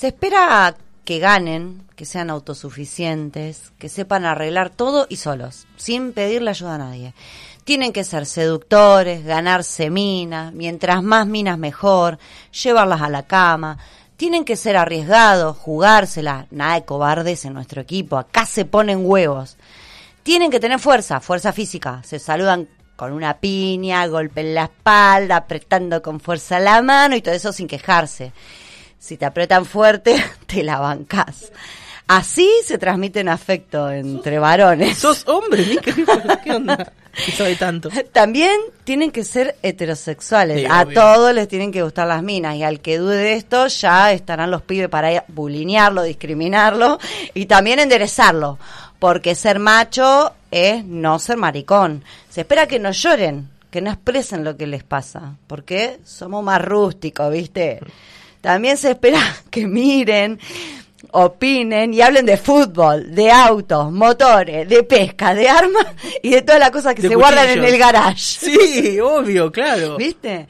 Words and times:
Se 0.00 0.06
espera 0.06 0.74
que 1.04 1.18
ganen, 1.18 1.86
que 1.94 2.06
sean 2.06 2.30
autosuficientes, 2.30 3.70
que 3.78 3.90
sepan 3.90 4.24
arreglar 4.24 4.70
todo 4.70 5.04
y 5.10 5.16
solos, 5.16 5.66
sin 5.76 6.14
pedirle 6.14 6.48
ayuda 6.48 6.76
a 6.76 6.78
nadie. 6.78 7.12
Tienen 7.64 7.92
que 7.92 8.02
ser 8.02 8.24
seductores, 8.24 9.26
ganarse 9.26 9.90
minas, 9.90 10.54
mientras 10.54 11.02
más 11.02 11.26
minas 11.26 11.58
mejor, 11.58 12.18
llevarlas 12.50 13.02
a 13.02 13.10
la 13.10 13.24
cama. 13.24 13.76
Tienen 14.16 14.46
que 14.46 14.56
ser 14.56 14.78
arriesgados, 14.78 15.58
jugársela, 15.58 16.46
nada 16.50 16.76
de 16.76 16.86
cobardes 16.86 17.44
en 17.44 17.52
nuestro 17.52 17.82
equipo, 17.82 18.16
acá 18.16 18.46
se 18.46 18.64
ponen 18.64 19.04
huevos. 19.04 19.58
Tienen 20.22 20.50
que 20.50 20.60
tener 20.60 20.78
fuerza, 20.78 21.20
fuerza 21.20 21.52
física, 21.52 22.00
se 22.04 22.18
saludan 22.18 22.70
con 22.96 23.12
una 23.12 23.36
piña, 23.36 24.06
golpe 24.06 24.40
en 24.40 24.54
la 24.54 24.64
espalda, 24.64 25.36
apretando 25.36 26.00
con 26.00 26.20
fuerza 26.20 26.58
la 26.58 26.80
mano 26.80 27.16
y 27.16 27.20
todo 27.20 27.34
eso 27.34 27.52
sin 27.52 27.68
quejarse. 27.68 28.32
Si 29.00 29.16
te 29.16 29.24
apretan 29.24 29.64
fuerte, 29.64 30.22
te 30.46 30.62
la 30.62 30.78
bancas. 30.78 31.50
Así 32.06 32.48
se 32.64 32.76
transmite 32.76 33.20
un 33.20 33.28
afecto 33.28 33.90
entre 33.90 34.38
varones. 34.38 34.98
¿Sos 34.98 35.26
hombre, 35.28 35.64
Mica? 35.64 35.92
¿Qué 36.44 36.52
onda? 36.52 36.92
¿Qué 37.24 37.32
sabe 37.32 37.54
tanto? 37.54 37.88
También 38.12 38.60
tienen 38.82 39.12
que 39.12 39.22
ser 39.22 39.56
heterosexuales. 39.62 40.58
Sí, 40.58 40.66
a 40.68 40.82
obvio. 40.82 41.00
todos 41.00 41.34
les 41.34 41.46
tienen 41.46 41.70
que 41.70 41.82
gustar 41.82 42.08
las 42.08 42.22
minas. 42.22 42.56
Y 42.56 42.64
al 42.64 42.80
que 42.80 42.98
dude 42.98 43.16
de 43.16 43.34
esto, 43.34 43.68
ya 43.68 44.12
estarán 44.12 44.50
los 44.50 44.62
pibes 44.62 44.88
para 44.88 45.24
bulinearlo, 45.28 46.02
discriminarlo 46.02 46.98
y 47.32 47.46
también 47.46 47.78
enderezarlo. 47.78 48.58
Porque 48.98 49.36
ser 49.36 49.60
macho 49.60 50.34
es 50.50 50.84
no 50.84 51.20
ser 51.20 51.36
maricón. 51.36 52.04
Se 52.28 52.40
espera 52.40 52.66
que 52.66 52.80
no 52.80 52.90
lloren, 52.90 53.48
que 53.70 53.80
no 53.80 53.90
expresen 53.90 54.42
lo 54.42 54.56
que 54.56 54.66
les 54.66 54.82
pasa. 54.82 55.36
Porque 55.46 56.00
somos 56.04 56.42
más 56.42 56.60
rústicos, 56.60 57.32
¿viste? 57.32 57.78
También 58.40 58.76
se 58.76 58.90
espera 58.92 59.20
que 59.50 59.66
miren, 59.66 60.38
opinen 61.12 61.92
y 61.94 62.00
hablen 62.02 62.26
de 62.26 62.36
fútbol, 62.36 63.14
de 63.14 63.30
autos, 63.30 63.90
motores, 63.92 64.68
de 64.68 64.82
pesca, 64.84 65.34
de 65.34 65.48
armas 65.48 65.86
y 66.22 66.30
de 66.30 66.42
todas 66.42 66.60
las 66.60 66.70
cosas 66.70 66.94
que 66.94 67.02
De 67.02 67.08
se 67.08 67.14
guardan 67.14 67.48
en 67.48 67.64
el 67.64 67.78
garage. 67.78 68.38
Sí, 68.40 69.00
obvio, 69.00 69.50
claro. 69.50 69.96
¿Viste? 69.96 70.46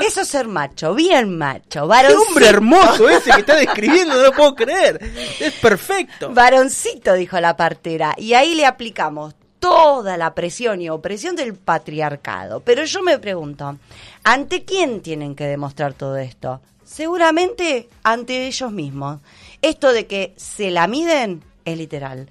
Eso 0.00 0.22
es 0.22 0.28
ser 0.28 0.48
macho, 0.48 0.94
bien 0.94 1.36
macho, 1.36 1.82
Qué 1.82 1.86
varoncito. 1.86 2.22
hombre 2.28 2.46
hermoso 2.46 3.08
ese 3.10 3.30
que 3.30 3.40
está 3.40 3.56
describiendo, 3.56 4.14
no 4.16 4.22
lo 4.22 4.32
puedo 4.32 4.54
creer. 4.54 4.98
Es 5.38 5.52
perfecto. 5.54 6.30
Varoncito, 6.32 7.12
dijo 7.12 7.38
la 7.40 7.56
partera. 7.56 8.14
Y 8.16 8.32
ahí 8.32 8.54
le 8.54 8.64
aplicamos 8.64 9.34
toda 9.58 10.16
la 10.16 10.34
presión 10.34 10.80
y 10.80 10.88
opresión 10.88 11.36
del 11.36 11.54
patriarcado. 11.54 12.60
Pero 12.60 12.84
yo 12.84 13.02
me 13.02 13.18
pregunto, 13.18 13.76
¿ante 14.24 14.64
quién 14.64 15.02
tienen 15.02 15.34
que 15.34 15.44
demostrar 15.44 15.92
todo 15.92 16.16
esto? 16.16 16.62
Seguramente 16.92 17.88
ante 18.02 18.46
ellos 18.46 18.70
mismos. 18.70 19.22
Esto 19.62 19.94
de 19.94 20.06
que 20.06 20.34
se 20.36 20.70
la 20.70 20.86
miden 20.86 21.42
es 21.64 21.78
literal. 21.78 22.28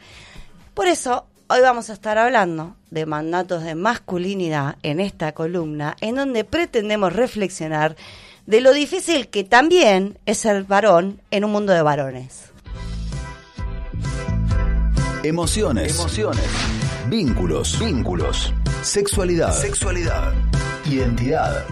Por 0.75 0.85
eso, 0.85 1.25
hoy 1.47 1.61
vamos 1.61 1.89
a 1.89 1.93
estar 1.93 2.19
hablando 2.19 2.75
de 2.91 3.07
mandatos 3.07 3.63
de 3.63 3.73
masculinidad 3.73 4.75
en 4.83 4.99
esta 4.99 5.31
columna, 5.31 5.97
en 5.99 6.13
donde 6.15 6.43
pretendemos 6.43 7.11
reflexionar 7.11 7.95
de 8.45 8.61
lo 8.61 8.71
difícil 8.71 9.29
que 9.29 9.43
también 9.43 10.19
es 10.27 10.37
ser 10.37 10.63
varón 10.65 11.21
en 11.31 11.43
un 11.43 11.51
mundo 11.53 11.73
de 11.73 11.81
varones. 11.81 12.51
Emociones. 15.23 15.97
Emociones. 15.97 16.45
Vínculos. 17.07 17.79
Vínculos. 17.79 18.53
Sexualidad. 18.83 19.53
Sexualidad. 19.53 20.33
Identidad. 20.85 21.65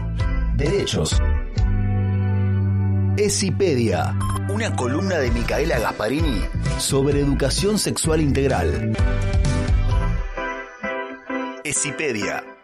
Derechos. 0.56 1.20
Esipedia. 3.20 4.16
Una 4.48 4.74
columna 4.78 5.18
de 5.18 5.30
Micaela 5.30 5.78
Gasparini 5.78 6.42
sobre 6.78 7.20
educación 7.20 7.78
sexual 7.78 8.22
integral. 8.22 8.96
Esipedia. 11.66 12.59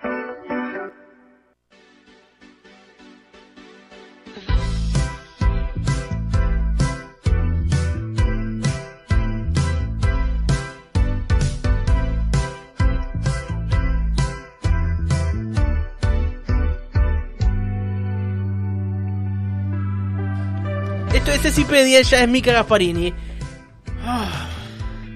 Esto 21.25 21.37
es 21.37 21.41
Cecipedia, 21.41 21.97
ella 21.97 22.21
es 22.21 22.29
Mica 22.29 22.53
Gasparini. 22.53 23.11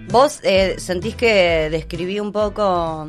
¿Vos 0.08 0.40
eh, 0.42 0.74
sentís 0.80 1.14
que 1.14 1.70
describí 1.70 2.20
un 2.20 2.31
poco 2.31 2.64
a 2.64 3.08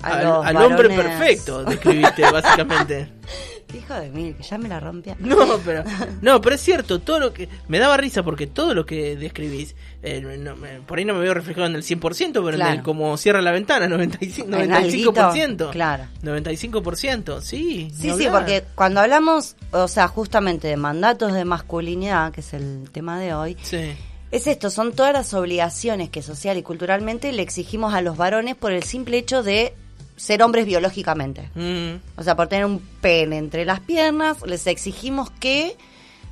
Al, 0.00 0.24
los 0.24 0.46
al 0.46 0.56
hombre 0.58 0.90
perfecto, 0.90 1.64
describiste, 1.64 2.22
básicamente. 2.30 3.08
Hijo 3.76 3.94
de 3.94 4.10
mí, 4.10 4.34
que 4.34 4.42
ya 4.42 4.58
me 4.58 4.68
la 4.68 4.80
rompía. 4.80 5.16
No, 5.18 5.58
pero 5.64 5.84
no, 6.22 6.40
pero 6.40 6.54
es 6.54 6.60
cierto, 6.60 6.98
todo 7.00 7.18
lo 7.20 7.32
que 7.32 7.48
me 7.68 7.78
daba 7.78 7.96
risa 7.96 8.22
porque 8.22 8.46
todo 8.46 8.74
lo 8.74 8.84
que 8.86 9.16
describís, 9.16 9.74
eh, 10.02 10.20
no, 10.38 10.56
me- 10.56 10.80
por 10.80 10.98
ahí 10.98 11.04
no 11.04 11.14
me 11.14 11.20
veo 11.20 11.34
reflejado 11.34 11.66
en 11.66 11.74
el 11.76 11.82
100%, 11.82 12.32
pero 12.44 12.50
en 12.56 12.62
el 12.62 12.82
como 12.82 13.16
cierra 13.16 13.40
la 13.42 13.52
ventana, 13.52 13.86
95, 13.88 14.48
En 14.56 14.70
95%. 14.70 15.18
alguito, 15.18 15.70
claro. 15.70 16.04
95%, 16.22 17.40
sí. 17.40 17.90
Sí, 17.94 18.00
sí, 18.00 18.10
hablar. 18.10 18.32
porque 18.32 18.64
cuando 18.74 19.00
hablamos, 19.00 19.56
o 19.72 19.88
sea, 19.88 20.08
justamente 20.08 20.68
de 20.68 20.76
mandatos 20.76 21.32
de 21.32 21.44
masculinidad, 21.44 22.32
que 22.32 22.40
es 22.40 22.52
el 22.54 22.88
tema 22.92 23.18
de 23.18 23.34
hoy, 23.34 23.56
Sí. 23.62 23.92
es 24.30 24.46
esto, 24.46 24.70
son 24.70 24.92
todas 24.92 25.12
las 25.12 25.34
obligaciones 25.34 26.10
que 26.10 26.22
social 26.22 26.56
y 26.56 26.62
culturalmente 26.62 27.32
le 27.32 27.42
exigimos 27.42 27.94
a 27.94 28.00
los 28.02 28.16
varones 28.16 28.56
por 28.56 28.72
el 28.72 28.82
simple 28.82 29.18
hecho 29.18 29.42
de 29.42 29.74
ser 30.20 30.42
hombres 30.42 30.66
biológicamente. 30.66 31.48
Mm, 31.54 32.20
O 32.20 32.22
sea, 32.22 32.36
por 32.36 32.48
tener 32.48 32.66
un 32.66 32.78
pene 33.00 33.38
entre 33.38 33.64
las 33.64 33.80
piernas, 33.80 34.42
les 34.44 34.66
exigimos 34.66 35.30
que 35.30 35.76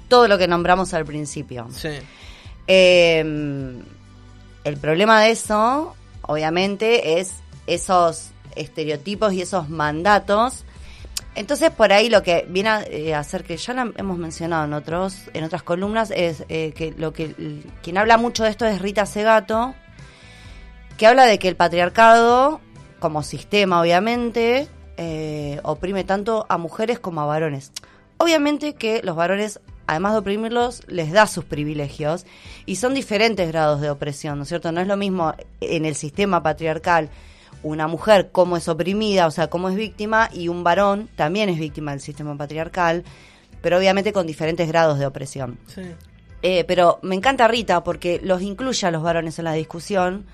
todo 0.09 0.29
lo 0.29 0.37
que 0.37 0.47
nombramos 0.47 0.93
al 0.95 1.05
principio. 1.07 1.69
sí. 1.73 1.89
Eh, 2.71 3.25
el 4.65 4.77
problema 4.77 5.23
de 5.23 5.31
eso, 5.31 5.97
obviamente, 6.21 7.19
es 7.19 7.37
esos 7.67 8.29
estereotipos 8.55 9.33
y 9.33 9.41
esos 9.41 9.71
mandatos. 9.71 10.65
Entonces, 11.35 11.71
por 11.71 11.93
ahí 11.95 12.11
lo 12.11 12.23
que 12.23 12.45
viene 12.51 12.69
a 12.69 12.83
eh, 12.83 13.15
hacer 13.15 13.45
que 13.45 13.57
ya 13.57 13.73
lo 13.73 13.93
hemos 13.97 14.19
mencionado 14.19 14.67
en 14.67 14.75
otros 14.75 15.17
en 15.33 15.45
otras 15.45 15.63
columnas 15.63 16.11
es 16.15 16.45
eh, 16.51 16.73
que 16.77 16.93
lo 16.99 17.15
que 17.15 17.35
quien 17.83 17.97
habla 17.97 18.19
mucho 18.19 18.45
de 18.45 18.51
esto 18.51 18.67
es 18.67 18.83
Rita 18.83 19.07
Segato, 19.07 19.75
que 20.99 21.07
habla 21.07 21.25
de 21.25 21.39
que 21.39 21.49
el 21.49 21.57
patriarcado, 21.57 22.61
como 22.99 23.23
sistema, 23.23 23.81
obviamente, 23.81 24.69
eh, 24.97 25.61
oprime 25.63 26.05
tanto 26.05 26.47
a 26.49 26.59
mujeres 26.59 26.99
como 26.99 27.21
a 27.21 27.27
varones. 27.27 27.73
Obviamente 28.19 28.75
que 28.75 29.01
los 29.03 29.17
varones, 29.17 29.61
además 29.87 30.13
de 30.13 30.19
oprimirlos, 30.19 30.83
les 30.89 31.13
da 31.13 31.27
sus 31.27 31.45
privilegios 31.45 32.27
y 32.67 32.77
son 32.77 32.95
diferentes 32.95 33.49
grados 33.49 33.81
de 33.81 33.91
opresión, 33.91 34.39
¿no 34.39 34.43
es 34.43 34.49
cierto? 34.49 34.73
No 34.73 34.81
es 34.81 34.87
lo 34.87 34.97
mismo 34.97 35.35
en 35.61 35.85
el 35.85 35.95
sistema 35.95 36.43
patriarcal 36.43 37.11
una 37.63 37.89
mujer 37.89 38.31
cómo 38.31 38.57
es 38.57 38.69
oprimida, 38.69 39.27
o 39.27 39.31
sea, 39.31 39.49
cómo 39.49 39.69
es 39.69 39.75
víctima, 39.75 40.31
y 40.33 40.49
un 40.49 40.63
varón 40.63 41.09
también 41.17 41.49
es 41.49 41.59
víctima 41.59 41.91
del 41.91 42.01
sistema 42.01 42.37
patriarcal, 42.37 43.05
pero 43.61 43.79
obviamente 43.79 44.13
con 44.13 44.27
diferentes 44.27 44.69
grados 44.69 44.99
de 44.99 45.07
opresión. 45.07 45.59
sí. 45.67 45.83
Eh, 46.41 46.63
pero 46.69 47.01
me 47.03 47.17
encanta 47.17 47.49
Rita 47.49 47.83
porque 47.83 48.21
los 48.23 48.43
incluye 48.43 48.87
a 48.87 48.93
los 48.93 49.03
varones 49.03 49.41
en 49.41 49.45
la 49.45 49.55
discusión 49.55 50.25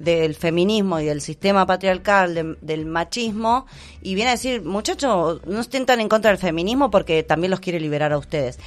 del 0.00 0.34
feminismo 0.34 0.98
y 0.98 1.04
del 1.04 1.20
sistema 1.20 1.66
patriarcal, 1.66 2.34
de- 2.34 2.56
del 2.62 2.86
machismo, 2.86 3.66
y 4.00 4.14
viene 4.14 4.30
a 4.30 4.32
decir, 4.32 4.64
muchachos, 4.64 5.42
no 5.46 5.60
estén 5.60 5.84
tan 5.84 6.00
en 6.00 6.08
contra 6.08 6.30
del 6.30 6.38
feminismo 6.40 6.90
porque 6.90 7.22
también 7.22 7.50
los 7.50 7.60
quiere 7.60 7.78
liberar 7.78 8.10
a 8.14 8.16
ustedes. 8.16 8.58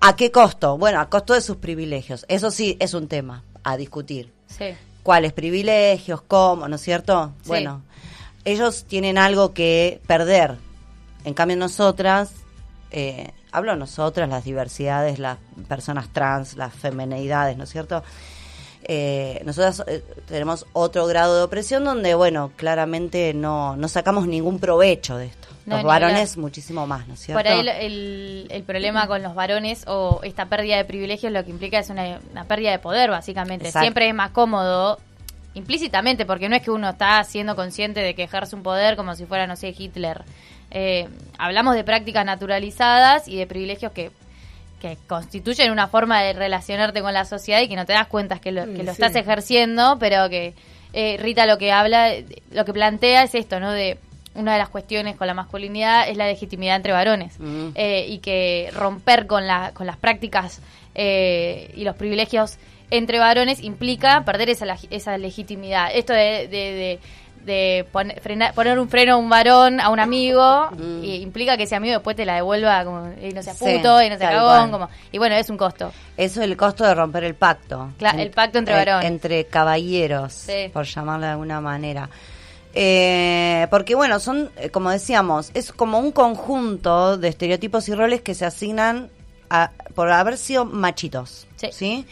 ¿A 0.00 0.14
qué 0.14 0.30
costo? 0.30 0.78
Bueno, 0.78 1.00
a 1.00 1.10
costo 1.10 1.34
de 1.34 1.40
sus 1.40 1.56
privilegios. 1.56 2.24
Eso 2.28 2.52
sí 2.52 2.76
es 2.78 2.94
un 2.94 3.08
tema 3.08 3.42
a 3.64 3.76
discutir. 3.76 4.32
Sí. 4.46 4.66
¿Cuáles 5.02 5.32
privilegios? 5.32 6.22
¿Cómo? 6.22 6.68
¿No 6.68 6.76
es 6.76 6.82
cierto? 6.82 7.32
Sí. 7.42 7.48
Bueno, 7.48 7.82
ellos 8.44 8.84
tienen 8.84 9.18
algo 9.18 9.52
que 9.54 10.00
perder. 10.06 10.54
En 11.24 11.34
cambio, 11.34 11.56
nosotras, 11.56 12.30
eh, 12.92 13.32
hablo 13.50 13.74
nosotras, 13.74 14.28
las 14.28 14.44
diversidades, 14.44 15.18
las 15.18 15.38
personas 15.66 16.10
trans, 16.12 16.56
las 16.56 16.72
femeneidades, 16.72 17.56
¿no 17.56 17.64
es 17.64 17.70
cierto? 17.70 18.04
Eh, 18.88 19.42
nosotras 19.44 19.82
eh, 19.88 20.02
tenemos 20.28 20.64
otro 20.72 21.06
grado 21.06 21.36
de 21.36 21.42
opresión 21.42 21.84
donde, 21.84 22.14
bueno, 22.14 22.52
claramente 22.56 23.34
no, 23.34 23.74
no 23.76 23.88
sacamos 23.88 24.26
ningún 24.28 24.60
provecho 24.60 25.16
de 25.16 25.26
esto. 25.26 25.48
No, 25.66 25.76
Los 25.76 25.84
varones 25.84 26.36
muchísimo 26.36 26.86
más, 26.86 27.08
¿no 27.08 27.14
es 27.14 27.20
cierto? 27.20 27.42
Por 27.42 27.50
ahí 27.52 27.58
el, 27.60 27.68
el- 27.68 28.46
el 28.50 28.62
problema 28.62 29.08
con 29.08 29.20
los 29.24 29.34
varones 29.34 29.82
o 29.88 30.20
esta 30.22 30.46
pérdida 30.46 30.76
de 30.76 30.84
privilegios 30.84 31.32
lo 31.32 31.44
que 31.44 31.50
implica 31.50 31.80
es 31.80 31.90
una, 31.90 32.20
una 32.30 32.44
pérdida 32.44 32.70
de 32.70 32.78
poder, 32.78 33.10
básicamente. 33.10 33.66
Exacto. 33.66 33.82
Siempre 33.84 34.08
es 34.08 34.14
más 34.14 34.30
cómodo, 34.30 35.00
implícitamente, 35.54 36.24
porque 36.24 36.48
no 36.48 36.54
es 36.54 36.62
que 36.62 36.70
uno 36.70 36.90
está 36.90 37.24
siendo 37.24 37.56
consciente 37.56 37.98
de 38.00 38.14
que 38.14 38.22
ejerce 38.22 38.54
un 38.54 38.62
poder 38.62 38.94
como 38.94 39.16
si 39.16 39.26
fuera, 39.26 39.48
no 39.48 39.56
sé, 39.56 39.74
Hitler. 39.76 40.22
Eh, 40.70 41.08
hablamos 41.38 41.74
de 41.74 41.82
prácticas 41.82 42.24
naturalizadas 42.24 43.26
y 43.26 43.36
de 43.36 43.46
privilegios 43.48 43.90
que 43.90 44.12
que 44.80 44.96
constituyen 45.06 45.72
una 45.72 45.88
forma 45.88 46.22
de 46.22 46.32
relacionarte 46.32 47.00
con 47.02 47.14
la 47.14 47.24
sociedad 47.24 47.60
y 47.60 47.68
que 47.68 47.76
no 47.76 47.86
te 47.86 47.92
das 47.94 48.06
cuenta 48.08 48.38
que 48.38 48.52
lo, 48.52 48.64
que 48.64 48.82
lo 48.82 48.94
sí. 48.94 49.02
estás 49.02 49.14
ejerciendo, 49.16 49.96
pero 49.98 50.28
que 50.28 50.54
eh, 50.92 51.16
Rita 51.18 51.46
lo 51.46 51.58
que 51.58 51.72
habla, 51.72 52.12
lo 52.52 52.64
que 52.64 52.72
plantea 52.72 53.22
es 53.22 53.34
esto, 53.34 53.58
¿no? 53.60 53.72
De 53.72 53.98
una 54.34 54.52
de 54.52 54.58
las 54.58 54.68
cuestiones 54.68 55.16
con 55.16 55.26
la 55.26 55.34
masculinidad 55.34 56.08
es 56.08 56.16
la 56.18 56.26
legitimidad 56.26 56.76
entre 56.76 56.92
varones. 56.92 57.34
Eh, 57.74 58.06
y 58.08 58.18
que 58.18 58.70
romper 58.74 59.26
con, 59.26 59.46
la, 59.46 59.72
con 59.72 59.86
las 59.86 59.96
prácticas 59.96 60.60
eh, 60.94 61.70
y 61.74 61.84
los 61.84 61.96
privilegios 61.96 62.58
entre 62.90 63.18
varones 63.18 63.62
implica 63.62 64.24
perder 64.24 64.50
esa, 64.50 64.66
esa 64.90 65.18
legitimidad. 65.18 65.90
Esto 65.92 66.12
de, 66.12 66.48
de, 66.48 66.48
de- 66.50 66.98
de 67.46 67.86
pon- 67.92 68.12
frena- 68.22 68.52
poner 68.52 68.78
un 68.78 68.88
freno 68.88 69.14
a 69.14 69.16
un 69.16 69.30
varón, 69.30 69.80
a 69.80 69.88
un 69.88 70.00
amigo, 70.00 70.68
Mm. 70.72 71.04
y 71.04 71.14
implica 71.22 71.56
que 71.56 71.62
ese 71.62 71.76
amigo 71.76 71.94
después 71.94 72.16
te 72.16 72.26
la 72.26 72.34
devuelva 72.34 72.84
como, 72.84 73.08
y 73.22 73.32
no 73.32 73.42
seas 73.42 73.56
Sí, 73.56 73.64
puto, 73.64 74.02
y 74.02 74.10
no 74.10 74.18
tal 74.18 74.34
cagón, 74.34 74.70
como, 74.72 74.88
y 75.12 75.18
bueno, 75.18 75.36
es 75.36 75.48
un 75.48 75.56
costo. 75.56 75.92
Eso 76.16 76.40
es 76.42 76.48
el 76.50 76.56
costo 76.56 76.84
de 76.84 76.94
romper 76.94 77.24
el 77.24 77.34
pacto. 77.36 77.90
Cla- 77.98 78.18
el 78.20 78.30
pacto 78.32 78.58
entre 78.58 78.74
en- 78.74 78.80
varones. 78.80 79.08
Entre 79.10 79.44
caballeros, 79.46 80.32
Sí. 80.34 80.68
por 80.72 80.84
llamarlo 80.84 81.24
de 81.26 81.32
alguna 81.32 81.60
manera. 81.60 82.10
Eh, 82.78 83.66
porque 83.70 83.94
bueno, 83.94 84.20
son, 84.20 84.50
eh, 84.58 84.68
como 84.70 84.90
decíamos, 84.90 85.50
es 85.54 85.72
como 85.72 85.98
un 85.98 86.12
conjunto 86.12 87.16
de 87.16 87.28
estereotipos 87.28 87.88
y 87.88 87.94
roles 87.94 88.20
que 88.20 88.34
se 88.34 88.44
asignan 88.44 89.08
a- 89.48 89.70
por 89.94 90.10
haber 90.10 90.36
sido 90.36 90.64
machitos. 90.66 91.46
Sí. 91.56 91.68
¿sí? 91.72 92.06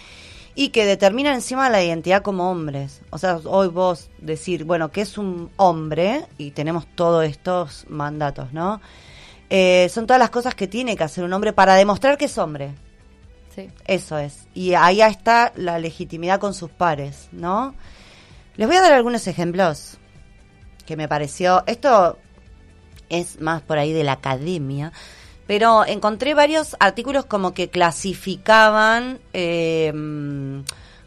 Y 0.54 0.68
que 0.68 0.86
determinan 0.86 1.34
encima 1.34 1.68
la 1.68 1.82
identidad 1.82 2.22
como 2.22 2.50
hombres. 2.50 3.00
O 3.10 3.18
sea, 3.18 3.38
hoy 3.44 3.68
vos 3.68 4.10
decir, 4.18 4.64
bueno, 4.64 4.92
que 4.92 5.00
es 5.00 5.18
un 5.18 5.50
hombre 5.56 6.26
y 6.38 6.52
tenemos 6.52 6.86
todos 6.94 7.24
estos 7.24 7.86
mandatos, 7.88 8.52
¿no? 8.52 8.80
Eh, 9.50 9.88
son 9.90 10.06
todas 10.06 10.20
las 10.20 10.30
cosas 10.30 10.54
que 10.54 10.68
tiene 10.68 10.96
que 10.96 11.04
hacer 11.04 11.24
un 11.24 11.32
hombre 11.32 11.52
para 11.52 11.74
demostrar 11.74 12.16
que 12.16 12.26
es 12.26 12.38
hombre. 12.38 12.72
Sí. 13.54 13.68
Eso 13.86 14.18
es. 14.18 14.46
Y 14.54 14.74
ahí 14.74 15.00
está 15.00 15.52
la 15.56 15.78
legitimidad 15.78 16.40
con 16.40 16.54
sus 16.54 16.70
pares, 16.70 17.28
¿no? 17.32 17.74
Les 18.56 18.66
voy 18.66 18.76
a 18.76 18.80
dar 18.80 18.92
algunos 18.92 19.26
ejemplos 19.26 19.98
que 20.86 20.96
me 20.96 21.08
pareció. 21.08 21.64
Esto 21.66 22.18
es 23.08 23.40
más 23.40 23.62
por 23.62 23.78
ahí 23.78 23.92
de 23.92 24.04
la 24.04 24.12
academia. 24.12 24.92
Pero 25.46 25.84
encontré 25.86 26.34
varios 26.34 26.76
artículos 26.80 27.26
como 27.26 27.52
que 27.52 27.68
clasificaban 27.68 29.18
eh, 29.32 29.92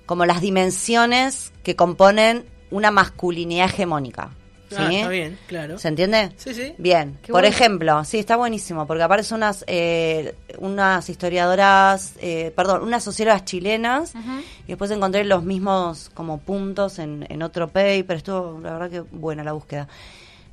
como 0.05 0.25
las 0.25 0.41
dimensiones 0.41 1.51
que 1.63 1.75
componen 1.75 2.45
una 2.71 2.91
masculinidad 2.91 3.67
hegemónica. 3.67 4.31
¿sí? 4.69 4.75
Ah, 4.77 4.91
está 4.91 5.09
bien, 5.09 5.37
claro. 5.47 5.77
¿Se 5.77 5.87
entiende? 5.87 6.31
Sí, 6.37 6.53
sí. 6.53 6.73
Bien, 6.77 7.17
Qué 7.21 7.31
por 7.31 7.41
bueno. 7.41 7.47
ejemplo, 7.47 8.03
sí, 8.03 8.17
está 8.19 8.35
buenísimo, 8.35 8.85
porque 8.85 9.03
aparecen 9.03 9.37
unas, 9.37 9.63
eh, 9.67 10.35
unas 10.59 11.09
historiadoras, 11.09 12.13
eh, 12.19 12.51
perdón, 12.55 12.83
unas 12.83 13.03
sociólogas 13.03 13.45
chilenas, 13.45 14.13
y 14.65 14.67
después 14.67 14.91
encontré 14.91 15.23
los 15.23 15.43
mismos 15.43 16.09
como 16.13 16.39
puntos 16.39 16.99
en, 16.99 17.25
en 17.29 17.41
otro 17.43 17.67
paper, 17.67 18.17
estuvo 18.17 18.59
la 18.61 18.73
verdad 18.73 18.89
que 18.89 18.99
buena 18.99 19.43
la 19.43 19.53
búsqueda. 19.53 19.87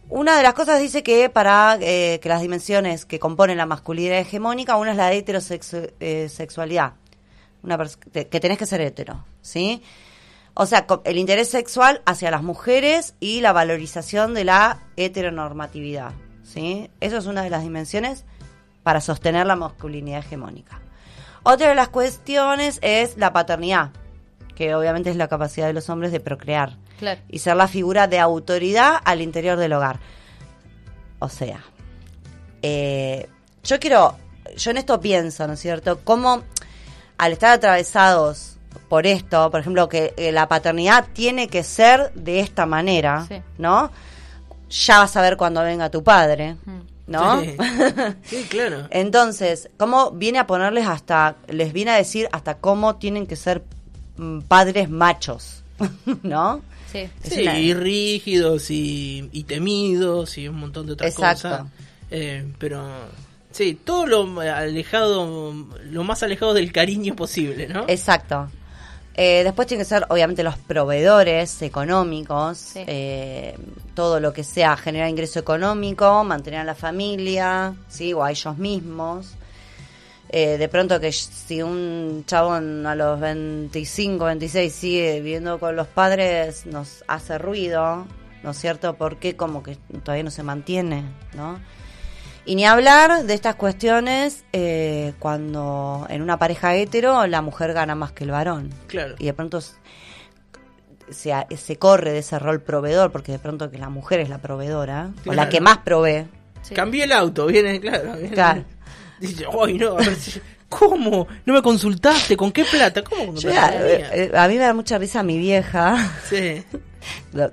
Una 0.09 0.37
de 0.37 0.43
las 0.43 0.55
cosas 0.55 0.81
dice 0.81 1.03
que 1.03 1.29
para 1.31 1.77
eh, 1.81 2.21
que 2.23 2.29
las 2.29 2.41
dimensiones 2.43 3.05
que 3.05 3.19
componen 3.19 3.57
la 3.57 3.67
masculinidad 3.67 4.19
hegemónica, 4.19 4.77
una 4.77 4.93
es 4.93 4.97
la 4.97 5.13
heterosexualidad, 5.13 6.93
una 7.63 7.79
pers- 7.79 7.99
te- 8.13 8.29
que 8.29 8.39
tenés 8.41 8.59
que 8.59 8.67
ser 8.67 8.81
hetero, 8.81 9.25
¿sí? 9.41 9.83
O 10.53 10.67
sea, 10.67 10.87
el 11.05 11.19
interés 11.19 11.49
sexual 11.49 12.01
hacia 12.07 12.31
las 12.31 12.43
mujeres 12.43 13.15
y 13.19 13.41
la 13.41 13.53
valorización 13.53 14.35
de 14.35 14.45
la 14.45 14.83
heteronormatividad, 14.97 16.13
¿sí? 16.45 16.91
Eso 17.01 17.17
es 17.17 17.27
una 17.27 17.43
de 17.43 17.51
las 17.51 17.63
dimensiones 17.63 18.25
para 18.85 19.01
sostener 19.01 19.47
la 19.47 19.57
masculinidad 19.57 20.21
hegemónica. 20.21 20.81
Otra 21.43 21.71
de 21.71 21.75
las 21.75 21.89
cuestiones 21.89 22.79
es 22.83 23.17
la 23.17 23.33
paternidad, 23.33 23.91
que 24.55 24.75
obviamente 24.77 25.11
es 25.11 25.17
la 25.17 25.27
capacidad 25.29 25.67
de 25.67 25.73
los 25.73 25.89
hombres 25.91 26.13
de 26.13 26.21
procrear 26.21 26.77
Claro. 26.99 27.21
y 27.29 27.39
ser 27.41 27.57
la 27.57 27.69
figura 27.69 28.07
de 28.07 28.19
autoridad 28.21 28.97
al 29.05 29.21
interior 29.21 29.59
del 29.59 29.73
hogar. 29.73 29.99
O 31.19 31.29
sea, 31.29 31.63
eh, 32.63 33.29
yo 33.63 33.79
quiero, 33.81 34.17
yo 34.57 34.71
en 34.71 34.77
esto 34.79 35.01
pienso, 35.01 35.47
¿no 35.47 35.55
es 35.55 35.61
cierto? 35.61 36.01
Cómo 36.05 36.43
al 37.19 37.33
estar 37.33 37.53
atravesados 37.53 38.57
por 38.89 39.07
esto, 39.07 39.51
por 39.51 39.61
ejemplo, 39.61 39.89
que 39.89 40.15
eh, 40.17 40.33
la 40.33 40.49
paternidad 40.49 41.07
tiene 41.13 41.49
que 41.49 41.63
ser 41.63 42.13
de 42.15 42.41
esta 42.41 42.67
manera, 42.67 43.25
Sí. 43.29 43.41
¿no? 43.59 43.91
Ya 44.71 44.99
vas 44.99 45.17
a 45.17 45.23
ver 45.23 45.37
cuando 45.37 45.63
venga 45.63 45.91
tu 45.91 46.03
padre, 46.03 46.57
Mm. 46.65 46.81
¿no? 47.07 47.41
Sí. 47.41 47.57
Sí, 48.25 48.47
claro. 48.51 48.87
Entonces, 48.91 49.71
¿cómo 49.77 50.11
viene 50.11 50.39
a 50.39 50.47
ponerles 50.47 50.87
hasta, 50.87 51.37
les 51.49 51.73
viene 51.73 51.93
a 51.93 51.97
decir 51.97 52.29
hasta 52.33 52.55
cómo 52.59 52.97
tienen 52.97 53.27
que 53.27 53.37
ser 53.37 53.63
mm, 54.17 54.41
padres 54.41 54.91
machos, 54.91 55.63
¿no? 56.23 56.63
Sí. 56.95 57.09
Es 57.25 57.33
Sí, 57.35 57.43
una- 57.43 57.59
y 57.59 57.75
rígidos 57.75 58.71
y, 58.71 59.29
y 59.33 59.43
temidos 59.45 60.39
y 60.39 60.47
un 60.49 60.57
montón 60.61 60.87
de 60.87 60.93
otras 60.93 61.11
Exacto. 61.13 61.49
cosas. 61.49 61.67
Eh, 62.11 62.47
pero 62.59 62.87
sí, 63.51 63.75
todo 63.85 64.07
lo 64.07 64.41
alejado, 64.41 65.53
lo 65.91 66.05
más 66.05 66.23
alejado 66.23 66.55
del 66.55 66.71
cariño 66.71 67.17
posible, 67.17 67.67
¿no? 67.67 67.85
Exacto. 67.89 68.49
Eh, 69.17 69.43
después 69.45 69.67
tienen 69.69 69.85
que 69.85 69.89
ser, 69.89 70.05
obviamente, 70.09 70.43
los 70.43 70.57
proveedores 70.59 71.63
económicos, 71.63 72.59
Sí. 72.59 72.81
eh, 72.87 73.57
todo 73.95 74.19
lo 74.21 74.33
que 74.33 74.43
sea 74.45 74.77
generar 74.77 75.09
ingreso 75.09 75.39
económico, 75.39 76.25
mantener 76.25 76.61
a 76.61 76.65
la 76.65 76.75
familia, 76.75 77.75
¿sí? 77.89 78.13
O 78.13 78.23
a 78.25 78.31
ellos 78.31 78.57
mismos. 78.59 79.35
Eh, 80.37 80.59
de 80.59 80.69
pronto 80.69 80.99
que 80.99 81.13
si 81.13 81.63
un 81.63 82.25
chabón 82.27 82.85
a 82.89 82.97
los 82.97 83.21
25, 83.21 84.25
26 84.25 84.73
sigue 84.73 85.21
viviendo 85.21 85.61
con 85.61 85.77
los 85.77 85.87
padres, 85.87 86.67
nos 86.67 87.05
hace 87.07 87.39
ruido, 87.39 88.05
¿no 88.43 88.51
es 88.51 88.57
cierto? 88.59 88.95
Porque 88.97 89.37
como 89.37 89.63
que 89.63 89.77
todavía 90.03 90.25
no 90.25 90.33
se 90.33 90.43
mantiene, 90.43 91.05
¿no? 91.35 91.61
Y 92.47 92.57
ni 92.57 92.67
hablar 92.67 93.23
de 93.25 93.33
estas 93.33 93.55
cuestiones 93.55 94.45
eh, 94.53 95.13
cuando 95.21 96.05
en 96.11 96.21
una 96.21 96.37
pareja 96.37 96.75
hetero 96.75 97.29
la 97.29 97.41
mujer 97.41 97.73
gana 97.73 97.95
más 97.95 98.11
que 98.11 98.25
el 98.25 98.33
varón. 98.33 98.71
Claro. 98.89 99.15
Y 99.21 99.27
de 99.27 99.35
pronto 99.35 99.61
se, 101.11 101.33
se 101.57 101.77
corre 101.77 102.11
de 102.13 102.19
ese 102.19 102.39
rol 102.41 102.61
proveedor, 102.61 103.13
porque 103.13 103.31
de 103.31 103.39
pronto 103.39 103.71
que 103.71 103.79
la 103.79 103.89
mujer 103.89 104.19
es 104.21 104.29
la 104.29 104.39
proveedora, 104.39 105.13
o 105.27 105.33
la 105.33 105.49
que 105.49 105.61
más 105.61 105.79
provee. 105.79 106.27
Sí. 106.63 106.75
Cambié 106.75 107.05
el 107.05 107.13
auto, 107.13 107.47
viene, 107.47 107.79
claro. 107.81 108.15
viene- 108.15 108.31
Claro. 108.35 108.65
Dice, 109.21 109.45
ay, 109.65 109.75
no, 109.79 109.93
a 109.93 109.97
ver 109.97 110.15
si- 110.17 110.41
¿cómo? 110.69 111.27
¿No 111.47 111.55
me 111.55 111.63
consultaste? 111.63 112.37
¿Con 112.37 112.51
qué 112.53 112.65
plata? 112.65 113.03
¿Cómo? 113.03 113.35
Yo, 113.37 113.51
plata 113.51 113.77
eh, 113.89 114.07
eh, 114.13 114.33
a 114.37 114.49
mí 114.49 114.55
me 114.55 114.61
da 114.65 114.75
mucha 114.75 114.99
risa 114.99 115.23
mi 115.23 115.39
vieja. 115.39 116.13
Sí. 116.29 116.63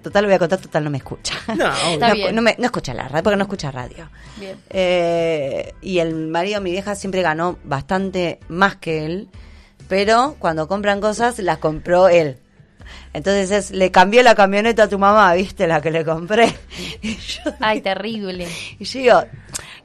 Total, 0.02 0.24
lo 0.24 0.30
voy 0.30 0.36
a 0.36 0.40
contar, 0.40 0.60
total, 0.60 0.86
no 0.86 0.90
me 0.90 0.98
escucha. 0.98 1.34
No, 1.58 1.72
No, 2.00 2.32
no 2.32 2.42
me- 2.42 2.56
no 2.58 2.66
escucha 2.66 2.94
la 2.94 3.08
radio, 3.10 3.24
porque 3.24 3.36
no 3.38 3.44
escucha 3.44 3.70
radio. 3.70 4.10
Bien. 4.38 4.56
Eh, 4.70 5.74
y 5.82 6.00
el 6.00 6.16
marido 6.28 6.60
de 6.60 6.64
mi 6.64 6.72
vieja 6.72 6.96
siempre 6.96 7.22
ganó 7.22 7.58
bastante 7.66 8.40
más 8.48 8.78
que 8.78 9.06
él, 9.06 9.28
pero 9.90 10.38
cuando 10.40 10.68
compran 10.70 11.02
cosas 11.02 11.38
las 11.40 11.58
compró 11.58 12.08
él. 12.08 12.38
Entonces 13.14 13.52
es, 13.52 13.72
le 13.72 13.92
cambió 13.92 14.24
la 14.24 14.36
camioneta 14.36 14.84
a 14.84 14.88
tu 14.88 14.98
mamá, 15.00 15.34
¿viste? 15.34 15.68
La 15.68 15.82
que 15.82 15.92
le 15.92 16.04
compré. 16.06 16.54
Y 17.02 17.16
yo, 17.18 17.42
Ay, 17.60 17.82
terrible. 17.82 18.48
y 18.80 18.86
yo 18.86 19.00
digo, 19.00 19.24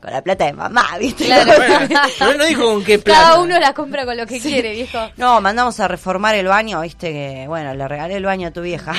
con 0.01 0.13
la 0.13 0.23
plata 0.23 0.45
de 0.47 0.53
mamá, 0.53 0.87
¿viste? 0.99 1.25
Claro. 1.27 1.53
Bueno, 1.57 2.01
pero 2.19 2.31
él 2.33 2.39
no 2.39 2.45
dijo 2.45 2.65
con 2.65 2.85
qué 2.85 2.99
plata. 2.99 3.21
Cada 3.21 3.41
uno 3.41 3.59
la 3.59 3.73
compra 3.73 4.05
con 4.05 4.17
lo 4.17 4.27
que 4.27 4.41
quiere, 4.41 4.73
viejo. 4.73 4.99
No, 5.17 5.41
mandamos 5.41 5.79
a 5.81 5.89
reformar 5.89 6.35
el 6.35 6.47
baño, 6.47 6.81
¿viste? 6.83 7.11
Que, 7.13 7.45
bueno, 7.49 7.75
le 7.75 7.89
regalé 7.89 8.17
el 8.17 8.25
baño 8.25 8.49
a 8.49 8.51
tu 8.53 8.61
vieja. 8.63 8.93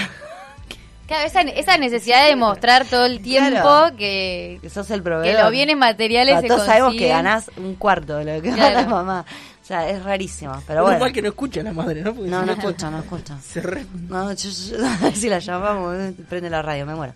Claro, 1.07 1.25
esa, 1.25 1.39
esa 1.41 1.77
necesidad 1.77 2.27
de 2.27 2.35
mostrar 2.35 2.83
todo 2.85 3.05
el 3.05 3.21
tiempo 3.21 3.61
Claro. 3.61 3.95
que, 3.95 4.59
Que 4.61 4.69
sos 4.69 4.91
el 4.91 4.99
que 4.99 5.03
proveedor. 5.03 5.41
los 5.43 5.51
bienes 5.51 5.77
materiales 5.77 6.35
Pero 6.35 6.41
se 6.41 6.47
todos 6.49 6.65
sabemos 6.65 6.95
que 6.95 7.07
ganás 7.07 7.49
un 7.55 7.75
cuarto 7.75 8.17
de 8.17 8.25
lo 8.35 8.41
que 8.41 8.51
Claro. 8.51 8.75
gana 8.75 8.87
mamá. 8.89 9.25
O 9.67 9.69
sea, 9.69 9.89
es 9.89 10.01
rarísimo, 10.01 10.53
pero 10.65 10.79
Menos 10.79 10.83
bueno. 10.91 10.99
mal 11.01 11.11
que 11.11 11.21
no 11.21 11.27
escucha 11.27 11.61
la 11.61 11.73
madre, 11.73 12.01
¿no? 12.01 12.13
Porque 12.15 12.29
No, 12.29 12.39
si 12.39 12.45
no 12.45 12.51
escucha, 12.53 12.89
no 12.89 12.99
escucha. 12.99 13.37
Se 13.41 13.59
re- 13.61 13.85
No, 14.07 14.31
yo, 14.31 14.49
yo- 14.49 15.11
si 15.13 15.27
la 15.27 15.39
llamamos, 15.39 16.13
prende 16.29 16.49
la 16.49 16.61
radio, 16.61 16.85
me 16.85 16.95
muero. 16.95 17.13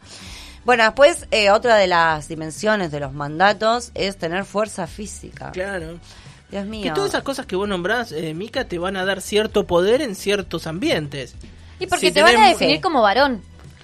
Bueno, 0.65 0.83
después 0.83 1.27
eh, 1.31 1.49
otra 1.49 1.77
de 1.77 1.87
las 1.87 2.27
dimensiones 2.27 2.91
de 2.91 2.99
los 2.99 3.13
mandatos 3.13 3.91
es 3.95 4.17
tener 4.17 4.43
fuerza 4.43 4.85
física. 4.85 5.51
Claro. 5.51 5.97
Dios 6.51 6.65
mío. 6.65 6.83
Que 6.83 6.91
todas 6.91 7.11
esas 7.11 7.23
cosas 7.23 7.45
que 7.45 7.55
vos 7.55 7.69
nombrás, 7.69 8.11
eh, 8.11 8.33
Mica, 8.33 8.65
te 8.65 8.77
van 8.77 8.97
a 8.97 9.05
dar 9.05 9.21
cierto 9.21 9.65
poder 9.65 10.01
en 10.01 10.13
ciertos 10.15 10.67
ambientes. 10.67 11.35
Y 11.79 11.87
porque 11.87 12.07
Si 12.07 12.11
te 12.11 12.21
van 12.21 12.35
a 12.35 12.49
definir 12.49 12.81
como 12.81 13.01
varón. 13.01 13.41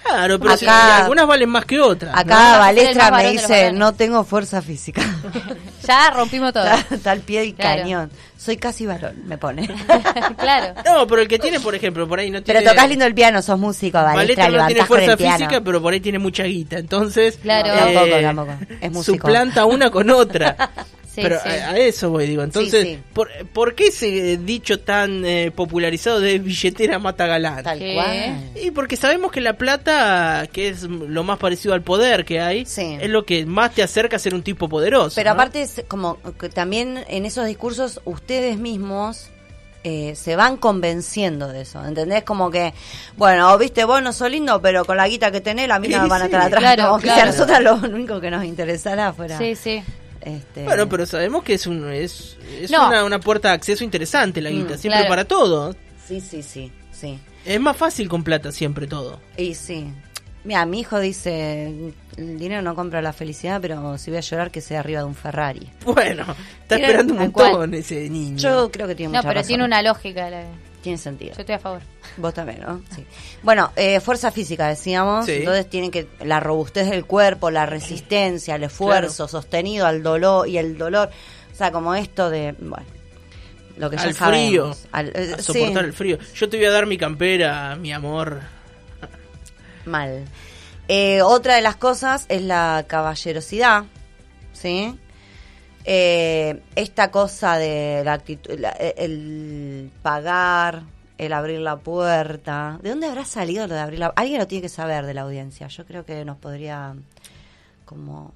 Claro, 0.09 0.39
pero 0.39 0.57
si- 0.57 0.65
Acá- 0.65 0.97
algunas 1.03 1.27
valen 1.27 1.49
más 1.49 1.65
que 1.65 1.79
otras. 1.79 2.13
¿no? 2.13 2.19
Acá 2.19 2.57
Balestra 2.59 3.11
más 3.11 3.23
me 3.23 3.31
dice, 3.31 3.71
no 3.71 3.93
tengo 3.93 4.23
fuerza 4.23 4.61
física. 4.61 5.01
Ya 5.87 6.09
rompimos 6.09 6.51
todo. 6.51 6.65
Está 6.91 7.11
al 7.11 7.21
pie 7.21 7.39
del 7.39 7.55
Claro. 7.55 7.81
cañón. 7.83 8.11
Soy 8.37 8.57
casi 8.57 8.85
varón, 8.85 9.21
me 9.25 9.37
pone. 9.37 9.65
claro. 10.37 10.73
No, 10.85 11.07
pero 11.07 11.21
el 11.21 11.29
que 11.29 11.39
tiene, 11.39 11.61
por 11.61 11.75
ejemplo, 11.75 12.05
por 12.05 12.19
ahí 12.19 12.29
no 12.29 12.41
Pero 12.43 12.59
tiene... 12.59 12.73
tocas 12.75 12.89
lindo 12.89 13.05
el 13.05 13.13
piano, 13.13 13.41
sos 13.41 13.57
músico, 13.57 13.97
Balestra, 13.97 14.43
Balestra 14.47 14.49
no 14.63 14.67
tiene 14.67 14.85
fuerza 14.85 15.15
física, 15.15 15.61
pero 15.61 15.81
por 15.81 15.93
ahí 15.93 16.01
tiene 16.01 16.19
mucha 16.19 16.43
guita. 16.43 16.77
Entonces, 16.77 17.37
Claro. 17.41 17.69
Tampoco, 17.73 18.21
tampoco. 18.21 18.51
Es 18.81 18.91
músico. 18.91 19.15
suplanta 19.27 19.63
una 19.65 19.89
con 19.89 20.09
otra. 20.09 20.57
Sí, 21.17 21.23
Pero 21.23 21.39
sí. 21.41 21.49
A, 21.49 21.71
a 21.71 21.77
eso 21.79 22.11
voy, 22.11 22.27
digo. 22.27 22.43
Entonces, 22.43 22.83
Sí, 22.83 22.93
sí. 22.95 22.99
¿por, 23.11 23.27
por 23.51 23.73
qué 23.73 23.87
ese 23.87 24.37
dicho 24.37 24.79
tan 24.81 25.25
eh, 25.25 25.49
popularizado 25.49 26.19
de 26.19 26.37
billetera 26.37 26.99
mata 26.99 27.25
galán? 27.25 27.63
Tal 27.63 27.79
¿Qué? 27.79 27.95
cual. 27.95 28.51
Y 28.63 28.69
porque 28.69 28.97
sabemos 28.97 29.31
que 29.31 29.41
la 29.41 29.53
plata, 29.53 30.47
que 30.51 30.69
es 30.69 30.83
lo 30.83 31.23
más 31.23 31.39
parecido 31.39 31.73
al 31.73 31.81
poder 31.81 32.23
que 32.23 32.39
hay, 32.39 32.67
Sí. 32.67 32.99
es 33.01 33.09
lo 33.09 33.25
que 33.25 33.47
más 33.47 33.73
te 33.73 33.81
acerca 33.81 34.17
a 34.17 34.19
ser 34.19 34.35
un 34.35 34.43
tipo 34.43 34.69
poderoso. 34.69 35.15
Pero 35.15 35.31
¿no? 35.31 35.33
aparte 35.33 35.63
es 35.63 35.81
como 35.87 36.19
que 36.39 36.49
también 36.49 37.03
en 37.07 37.25
esos 37.25 37.47
discursos 37.47 37.99
ustedes 38.05 38.59
mismos 38.59 39.29
eh, 39.83 40.13
se 40.15 40.35
van 40.35 40.57
convenciendo 40.57 41.47
de 41.47 41.61
eso, 41.61 41.83
¿entendés? 41.83 42.23
Como 42.25 42.51
que, 42.51 42.73
bueno, 43.15 43.57
viste, 43.57 43.85
vos 43.85 44.03
no 44.03 44.13
sos 44.13 44.29
lindo, 44.29 44.61
pero 44.61 44.85
con 44.85 44.97
la 44.97 45.07
guita 45.07 45.31
que 45.31 45.41
tenés, 45.41 45.67
la 45.67 45.79
mina 45.79 46.03
Sí, 46.03 46.09
van 46.09 46.21
a 46.21 46.25
sí. 46.25 46.31
estar 46.31 46.41
atrás. 46.43 46.59
Claro, 46.61 46.83
como 46.89 46.97
que 46.99 47.05
si 47.07 47.09
a 47.11 47.15
claro. 47.15 47.31
nosotras 47.31 47.61
lo 47.63 47.75
único 47.75 48.19
que 48.21 48.29
nos 48.29 48.43
interesara 48.43 49.13
fuera... 49.13 49.37
Sí, 49.39 49.55
sí. 49.55 49.81
Este, 50.21 50.63
Bueno, 50.63 50.87
pero 50.89 51.05
sabemos 51.05 51.43
que 51.43 51.53
es 51.53 51.67
un 51.67 51.89
es, 51.91 52.37
es 52.61 52.71
No. 52.71 52.87
una, 52.87 53.03
una 53.03 53.19
puerta 53.19 53.49
de 53.49 53.53
acceso 53.55 53.83
interesante 53.83 54.41
la 54.41 54.49
guita, 54.49 54.75
Mm, 54.75 54.77
siempre 54.77 54.99
claro. 55.01 55.09
para 55.09 55.25
todo. 55.25 55.75
Sí, 56.07 56.21
sí, 56.21 56.41
sí, 56.43 56.71
sí. 56.91 57.19
Es 57.45 57.59
más 57.59 57.77
fácil 57.77 58.09
con 58.09 58.23
plata 58.23 58.51
siempre 58.51 58.87
todo. 58.87 59.19
Y 59.37 59.53
sí. 59.53 59.87
Mira, 60.43 60.65
mi 60.65 60.79
hijo 60.79 60.99
dice, 60.99 61.67
el 62.15 62.39
dinero 62.39 62.61
no 62.61 62.73
compra 62.73 63.01
la 63.01 63.11
felicidad, 63.11 63.59
pero 63.61 63.97
si 63.97 64.11
voy 64.11 64.17
a 64.19 64.21
llorar 64.21 64.49
que 64.49 64.61
sea 64.61 64.79
arriba 64.79 65.01
de 65.01 65.05
un 65.07 65.15
Ferrari. 65.15 65.69
Bueno, 65.83 66.25
está 66.61 66.77
esperando 66.77 67.13
un 67.15 67.31
cual. 67.31 67.51
montón 67.51 67.73
ese 67.73 68.09
niño. 68.09 68.37
Yo 68.37 68.71
creo 68.71 68.87
que 68.87 68.95
tiene 68.95 69.11
No, 69.11 69.17
mucha 69.19 69.27
pero 69.27 69.39
razón. 69.41 69.47
tiene 69.47 69.65
una 69.65 69.81
lógica. 69.81 70.29
la- 70.29 70.45
Tiene 70.81 70.97
sentido. 70.97 71.33
Yo 71.33 71.41
estoy 71.41 71.55
a 71.55 71.59
favor. 71.59 71.81
Vos 72.17 72.33
también, 72.33 72.61
¿no? 72.61 72.81
Sí. 72.95 73.05
Bueno, 73.43 73.71
eh, 73.75 73.99
fuerza 73.99 74.31
física, 74.31 74.67
decíamos. 74.67 75.25
Sí. 75.25 75.33
Entonces 75.33 75.69
tienen 75.69 75.91
que 75.91 76.07
la 76.23 76.39
robustez 76.39 76.89
del 76.89 77.05
cuerpo, 77.05 77.49
la 77.51 77.65
resistencia, 77.65 78.55
el 78.55 78.63
esfuerzo 78.63 79.27
sostenido 79.27 79.85
al 79.87 80.03
dolor 80.03 80.47
y 80.47 80.57
el 80.57 80.77
dolor. 80.77 81.09
O 81.51 81.55
sea, 81.57 81.71
como 81.71 81.95
esto 81.95 82.29
de, 82.29 82.53
bueno, 82.59 82.85
lo 83.77 83.89
que 83.89 83.97
ya 83.97 84.03
al 84.03 84.13
sabemos. 84.13 84.47
frío, 84.77 84.89
Al- 84.91 85.11
eh, 85.15 85.35
a 85.37 85.41
soportar 85.41 85.83
sí, 85.83 85.87
el 85.87 85.93
frío. 85.93 86.17
Yo 86.35 86.47
te 86.49 86.57
voy 86.57 86.65
a 86.67 86.71
dar 86.71 86.85
mi 86.85 86.97
campera, 86.97 87.75
mi 87.75 87.91
amor. 87.91 88.41
Mal. 89.85 90.25
Eh, 90.87 91.21
otra 91.21 91.55
de 91.55 91.61
las 91.61 91.75
cosas 91.75 92.25
es 92.29 92.41
la 92.43 92.85
caballerosidad, 92.87 93.83
¿sí? 94.53 94.97
Eh, 95.89 96.63
esta 96.75 97.11
cosa 97.11 97.55
de 97.57 98.01
la 98.03 98.11
actitud, 98.11 98.59
la- 98.59 98.75
eh, 98.77 98.93
el 98.97 99.89
pagar, 100.01 100.83
el 101.17 101.31
abrir 101.31 101.61
la 101.61 101.77
puerta. 101.77 102.77
¿De 102.83 102.89
dónde 102.89 103.07
habrá 103.07 103.23
salido 103.23 103.67
lo 103.67 103.73
de 103.73 103.79
abrir 103.79 103.99
la 103.99 104.07
Alguien 104.17 104.39
lo 104.39 104.47
tiene 104.47 104.63
que 104.63 104.69
saber 104.69 105.05
de 105.05 105.13
la 105.13 105.21
audiencia. 105.21 105.67
Yo 105.67 105.85
creo 105.85 106.03
que 106.03 106.25
nos 106.25 106.37
podría 106.37 106.93
como 107.85 108.33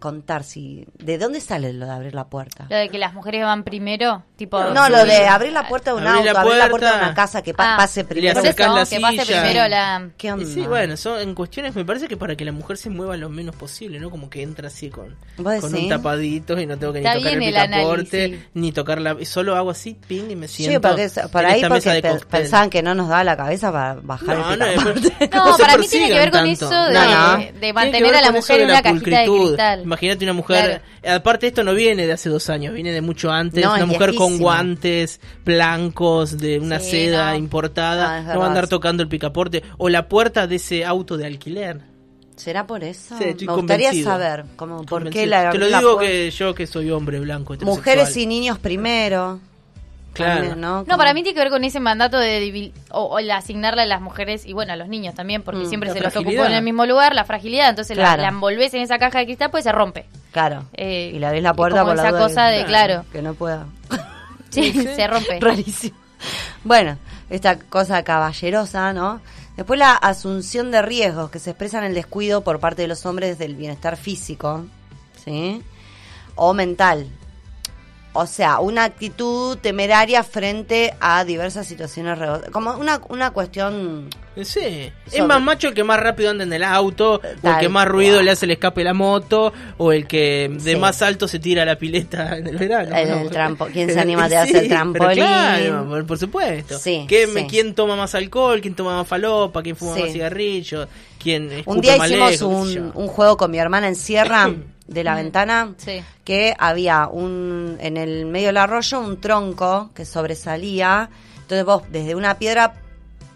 contar 0.00 0.42
si 0.42 0.84
de 0.98 1.18
dónde 1.18 1.40
sale 1.40 1.72
lo 1.72 1.86
de 1.86 1.92
abrir 1.92 2.14
la 2.14 2.24
puerta. 2.28 2.66
Lo 2.68 2.76
de 2.76 2.88
que 2.88 2.98
las 2.98 3.14
mujeres 3.14 3.44
van 3.44 3.62
primero, 3.62 4.24
tipo... 4.36 4.58
No, 4.64 4.88
lo 4.88 5.04
de 5.04 5.26
abrir 5.28 5.52
la 5.52 5.68
puerta 5.68 5.92
de 5.92 5.98
un 5.98 6.06
Abrir 6.08 6.30
auto, 6.30 6.32
la 6.32 6.40
abrir 6.40 6.56
la 6.58 6.68
puerta 6.70 6.90
de 6.92 6.96
una 7.04 7.14
casa 7.14 7.42
que 7.42 7.54
pa- 7.54 7.74
Ah, 7.74 7.76
pase 7.76 8.04
primero. 8.04 8.40
Eso, 8.40 8.48
la 8.48 8.54
que 8.86 8.98
pase 9.00 9.26
primero 9.26 9.68
la... 9.68 10.08
¿Qué 10.16 10.26
Y 10.26 10.30
onda? 10.30 10.46
sí, 10.46 10.60
bueno, 10.62 10.96
son 10.96 11.20
en 11.20 11.34
cuestiones 11.34 11.74
me 11.76 11.84
parece 11.84 12.08
que 12.08 12.16
para 12.16 12.34
que 12.34 12.44
la 12.44 12.52
mujer 12.52 12.76
se 12.78 12.90
mueva 12.90 13.16
lo 13.16 13.28
menos 13.28 13.54
posible, 13.54 14.00
¿no? 14.00 14.10
Como 14.10 14.28
que 14.28 14.42
entra 14.42 14.68
así 14.68 14.90
con, 14.90 15.16
¿Vos 15.36 15.60
con 15.60 15.74
un 15.74 15.88
tapadito 15.88 16.58
y 16.60 16.66
no 16.66 16.76
tengo 16.78 16.92
que 16.92 17.00
ni 17.00 17.06
Está 17.06 17.18
tocar 17.18 17.32
el 17.34 17.42
el 17.42 17.52
picaporte, 17.52 18.24
análisis. 18.24 18.48
ni 18.54 18.72
tocar 18.72 19.00
la... 19.00 19.16
Solo 19.24 19.54
hago 19.56 19.70
así, 19.70 19.94
ping, 20.08 20.30
y 20.30 20.36
me 20.36 20.48
siento 20.48 20.70
Sí, 20.72 20.78
porque 20.80 21.02
en 21.04 21.46
ahí 21.46 21.62
porque 21.68 22.00
pe- 22.02 22.08
cóctel. 22.10 22.26
pensaban 22.28 22.70
que 22.70 22.82
no 22.82 22.94
nos 22.94 23.08
daba 23.08 23.22
la 23.24 23.36
cabeza 23.36 23.70
para 23.70 23.94
bajar 23.94 24.36
No, 24.38 24.52
el 24.54 24.58
picaporte. 24.94 25.30
No, 25.36 25.56
para 25.58 25.76
mí 25.76 25.86
tiene 25.88 26.08
que 26.08 26.18
ver 26.18 26.30
con 26.30 26.46
eso 26.46 26.70
de, 26.70 26.94
No, 26.94 27.36
no. 27.36 27.44
de 27.60 27.72
mantener 27.72 28.14
a 28.16 28.20
la 28.22 28.32
mujer 28.32 28.60
en 28.62 28.70
una 28.70 28.82
cajita 28.82 29.18
de 29.20 29.26
cristal. 29.26 29.86
Imagínate 29.90 30.24
una 30.24 30.32
mujer. 30.34 30.82
Aparte, 31.04 31.48
esto 31.48 31.64
no 31.64 31.74
viene 31.74 32.06
de 32.06 32.12
hace 32.12 32.28
dos 32.28 32.48
años, 32.48 32.72
viene 32.72 32.92
de 32.92 33.00
mucho 33.00 33.30
antes. 33.32 33.64
No, 33.64 33.74
una 33.74 33.86
mujer 33.86 34.14
con 34.14 34.38
guantes 34.38 35.20
blancos, 35.44 36.38
de 36.38 36.60
una 36.60 36.78
Sí, 36.78 36.90
seda 36.92 37.30
no. 37.32 37.36
importada. 37.38 38.14
Ah, 38.14 38.18
es 38.20 38.26
no 38.34 38.38
va 38.38 38.44
a 38.46 38.48
andar 38.48 38.68
tocando 38.68 39.02
el 39.02 39.08
picaporte. 39.08 39.62
O 39.78 39.88
la 39.88 40.08
puerta 40.08 40.46
de 40.46 40.56
ese 40.56 40.84
auto 40.84 41.16
de 41.16 41.26
alquiler. 41.26 41.80
¿Será 42.36 42.66
por 42.66 42.82
eso? 42.84 43.16
Sí, 43.18 43.24
Me 43.24 43.52
gustaría 43.52 43.88
convencido. 43.88 44.04
saber 44.10 44.44
como 44.56 44.76
por 44.78 45.00
Convencido. 45.02 45.22
qué 45.24 45.26
la 45.26 45.50
Te 45.50 45.58
lo 45.58 45.68
la 45.68 45.78
digo 45.78 45.98
que 45.98 46.30
yo 46.30 46.54
que 46.54 46.66
soy 46.66 46.90
hombre 46.90 47.20
blanco. 47.20 47.54
mujeres 47.62 48.16
y 48.16 48.26
niños 48.26 48.58
primero. 48.58 49.40
Claro. 50.12 50.34
También, 50.40 50.60
¿no? 50.60 50.82
No, 50.84 50.96
para 50.98 51.14
mí 51.14 51.22
tiene 51.22 51.34
que 51.34 51.40
ver 51.40 51.50
con 51.50 51.62
ese 51.62 51.78
mandato 51.80 52.18
de 52.18 52.40
debil- 52.40 52.72
o, 52.90 53.02
o 53.04 53.18
el 53.20 53.30
asignarle 53.30 53.82
a 53.82 53.86
las 53.86 54.00
mujeres 54.00 54.44
y 54.44 54.52
bueno, 54.52 54.72
a 54.72 54.76
los 54.76 54.88
niños 54.88 55.14
también, 55.14 55.42
porque 55.42 55.60
Mm. 55.64 55.68
siempre 55.68 55.92
se 55.92 56.00
los 56.00 56.14
ocupó 56.16 56.44
en 56.44 56.52
el 56.52 56.62
mismo 56.64 56.84
lugar, 56.84 57.14
la 57.14 57.24
fragilidad, 57.24 57.70
entonces 57.70 57.96
la- 57.96 58.02
Claro. 58.04 58.22
la, 58.22 58.28
envolves 58.28 58.74
en 58.74 58.82
esa 58.82 58.98
caja 58.98 59.20
de 59.20 59.26
cristal, 59.26 59.50
pues 59.50 59.64
se 59.64 59.72
rompe. 59.72 60.06
Claro. 60.32 60.64
Eh, 60.74 61.12
y 61.14 61.18
le 61.18 61.26
abrís 61.26 61.42
la 61.42 61.54
puerta 61.54 61.80
como 61.80 61.92
por 61.92 61.96
la 61.96 62.02
esa 62.08 62.10
duda 62.16 62.26
cosa 62.28 62.46
de, 62.46 62.64
claro, 62.64 63.04
que 63.12 63.22
no 63.22 63.34
pueda. 63.34 63.66
sí, 64.50 64.72
se 64.72 65.06
rompe. 65.06 65.38
Rarísimo. 65.40 65.96
Bueno, 66.64 66.98
esta 67.30 67.58
cosa 67.58 68.02
caballerosa, 68.02 68.92
¿no? 68.92 69.20
Después 69.56 69.78
la 69.78 69.92
asunción 69.94 70.70
de 70.70 70.82
riesgos 70.82 71.30
que 71.30 71.38
se 71.38 71.50
expresa 71.50 71.78
en 71.78 71.84
el 71.84 71.94
descuido 71.94 72.42
por 72.42 72.60
parte 72.60 72.82
de 72.82 72.88
los 72.88 73.04
hombres 73.06 73.38
del 73.38 73.54
bienestar 73.56 73.96
físico, 73.96 74.64
¿sí? 75.24 75.62
O 76.34 76.52
mental. 76.54 77.06
O 78.12 78.26
sea, 78.26 78.58
una 78.58 78.82
actitud 78.84 79.56
temeraria 79.58 80.24
frente 80.24 80.94
a 81.00 81.24
diversas 81.24 81.66
situaciones, 81.68 82.18
como 82.50 82.72
una, 82.74 83.00
una 83.08 83.30
cuestión... 83.30 84.08
Sí, 84.42 84.90
es 85.12 85.24
más 85.24 85.40
macho 85.42 85.68
el 85.68 85.74
que 85.74 85.84
más 85.84 86.00
rápido 86.00 86.30
anda 86.30 86.42
en 86.44 86.52
el 86.52 86.64
auto, 86.64 87.20
o 87.42 87.48
el 87.48 87.58
que 87.58 87.68
más 87.68 87.86
ruido 87.86 88.14
cual. 88.14 88.24
le 88.24 88.30
hace 88.32 88.46
el 88.46 88.52
escape 88.52 88.82
la 88.84 88.94
moto, 88.94 89.52
o 89.76 89.92
el 89.92 90.06
que 90.08 90.48
de 90.52 90.72
Sí. 90.74 90.76
más 90.78 91.02
alto 91.02 91.28
se 91.28 91.38
tira 91.38 91.64
la 91.64 91.76
pileta 91.76 92.36
en 92.38 92.46
el 92.48 92.56
verano. 92.56 92.96
El- 92.96 93.08
¿no? 93.10 93.18
el 93.20 93.30
trampo- 93.30 93.68
¿quién 93.72 93.90
se 93.92 94.00
anima 94.00 94.24
a 94.24 94.28
tirarse 94.28 94.52
el 94.58 94.58
pero 94.62 94.68
trampolín? 94.74 95.14
claro, 95.16 95.88
por, 95.88 96.06
por 96.06 96.18
supuesto. 96.18 96.78
Sí, 96.78 97.04
¿Quién, 97.06 97.30
sí. 97.34 97.46
¿Quién 97.48 97.74
toma 97.74 97.94
más 97.96 98.14
alcohol? 98.16 98.60
¿Quién 98.60 98.74
toma 98.74 98.96
más 98.96 99.06
falopa? 99.06 99.62
¿Quién 99.62 99.76
fuma 99.76 99.94
Sí. 99.96 100.02
más 100.02 100.12
cigarrillos? 100.12 100.88
¿Quién 101.22 101.62
Un 101.66 101.80
día 101.80 101.96
hicimos 101.98 102.40
un, 102.42 102.92
un 102.94 103.06
juego 103.08 103.36
con 103.36 103.50
mi 103.50 103.58
hermana 103.58 103.86
en 103.88 103.94
sierra 103.96 104.50
de 104.90 105.04
la 105.04 105.14
ventana 105.14 105.72
Sí. 105.78 106.02
que 106.24 106.54
había 106.58 107.06
un 107.06 107.78
en 107.80 107.96
el 107.96 108.26
medio 108.26 108.48
del 108.48 108.58
arroyo 108.58 109.00
un 109.00 109.20
tronco 109.20 109.90
que 109.94 110.04
sobresalía. 110.04 111.08
Entonces 111.36 111.64
vos 111.64 111.84
desde 111.90 112.14
una 112.14 112.38
piedra 112.38 112.74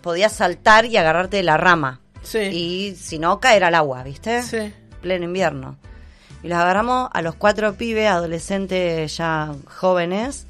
podías 0.02 0.32
saltar 0.32 0.84
y 0.84 0.96
agarrarte 0.96 1.38
de 1.38 1.42
la 1.44 1.56
rama. 1.56 2.00
Sí. 2.22 2.38
Y 2.38 2.94
si 2.96 3.18
no, 3.18 3.40
caer 3.40 3.64
al 3.64 3.74
agua, 3.74 4.02
¿viste? 4.02 4.42
Sí. 4.42 4.72
Pleno 5.00 5.24
invierno. 5.24 5.76
Y 6.42 6.48
los 6.48 6.58
agarramos 6.58 7.08
a 7.12 7.22
los 7.22 7.36
cuatro 7.36 7.74
pibes, 7.74 8.08
adolescentes 8.08 9.16
ya 9.16 9.54
jóvenes. 9.66 10.46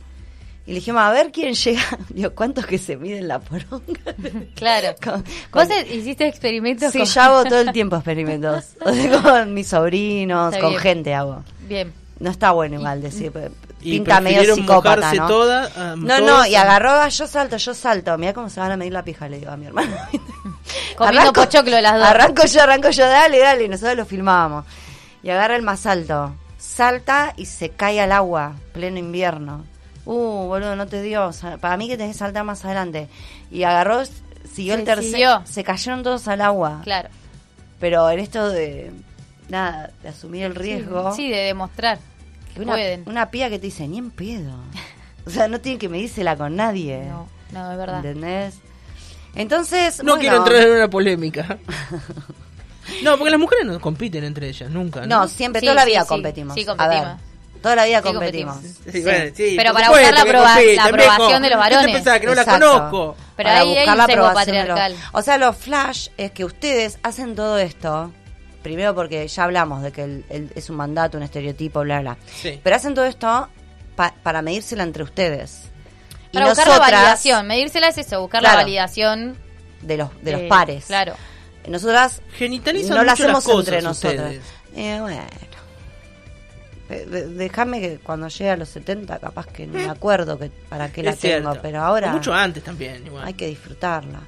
Y 0.66 0.70
le 0.70 0.74
dijimos, 0.76 1.02
a 1.02 1.10
ver 1.10 1.30
quién 1.30 1.52
llega. 1.54 1.82
Digo, 2.08 2.30
¿cuántos 2.34 2.64
que 2.66 2.78
se 2.78 2.96
miden 2.96 3.28
la 3.28 3.38
poronga? 3.38 4.00
Claro. 4.54 4.94
Con- 5.02 5.22
¿Vos 5.52 5.68
con- 5.68 5.92
hiciste 5.92 6.26
experimentos 6.26 6.90
Sí, 6.92 6.98
con- 7.00 7.06
yo 7.08 7.20
hago 7.22 7.44
todo 7.44 7.60
el 7.60 7.72
tiempo 7.72 7.96
experimentos. 7.96 8.64
O 8.80 8.92
sea, 8.92 9.22
con 9.22 9.52
mis 9.54 9.68
sobrinos, 9.68 10.52
Está 10.54 10.60
con 10.62 10.70
bien. 10.70 10.82
gente 10.82 11.14
hago. 11.14 11.42
Bien. 11.68 11.92
No 12.18 12.30
está 12.30 12.52
bueno 12.52 12.76
igual 12.76 13.02
decir, 13.02 13.30
porque 13.32 13.50
Y 13.82 13.92
pinta 13.96 14.20
medio 14.20 14.54
psicópata, 14.54 15.12
¿no? 15.14 15.26
toda, 15.26 15.68
ah, 15.76 15.94
no, 15.98 16.20
no, 16.20 16.46
y 16.46 16.54
agarró, 16.54 16.90
"Ah, 16.92 17.08
yo 17.08 17.26
salto, 17.26 17.56
yo 17.56 17.74
salto. 17.74 18.16
Mira 18.16 18.32
cómo 18.32 18.48
se 18.48 18.60
van 18.60 18.70
a 18.70 18.76
medir 18.76 18.92
la 18.92 19.02
pija, 19.04 19.28
le 19.28 19.40
digo 19.40 19.50
a 19.50 19.56
mi 19.56 19.66
hermano. 19.66 19.94
Comiendo 20.96 21.32
pochoclo 21.32 21.78
las 21.80 21.94
dos. 21.98 22.04
Arranco 22.08 22.46
yo, 22.46 22.62
arranco 22.62 22.90
yo, 22.90 23.04
dale, 23.06 23.38
dale, 23.40 23.64
y 23.64 23.68
nosotros 23.68 23.96
lo 23.96 24.06
filmábamos. 24.06 24.64
Y 25.22 25.30
agarra 25.30 25.56
el 25.56 25.62
más 25.62 25.84
alto, 25.86 26.34
salta 26.56 27.34
y 27.36 27.46
se 27.46 27.70
cae 27.70 28.00
al 28.00 28.12
agua, 28.12 28.54
pleno 28.72 28.98
invierno. 28.98 29.64
Uh, 30.06 30.46
boludo, 30.46 30.76
no 30.76 30.86
te 30.86 31.00
dio. 31.02 31.26
o 31.26 31.32
sea, 31.32 31.56
para 31.58 31.76
mí 31.76 31.88
que 31.88 31.96
tenés 31.96 32.12
que 32.14 32.18
saltar 32.18 32.44
más 32.44 32.64
adelante. 32.64 33.08
Y 33.50 33.62
agarró, 33.64 34.02
siguió 34.52 34.74
Se 34.74 34.80
el 34.80 34.84
tercer. 34.86 35.04
siguió. 35.10 35.42
Se 35.46 35.64
cayeron 35.64 36.02
todos 36.02 36.28
al 36.28 36.40
agua. 36.40 36.80
Claro. 36.84 37.08
Pero 37.80 38.08
en 38.10 38.18
esto 38.20 38.48
de. 38.50 38.92
Nada, 39.48 39.90
de 40.02 40.08
asumir 40.08 40.44
el 40.44 40.54
riesgo. 40.54 41.14
Sí, 41.14 41.28
de 41.30 41.36
demostrar. 41.38 41.98
que 42.54 42.62
una, 42.62 42.72
pueden. 42.72 43.02
una 43.06 43.30
piba 43.30 43.48
que 43.50 43.58
te 43.58 43.66
dice, 43.66 43.86
ni 43.88 43.98
en 43.98 44.10
pedo. 44.10 44.52
O 45.26 45.30
sea, 45.30 45.48
no 45.48 45.58
tiene 45.58 45.78
que 45.78 45.88
medírsela 45.88 46.36
con 46.36 46.54
nadie. 46.54 47.02
No, 47.08 47.26
no, 47.52 47.72
es 47.72 47.78
verdad. 47.78 48.04
¿Entendés? 48.04 48.56
Entonces. 49.34 50.02
No 50.02 50.16
bueno, 50.16 50.20
quiero 50.20 50.36
entrar 50.36 50.62
en 50.62 50.76
una 50.76 50.90
polémica. 50.90 51.58
No, 53.02 53.16
porque 53.16 53.30
las 53.30 53.40
mujeres 53.40 53.64
no 53.64 53.80
compiten 53.80 54.24
entre 54.24 54.46
ellas, 54.48 54.70
nunca. 54.70 55.06
No, 55.06 55.20
No, 55.22 55.28
siempre, 55.28 55.60
Sí, 55.60 55.66
toda 55.66 55.76
la 55.76 55.86
vida 55.86 56.02
sí. 56.02 56.06
competimos. 56.08 56.54
Sí, 56.54 56.62
A 56.64 56.66
competimos. 56.66 57.06
ver, 57.06 57.16
toda 57.64 57.76
la 57.76 57.84
vida 57.86 57.98
Sí, 57.98 58.04
competimos. 58.04 58.54
competimos. 58.56 58.92
Sí, 58.92 59.00
bueno, 59.02 59.32
sí, 59.34 59.54
Pero 59.56 59.72
para 59.72 59.86
supuesto 59.86 60.10
buscar 60.10 60.14
la 60.14 60.38
aproba- 60.38 60.74
la 60.76 60.84
aprobación 60.84 61.42
de 61.42 61.50
los 61.50 61.58
¿Qué 61.58 61.68
te 61.68 61.74
varones. 61.74 61.94
pensás, 61.96 62.20
que 62.20 62.26
no 62.26 62.34
la 62.34 62.44
conozco? 62.44 63.16
Pero 63.36 63.48
Para 63.48 63.60
ahí 63.60 63.68
buscar 63.74 63.96
la 63.96 64.04
aprobación 64.04 64.56
de 64.56 64.62
los- 64.64 64.78
patriarcal. 64.78 64.96
O 65.12 65.22
sea, 65.22 65.38
los 65.38 65.56
flash 65.56 66.08
es 66.16 66.30
que 66.30 66.44
ustedes 66.44 66.98
hacen 67.02 67.34
todo 67.34 67.58
esto. 67.58 68.12
Primero 68.62 68.94
porque 68.94 69.26
ya 69.26 69.44
hablamos 69.44 69.82
de 69.82 69.92
que 69.92 70.04
el- 70.04 70.24
el- 70.28 70.52
es 70.54 70.70
un 70.70 70.76
mandato, 70.76 71.16
un 71.16 71.22
estereotipo, 71.24 71.80
bla, 71.80 72.00
bla. 72.00 72.16
Sí. 72.40 72.60
Pero 72.62 72.76
hacen 72.76 72.94
todo 72.94 73.06
esto 73.06 73.48
pa- 73.96 74.14
para 74.22 74.40
medírsela 74.42 74.82
entre 74.84 75.02
ustedes. 75.02 75.62
Y 76.30 76.34
Para 76.34 76.48
buscar 76.50 76.68
la 76.68 76.78
validación. 76.78 77.46
Medírsela 77.46 77.88
es 77.88 77.98
eso, 77.98 78.20
buscar 78.20 78.40
Claro. 78.40 78.56
la 78.58 78.62
validación 78.64 79.36
de 79.82 79.96
los, 79.96 80.08
de 80.22 80.32
los 80.32 80.42
pares. 80.42 80.84
Claro. 80.86 81.14
Nosotras 81.66 82.20
Genitalizan 82.36 82.90
no 82.90 82.96
lo 82.96 83.10
mucho 83.10 83.12
hacemos 83.14 83.34
las 83.34 83.44
cosas 83.44 83.58
entre 83.68 83.82
nosotras. 83.82 84.20
ustedes. 84.34 84.42
Eh, 84.76 84.98
bueno. 85.00 85.22
Eh, 86.90 87.06
Déjame 87.06 87.80
que 87.80 87.98
cuando 87.98 88.28
llegue 88.28 88.50
a 88.50 88.56
los 88.56 88.68
70, 88.68 89.18
capaz 89.18 89.46
que 89.46 89.66
no 89.66 89.74
me 89.74 89.88
acuerdo 89.88 90.38
que 90.38 90.50
para 90.68 90.90
qué 90.92 91.02
la 91.02 91.10
Es 91.12 91.20
cierto. 91.20 91.50
tengo, 91.50 91.62
pero 91.62 91.80
ahora 91.82 92.10
O 92.10 92.12
mucho 92.16 92.32
antes 92.34 92.62
también, 92.62 93.06
igual. 93.06 93.26
hay 93.26 93.34
que 93.34 93.46
disfrutarla. 93.46 94.20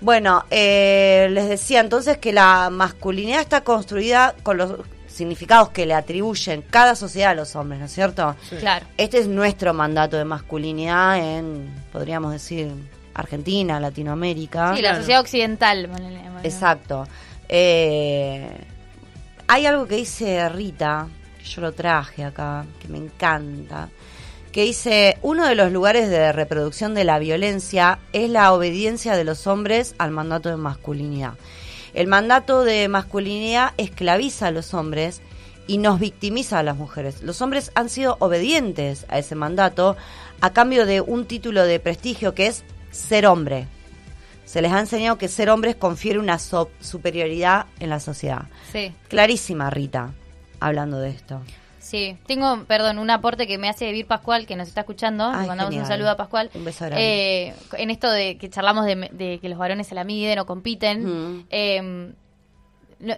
Bueno, 0.00 0.44
eh, 0.50 1.28
les 1.30 1.48
decía 1.48 1.80
entonces 1.80 2.18
que 2.18 2.32
la 2.32 2.68
masculinidad 2.70 3.40
está 3.40 3.62
construida 3.62 4.34
con 4.42 4.58
los 4.58 4.74
significados 5.06 5.70
que 5.70 5.86
le 5.86 5.94
atribuyen 5.94 6.60
cada 6.62 6.94
sociedad 6.96 7.30
a 7.30 7.34
los 7.34 7.54
hombres, 7.56 7.78
¿no 7.80 7.86
es 7.86 7.92
cierto? 7.92 8.34
Sí. 8.50 8.56
Claro. 8.56 8.84
Este 8.98 9.18
es 9.18 9.26
nuestro 9.28 9.72
mandato 9.72 10.16
de 10.18 10.24
masculinidad 10.24 11.16
en, 11.18 11.72
podríamos 11.92 12.32
decir, 12.32 12.70
Argentina, 13.14 13.78
Latinoamérica. 13.80 14.74
Sí, 14.74 14.82
la 14.82 14.88
Claro. 14.90 14.98
sociedad 14.98 15.20
occidental. 15.20 15.88
Exacto. 16.42 17.06
Eh, 17.48 18.50
hay 19.46 19.66
algo 19.66 19.86
que 19.86 19.96
dice 19.96 20.48
Rita, 20.48 21.06
que 21.44 21.50
yo 21.50 21.60
lo 21.60 21.72
traje 21.72 22.24
acá, 22.24 22.64
que 22.80 22.88
me 22.88 22.98
encanta, 22.98 23.90
que 24.52 24.62
dice, 24.62 25.18
uno 25.22 25.46
de 25.46 25.54
los 25.54 25.70
lugares 25.72 26.08
de 26.08 26.32
reproducción 26.32 26.94
de 26.94 27.04
la 27.04 27.18
violencia 27.18 27.98
es 28.12 28.30
la 28.30 28.52
obediencia 28.52 29.16
de 29.16 29.24
los 29.24 29.46
hombres 29.46 29.94
al 29.98 30.10
mandato 30.10 30.48
de 30.48 30.56
masculinidad. 30.56 31.34
El 31.92 32.06
mandato 32.06 32.64
de 32.64 32.88
masculinidad 32.88 33.72
esclaviza 33.76 34.46
a 34.48 34.50
los 34.52 34.72
hombres 34.74 35.20
y 35.66 35.78
nos 35.78 35.98
victimiza 36.00 36.58
a 36.58 36.62
las 36.62 36.76
mujeres. 36.76 37.22
Los 37.22 37.40
hombres 37.42 37.72
han 37.74 37.88
sido 37.88 38.16
obedientes 38.20 39.06
a 39.08 39.18
ese 39.18 39.34
mandato 39.34 39.96
a 40.40 40.52
cambio 40.52 40.86
de 40.86 41.00
un 41.00 41.26
título 41.26 41.64
de 41.64 41.80
prestigio 41.80 42.34
que 42.34 42.46
es 42.48 42.64
ser 42.90 43.26
hombre. 43.26 43.66
Se 44.44 44.60
les 44.60 44.72
ha 44.72 44.80
enseñado 44.80 45.18
que 45.18 45.28
ser 45.28 45.50
hombres 45.50 45.74
confiere 45.76 46.18
una 46.18 46.38
so- 46.38 46.70
superioridad 46.80 47.66
en 47.80 47.90
la 47.90 47.98
sociedad. 47.98 48.42
Sí. 48.72 48.92
Clarísima, 49.08 49.70
Rita, 49.70 50.12
hablando 50.66 50.98
de 50.98 51.10
esto. 51.10 51.40
Sí, 51.78 52.16
tengo, 52.26 52.64
perdón, 52.64 52.98
un 52.98 53.10
aporte 53.10 53.46
que 53.46 53.58
me 53.58 53.68
hace 53.68 53.92
Vir 53.92 54.06
Pascual, 54.06 54.46
que 54.46 54.56
nos 54.56 54.68
está 54.68 54.80
escuchando. 54.80 55.24
Ay, 55.26 55.42
Le 55.42 55.46
mandamos 55.48 55.70
genial. 55.70 55.82
un 55.84 55.88
saludo 55.88 56.10
a 56.10 56.16
Pascual. 56.16 56.50
Un 56.54 56.64
beso 56.64 56.86
grande. 56.86 57.48
Eh, 57.48 57.54
en 57.76 57.90
esto 57.90 58.10
de 58.10 58.38
que 58.38 58.48
charlamos 58.48 58.86
de, 58.86 59.10
de 59.12 59.38
que 59.38 59.48
los 59.50 59.58
varones 59.58 59.86
se 59.86 59.94
la 59.94 60.02
miden 60.04 60.38
o 60.38 60.46
compiten, 60.46 61.04
Mm. 61.36 61.46
eh, 61.50 62.12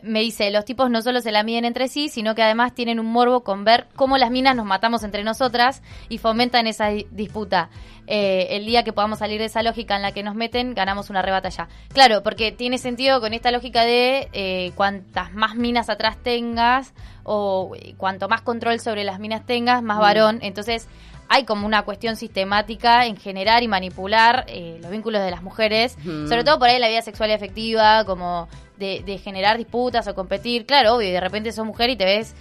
me 0.03 0.21
dice, 0.21 0.51
los 0.51 0.65
tipos 0.65 0.91
no 0.91 1.03
solo 1.03 1.21
se 1.21 1.33
la 1.33 1.43
miden 1.43 1.65
entre 1.65 1.89
sí, 1.89 2.09
sino 2.09 2.35
que 2.35 2.43
además 2.43 2.75
tienen 2.75 2.99
un 3.01 3.07
morbo 3.07 3.43
con 3.45 3.65
ver 3.65 3.87
cómo 3.97 4.19
las 4.19 4.31
minas 4.31 4.55
nos 4.57 4.67
matamos 4.67 5.03
entre 5.03 5.25
nosotras 5.25 5.83
y 6.09 6.19
fomentan 6.19 6.67
esa 6.67 6.89
di- 6.89 7.07
disputa. 7.11 7.71
Eh, 8.09 8.49
el 8.57 8.67
día 8.67 8.85
que 8.85 8.93
podamos 8.93 9.19
salir 9.19 9.41
de 9.41 9.47
esa 9.47 9.63
lógica 9.65 9.97
en 9.97 10.03
la 10.03 10.13
que 10.13 10.23
nos 10.23 10.35
meten, 10.37 10.75
ganamos 10.75 11.11
una 11.11 11.23
rebatalla. 11.23 11.69
Claro, 11.93 12.23
porque 12.23 12.53
tiene 12.53 12.79
sentido 12.79 13.21
con 13.21 13.33
esta 13.35 13.51
lógica 13.51 13.85
de 13.85 14.29
eh, 14.33 14.73
cuantas 14.77 15.33
más 15.35 15.57
minas 15.57 15.91
atrás 15.91 16.17
tengas 16.23 16.95
o 17.25 17.73
eh, 17.77 17.95
cuanto 17.97 18.29
más 18.29 18.43
control 18.43 18.79
sobre 18.79 19.03
las 19.03 19.19
minas 19.19 19.45
tengas, 19.45 19.83
más 19.83 19.99
varón. 19.99 20.39
Entonces 20.43 20.87
hay 21.29 21.43
como 21.45 21.67
una 21.67 21.83
cuestión 21.83 22.15
sistemática 22.15 23.07
en 23.07 23.17
generar 23.17 23.65
y 23.65 23.67
manipular 23.69 24.45
eh, 24.47 24.79
los 24.81 24.93
vínculos 24.93 25.21
de 25.23 25.33
las 25.33 25.43
mujeres, 25.43 25.97
Ujú. 25.99 26.29
sobre 26.29 26.45
todo 26.45 26.61
por 26.61 26.69
ahí 26.69 26.79
la 26.79 26.87
vida 26.89 27.03
sexual 27.03 27.31
y 27.31 27.33
afectiva, 27.33 28.05
como 28.05 28.49
de, 28.79 29.21
generar 29.23 29.59
disputas 29.59 30.07
o 30.09 30.15
competir. 30.15 30.67
Claro, 30.67 30.97
obvio, 30.97 31.09
y 31.09 31.13
de 31.13 31.21
repente 31.21 31.53
sos 31.53 31.67
mujer 31.67 31.91
y 31.91 31.97
te 31.97 32.05
ves 32.05 32.35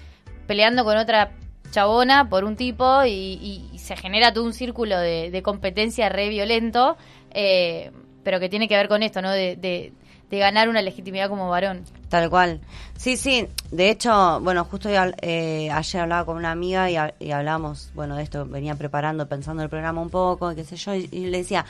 peleando 0.48 0.84
con 0.84 0.98
otra 0.98 1.32
chabona 1.72 2.30
por 2.30 2.44
un 2.44 2.56
tipo 2.56 3.04
y, 3.06 3.72
se 3.78 3.96
genera 3.96 4.34
todo 4.34 4.44
un 4.44 4.54
círculo 4.54 4.98
de, 4.98 5.42
competencia 5.44 6.10
re 6.10 6.30
violento, 6.30 6.98
eh, 7.32 7.92
pero 8.24 8.40
que 8.40 8.50
tiene 8.50 8.68
que 8.68 8.76
ver 8.76 8.88
con 8.88 9.04
esto, 9.04 9.22
¿no? 9.22 9.32
De, 9.32 9.94
ganar 10.32 10.68
una 10.68 10.82
legitimidad 10.82 11.30
como 11.30 11.48
varón. 11.50 11.86
Tal 12.10 12.30
cual. 12.30 12.60
Sí, 12.98 13.16
sí. 13.16 13.48
De 13.72 13.90
hecho, 13.90 14.42
bueno, 14.42 14.66
justo 14.66 14.90
eh, 14.90 15.70
ayer 15.72 16.02
hablaba 16.02 16.26
con 16.26 16.36
una 16.36 16.52
amiga 16.52 16.92
y, 16.92 16.98
y 17.26 17.32
hablamos, 17.32 17.90
bueno, 17.96 18.18
de 18.18 18.24
esto, 18.24 18.46
venía 18.46 18.76
preparando, 18.76 19.30
pensando 19.30 19.64
el 19.64 19.70
programa 19.70 20.02
un 20.02 20.10
poco, 20.10 20.54
qué 20.54 20.66
sé 20.66 20.76
yo, 20.76 20.94
y 20.94 21.08
le 21.08 21.38
decía, 21.38 21.66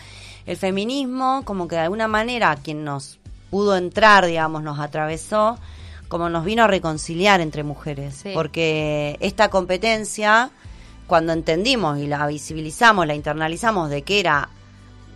el 0.47 0.57
feminismo, 0.57 1.43
como 1.45 1.67
que 1.67 1.75
de 1.75 1.81
alguna 1.81 2.07
manera, 2.07 2.55
quien 2.55 2.83
nos 2.83 3.19
pudo 3.55 3.77
entrar, 3.77 4.25
digamos, 4.25 4.63
nos 4.63 4.79
atravesó, 4.79 5.57
como 6.09 6.27
nos 6.27 6.43
vino 6.43 6.65
a 6.65 6.67
reconciliar 6.67 7.39
entre 7.39 7.63
mujeres. 7.63 8.15
Sí. 8.21 8.31
Porque 8.33 9.15
esta 9.21 9.47
competencia, 9.49 10.49
cuando 11.07 11.31
entendimos 11.31 11.97
y 11.99 12.07
la 12.07 12.27
visibilizamos, 12.27 13.07
la 13.07 13.15
internalizamos 13.15 13.89
de 13.89 14.01
que 14.01 14.19
era 14.19 14.49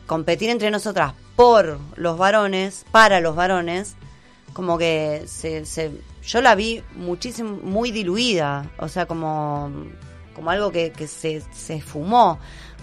competir 0.07 0.49
entre 0.51 0.71
nosotras 0.71 1.11
por 1.35 1.79
los 1.97 2.17
varones, 2.17 2.85
para 2.91 3.19
los 3.19 3.35
varones, 3.35 3.95
como 4.53 4.77
que 4.77 5.23
se, 5.27 5.65
se- 5.65 5.91
yo 6.23 6.41
la 6.41 6.55
vi 6.55 6.81
muchísimo, 6.95 7.59
muy 7.61 7.91
diluida, 7.91 8.71
o 8.79 8.87
sea, 8.87 9.05
como, 9.05 9.69
como 10.33 10.49
algo 10.49 10.71
que, 10.71 10.93
que 10.93 11.07
se, 11.07 11.41
se 11.51 11.75
esfumó, 11.75 12.39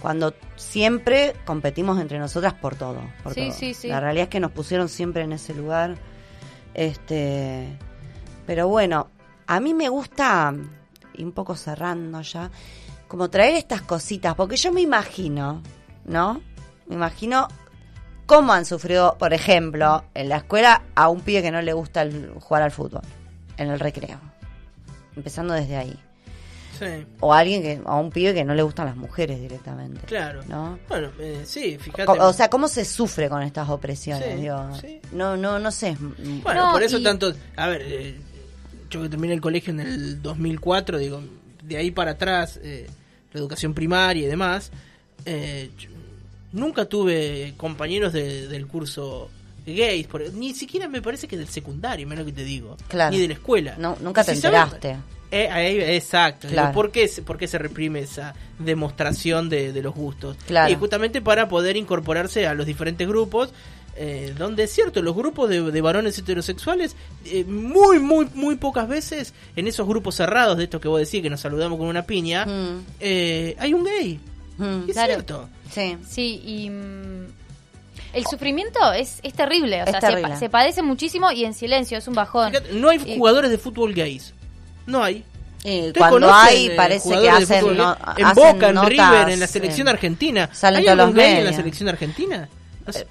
cuando 0.06 0.34
siempre 0.54 1.34
competimos 1.44 2.00
entre 2.00 2.20
nosotras 2.20 2.54
por 2.54 2.76
todo. 2.76 3.00
Por 3.24 3.34
Sí, 3.34 3.48
todo. 3.48 3.58
sí, 3.58 3.74
sí. 3.74 3.88
La 3.88 3.98
realidad 3.98 4.22
es 4.24 4.28
que 4.28 4.38
nos 4.38 4.52
pusieron 4.52 4.88
siempre 4.88 5.24
en 5.24 5.32
ese 5.32 5.52
lugar. 5.52 5.96
Este, 6.74 7.76
pero 8.46 8.68
bueno, 8.68 9.08
a 9.48 9.58
mí 9.58 9.74
me 9.74 9.88
gusta, 9.88 10.54
y 11.12 11.24
un 11.24 11.32
poco 11.32 11.56
cerrando 11.56 12.20
ya, 12.20 12.52
como 13.08 13.30
traer 13.30 13.56
estas 13.56 13.82
cositas, 13.82 14.36
porque 14.36 14.54
yo 14.56 14.70
me 14.72 14.80
imagino, 14.80 15.60
¿no? 16.04 16.40
Me 16.86 16.94
imagino 16.94 17.48
cómo 18.26 18.52
han 18.52 18.64
sufrido, 18.64 19.16
por 19.18 19.32
ejemplo, 19.34 20.04
en 20.14 20.28
la 20.28 20.36
escuela 20.36 20.82
a 20.94 21.08
un 21.08 21.20
pibe 21.20 21.42
que 21.42 21.50
no 21.50 21.62
le 21.62 21.72
gusta 21.72 22.02
el- 22.02 22.30
jugar 22.38 22.62
al 22.62 22.70
fútbol, 22.70 23.02
en 23.56 23.70
el 23.70 23.80
recreo. 23.80 24.20
Empezando 25.16 25.52
desde 25.54 25.76
ahí. 25.76 25.98
Sí, 26.78 27.06
O 27.20 27.32
a 27.32 27.38
alguien 27.38 27.62
que, 27.62 27.80
a 27.84 27.96
un 27.96 28.10
pibe 28.10 28.34
que 28.34 28.44
no 28.44 28.54
le 28.54 28.62
gustan 28.62 28.86
las 28.86 28.96
mujeres 28.96 29.40
directamente. 29.40 30.00
claro. 30.06 30.42
¿No? 30.48 30.78
Bueno, 30.88 31.10
eh, 31.18 31.42
sí, 31.44 31.78
fíjate. 31.78 32.04
Co- 32.06 32.12
O 32.26 32.32
sea, 32.32 32.48
¿cómo 32.50 32.68
se 32.68 32.84
sufre 32.84 33.28
con 33.28 33.42
estas 33.42 33.68
opresiones? 33.68 34.34
Sí, 34.36 34.40
Digo, 34.42 34.68
sí. 34.80 35.00
No, 35.12 35.36
no, 35.36 35.58
no 35.58 35.70
sé. 35.70 35.96
Bueno, 36.42 36.66
No, 36.66 36.72
por 36.72 36.82
eso 36.82 36.98
y- 36.98 37.02
tanto. 37.02 37.32
A 37.56 37.68
ver, 37.68 37.82
eh, 37.84 38.16
yo 38.90 39.02
que 39.02 39.08
terminé 39.08 39.34
el 39.34 39.40
colegio 39.40 39.72
en 39.72 39.80
el 39.80 40.22
2004, 40.22 40.98
digo, 40.98 41.22
de 41.62 41.76
ahí 41.76 41.90
para 41.90 42.12
atrás, 42.12 42.60
eh, 42.62 42.86
la 43.32 43.40
educación 43.40 43.74
primaria 43.74 44.22
y 44.24 44.26
demás, 44.26 44.70
eh, 45.24 45.70
yo 45.78 45.90
nunca 46.52 46.84
tuve 46.86 47.54
compañeros 47.56 48.12
de- 48.12 48.46
del 48.48 48.66
curso 48.66 49.30
gays, 49.66 50.06
por- 50.06 50.32
ni 50.32 50.54
siquiera 50.54 50.88
me 50.88 51.02
parece 51.02 51.26
que 51.28 51.36
del 51.36 51.48
secundario, 51.48 52.06
menos 52.06 52.24
que 52.24 52.32
te 52.32 52.44
digo, 52.44 52.76
Claro. 52.88 53.14
ni 53.14 53.20
de 53.20 53.28
la 53.28 53.34
escuela. 53.34 53.74
No, 53.78 53.96
nunca 54.00 54.22
te 54.24 54.34
Si 54.34 54.40
sabes- 54.40 54.62
enteraste. 54.74 54.96
Eh, 55.30 55.96
exacto. 55.96 56.46
Digo. 56.46 56.70
¿por, 56.72 56.92
qué, 56.92 57.08
se- 57.08 57.20
por 57.22 57.36
qué 57.36 57.48
se 57.48 57.58
reprime 57.58 57.98
esa 58.00 58.32
demostración 58.60 59.48
de, 59.48 59.72
de 59.72 59.82
los 59.82 59.94
gustos? 59.94 60.36
Claro. 60.46 60.72
Y 60.72 60.76
justamente 60.76 61.20
para 61.20 61.48
poder 61.48 61.76
incorporarse 61.76 62.46
a 62.46 62.54
los 62.54 62.64
diferentes 62.66 63.06
grupos, 63.08 63.52
eh, 63.96 64.34
donde 64.38 64.64
es 64.64 64.70
cierto, 64.72 65.00
los 65.02 65.16
grupos 65.16 65.48
de, 65.48 65.62
de 65.72 65.80
varones 65.80 66.16
heterosexuales, 66.18 66.94
eh, 67.24 67.44
muy, 67.44 67.98
muy, 67.98 68.28
muy 68.34 68.56
pocas 68.56 68.86
veces, 68.88 69.32
en 69.56 69.66
esos 69.66 69.88
grupos 69.88 70.14
cerrados 70.14 70.58
de 70.58 70.64
estos 70.64 70.80
que 70.80 70.88
vos 70.88 71.00
decís, 71.00 71.22
que 71.22 71.30
nos 71.30 71.40
saludamos 71.40 71.78
con 71.78 71.88
una 71.88 72.02
piña, 72.06 72.44
Mm, 72.46 72.84
eh, 73.00 73.56
hay 73.58 73.72
un 73.74 73.84
gay. 73.84 74.20
mm, 74.58 74.84
es 74.88 74.92
Claro. 74.92 75.12
cierto. 75.14 75.48
sí. 75.72 75.96
Sí, 76.08 76.42
y 76.44 76.70
mm, 76.70 77.26
el 78.12 78.26
sufrimiento 78.26 78.92
es, 78.92 79.18
es 79.22 79.34
terrible, 79.34 79.82
o 79.82 79.84
Es 79.84 79.90
sea, 79.90 80.00
se, 80.00 80.06
terrible. 80.08 80.28
pa- 80.30 80.36
se 80.36 80.48
padece 80.48 80.82
muchísimo 80.82 81.30
y 81.32 81.44
en 81.44 81.54
silencio, 81.54 81.98
es 81.98 82.08
un 82.08 82.14
bajón. 82.14 82.50
Fíjate, 82.50 82.72
no 82.74 82.88
hay 82.88 83.00
Y- 83.04 83.16
jugadores 83.16 83.50
de 83.50 83.58
fútbol 83.58 83.92
gays. 83.94 84.32
No 84.86 85.02
hay. 85.02 85.24
Y 85.64 85.78
¿Ustedes 85.88 85.94
cuando 85.96 86.32
hay, 86.32 86.66
eh, 86.68 86.72
parece 86.76 87.08
que 87.18 87.28
hacen, 87.30 87.76
no- 87.76 87.94
gay? 87.94 88.14
en 88.18 88.24
hacen 88.26 88.42
Boca, 88.52 88.68
en 88.68 88.74
notas, 88.76 88.88
River, 88.90 89.28
en 89.30 89.40
la 89.40 89.46
selección 89.48 89.88
eh, 89.88 89.90
argentina. 89.90 90.48
salen 90.52 90.78
¿Hay 90.80 90.84
todos 90.84 90.98
algún 91.00 91.16
los 91.16 91.24
gay 91.24 91.36
en 91.38 91.44
la 91.44 91.52
selección 91.52 91.88
argentina? 91.88 92.48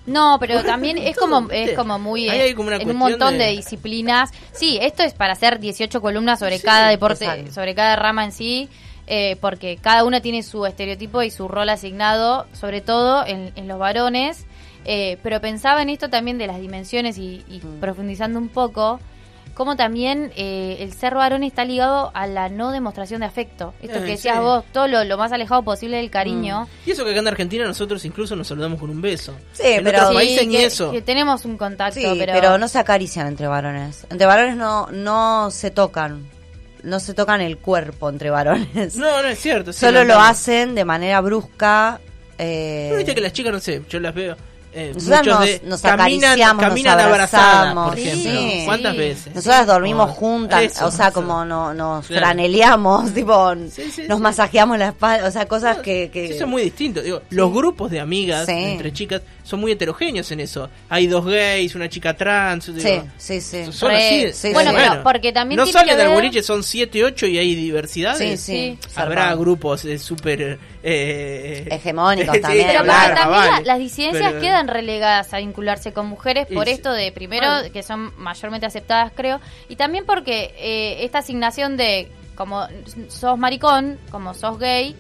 No 0.05 0.37
pero 0.39 0.63
también 0.63 0.97
es 0.97 1.17
como 1.17 1.49
es 1.51 1.73
como 1.75 1.99
muy 1.99 2.29
eh, 2.29 2.43
hay 2.43 2.53
como 2.53 2.69
una 2.69 2.77
en 2.77 2.89
un 2.89 2.95
montón 2.95 3.37
de... 3.37 3.43
de- 3.45 3.51
disciplinas. 3.57 4.31
Sí, 4.53 4.79
esto 4.81 5.03
es 5.03 5.13
para 5.13 5.33
hacer 5.33 5.59
18 5.59 5.99
columnas 6.01 6.39
sobre 6.39 6.59
Sí, 6.59 6.63
cada 6.65 6.87
deporte, 6.87 7.25
exacto. 7.25 7.51
sobre 7.51 7.75
cada 7.75 7.97
rama 7.97 8.23
en 8.23 8.31
sí, 8.31 8.69
eh, 9.07 9.35
porque 9.41 9.75
cada 9.81 10.05
una 10.05 10.21
tiene 10.21 10.43
su 10.43 10.65
estereotipo 10.65 11.23
y 11.23 11.29
su 11.31 11.49
rol 11.49 11.67
asignado, 11.67 12.45
sobre 12.53 12.79
todo 12.79 13.25
en, 13.27 13.51
en 13.57 13.67
los 13.67 13.77
varones. 13.77 14.45
Eh, 14.85 15.17
pero 15.23 15.41
pensaba 15.41 15.81
en 15.81 15.89
esto 15.89 16.09
también 16.09 16.37
de 16.37 16.47
las 16.47 16.59
dimensiones 16.59 17.17
y, 17.17 17.43
y 17.49 17.59
Mm. 17.63 17.79
profundizando 17.79 18.37
un 18.39 18.49
poco, 18.49 18.99
como 19.55 19.75
también 19.77 20.31
eh, 20.35 20.77
el 20.81 20.93
ser 20.93 21.15
varón 21.15 21.41
está 21.43 21.63
ligado 21.65 22.11
a 22.13 22.27
la 22.27 22.49
no 22.49 22.71
demostración 22.71 23.21
de 23.21 23.25
afecto. 23.25 23.73
Esto 23.81 23.97
Eh, 23.99 24.01
que 24.03 24.11
decías 24.11 24.35
sí. 24.35 24.41
vos, 24.43 24.63
todo 24.73 24.87
lo, 24.87 25.03
lo 25.05 25.17
más 25.17 25.31
alejado 25.31 25.63
posible 25.63 25.97
del 25.97 26.09
cariño. 26.11 26.67
Y 26.85 26.91
eso 26.91 27.03
que 27.05 27.11
acá 27.11 27.19
en 27.21 27.27
Argentina 27.29 27.65
nosotros 27.65 28.03
incluso 28.05 28.35
nos 28.35 28.47
saludamos 28.47 28.79
con 28.79 28.89
un 28.89 29.01
beso. 29.01 29.33
Sí, 29.53 29.63
en 29.65 29.83
pero- 29.85 29.97
otros 29.99 30.09
Sí, 30.11 30.15
países 30.17 30.47
ni 30.47 30.55
que, 30.57 30.65
eso. 30.65 30.91
que 30.91 31.01
tenemos 31.01 31.45
un 31.45 31.57
contacto, 31.57 31.99
Sí, 31.99 32.05
pero, 32.19 32.33
pero... 32.33 32.57
no 32.57 32.67
se 32.67 32.79
acarician 32.79 33.27
entre 33.27 33.47
varones. 33.47 34.05
Entre 34.09 34.27
varones 34.27 34.57
no, 34.57 34.87
no 34.91 35.49
se 35.51 35.71
tocan. 35.71 36.25
No 36.83 36.99
se 36.99 37.13
tocan 37.15 37.41
el 37.41 37.57
cuerpo 37.57 38.09
entre 38.09 38.29
varones. 38.29 38.95
No, 38.97 39.21
no 39.23 39.27
es 39.29 39.39
cierto. 39.39 39.73
sí, 39.73 39.79
Solo 39.79 39.99
no, 40.03 40.09
lo 40.09 40.13
no. 40.15 40.25
hacen 40.25 40.75
de 40.75 40.85
manera 40.85 41.19
brusca. 41.21 41.99
eh, 42.37 42.87
Pero 42.89 42.97
viste 42.97 43.15
que 43.15 43.21
las 43.21 43.33
chicas, 43.33 43.53
no 43.53 43.59
sé, 43.59 43.81
yo 43.89 43.99
las 44.01 44.13
veo. 44.13 44.35
Eh, 44.75 44.91
Nosotras 44.93 45.19
muchos 45.25 45.39
nos- 45.39 45.45
de- 45.47 45.61
nos 45.65 45.81
caminan, 45.81 46.01
acariciamos, 46.31 46.55
nos 46.61 46.69
caminan 46.69 46.99
abrazadas, 46.99 47.45
abrazamos. 47.55 47.87
por 47.89 47.97
Sí, 47.97 48.07
ejemplo. 48.07 48.31
sí. 48.31 48.61
¿Cuántas 48.65 48.97
veces? 48.97 49.35
Nosotras 49.35 49.67
dormimos 49.67 50.09
Oh, 50.09 50.13
juntas, 50.13 50.63
eso, 50.63 50.85
o 50.87 50.91
sea, 50.91 51.05
eso. 51.07 51.13
como 51.13 51.45
no, 51.45 51.73
nos 51.73 52.05
Claro. 52.07 52.25
franeleamos, 52.25 53.13
tipo, 53.13 53.53
Sí, 53.71 53.89
sí, 53.91 54.01
nos 54.07 54.17
sí. 54.17 54.23
masajeamos 54.23 54.77
la 54.77 54.87
espalda, 54.89 55.27
o 55.27 55.31
sea, 55.31 55.47
cosas 55.47 55.77
que... 55.77 56.09
que... 56.11 56.27
Sí, 56.27 56.33
Eso 56.33 56.43
es 56.43 56.49
muy 56.49 56.63
distinto. 56.63 57.01
Digo, 57.01 57.21
Los 57.29 57.51
grupos 57.53 57.89
de 57.89 57.99
amigas 57.99 58.45
Sí. 58.45 58.51
entre 58.51 58.91
chicas 58.93 59.21
son 59.43 59.59
muy 59.61 59.71
heterogéneos 59.71 60.29
en 60.31 60.39
eso. 60.41 60.69
Hay 60.89 61.07
dos 61.07 61.25
gays, 61.25 61.73
una 61.75 61.87
chica 61.89 62.13
trans. 62.15 62.65
digo, 62.75 62.79
Sí, 62.81 63.01
sí, 63.17 63.41
sí. 63.41 63.71
Son 63.71 63.89
Re- 63.91 64.27
así. 64.31 64.33
sí, 64.33 64.53
bueno, 64.53 64.71
sí. 64.71 64.77
pero 64.79 65.03
porque 65.03 65.31
también 65.31 65.57
no 65.59 65.65
salen 65.67 65.89
que 65.89 65.95
del 65.95 66.07
ver- 66.07 66.15
boliche, 66.15 66.43
son 66.43 66.63
7, 66.63 67.03
8 67.03 67.27
y 67.27 67.37
hay 67.37 67.55
diversidades. 67.55 68.17
Sí, 68.41 68.53
sí. 68.53 68.77
Sí. 68.81 68.89
Habrá 68.95 69.33
grupos 69.35 69.85
eh, 69.85 69.97
súper 69.99 70.57
eh, 70.87 71.67
Hegemónicos 71.71 72.35
sí, 72.35 72.41
también, 72.41 72.67
Pero 72.67 72.83
claro, 72.83 73.03
porque 73.07 73.21
también 73.21 73.39
vale. 73.41 73.51
la- 73.65 73.73
las 73.73 73.79
disidencias 73.79 74.29
Pero- 74.29 74.41
quedan 74.41 74.67
relegadas 74.67 75.33
a 75.33 75.37
vincularse 75.39 75.91
con 75.93 76.05
mujeres 76.05 76.45
por 76.53 76.69
esto 76.69 76.93
de, 76.93 77.11
primero, 77.11 77.47
Bueno. 77.49 77.73
que 77.73 77.81
son 77.83 78.13
mayormente 78.17 78.65
aceptadas, 78.67 79.11
creo, 79.15 79.39
y 79.67 79.75
también 79.75 80.05
porque 80.05 80.53
eh, 80.57 81.03
esta 81.03 81.19
asignación 81.19 81.75
de 81.75 82.09
como 82.35 82.67
sos 83.07 83.37
maricón, 83.39 83.97
como 84.11 84.33
sos 84.33 84.59
gay, 84.59 84.95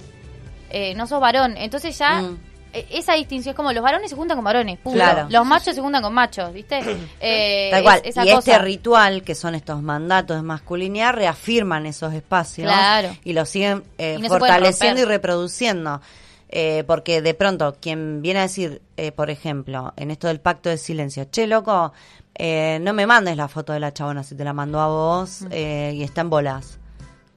eh, 0.71 0.95
no 0.95 1.05
sos 1.05 1.19
varón. 1.21 1.55
Entonces 1.57 1.97
ya 1.97 2.21
Mm. 2.21 2.37
Eh, 2.75 2.87
esa 2.91 3.13
distinción 3.13 3.53
es 3.53 3.55
como 3.55 3.71
los 3.73 3.81
varones 3.83 4.09
se 4.09 4.15
juntan 4.15 4.37
con 4.37 4.43
varones, 4.45 4.77
punto. 4.79 4.97
Claro. 4.97 5.27
Los 5.29 5.45
machos 5.45 5.73
se 5.75 5.81
juntan 5.81 6.01
con 6.03 6.13
machos, 6.13 6.53
¿viste? 6.53 6.79
Eh, 7.19 7.69
Tal 7.71 7.83
cual. 7.83 8.01
es- 8.03 8.09
esa 8.11 8.25
y 8.25 8.31
cosa. 8.33 8.51
este 8.51 8.63
ritual, 8.63 9.23
que 9.23 9.33
son 9.35 9.55
estos 9.55 9.81
mandatos 9.81 10.37
de 10.37 10.43
masculinidad, 10.43 11.13
reafirman 11.13 11.85
esos 11.85 12.13
espacios 12.13 12.67
Claro. 12.71 13.15
y 13.23 13.33
los 13.33 13.49
siguen 13.49 13.83
eh, 13.97 14.17
Y 14.19 14.21
no 14.21 14.27
fortaleciendo 14.29 15.01
y 15.01 15.05
reproduciendo. 15.05 16.01
Eh, 16.49 16.83
porque 16.85 17.21
de 17.21 17.33
pronto, 17.33 17.75
quien 17.81 18.21
viene 18.21 18.39
a 18.39 18.43
decir, 18.43 18.81
eh, 18.97 19.11
por 19.11 19.29
ejemplo, 19.29 19.93
en 19.97 20.11
esto 20.11 20.27
del 20.27 20.39
pacto 20.39 20.69
de 20.69 20.77
silencio, 20.77 21.25
che, 21.31 21.47
loco, 21.47 21.91
eh, 22.35 22.77
no 22.81 22.93
me 22.93 23.07
mandes 23.07 23.35
la 23.35 23.47
foto 23.47 23.73
de 23.73 23.79
la 23.79 23.91
chabona 23.91 24.23
si 24.23 24.35
te 24.35 24.43
la 24.43 24.53
mandó 24.53 24.79
a 24.79 24.87
vos 24.87 25.41
y 25.51 26.03
está 26.03 26.21
en 26.21 26.29
bolas. 26.29 26.77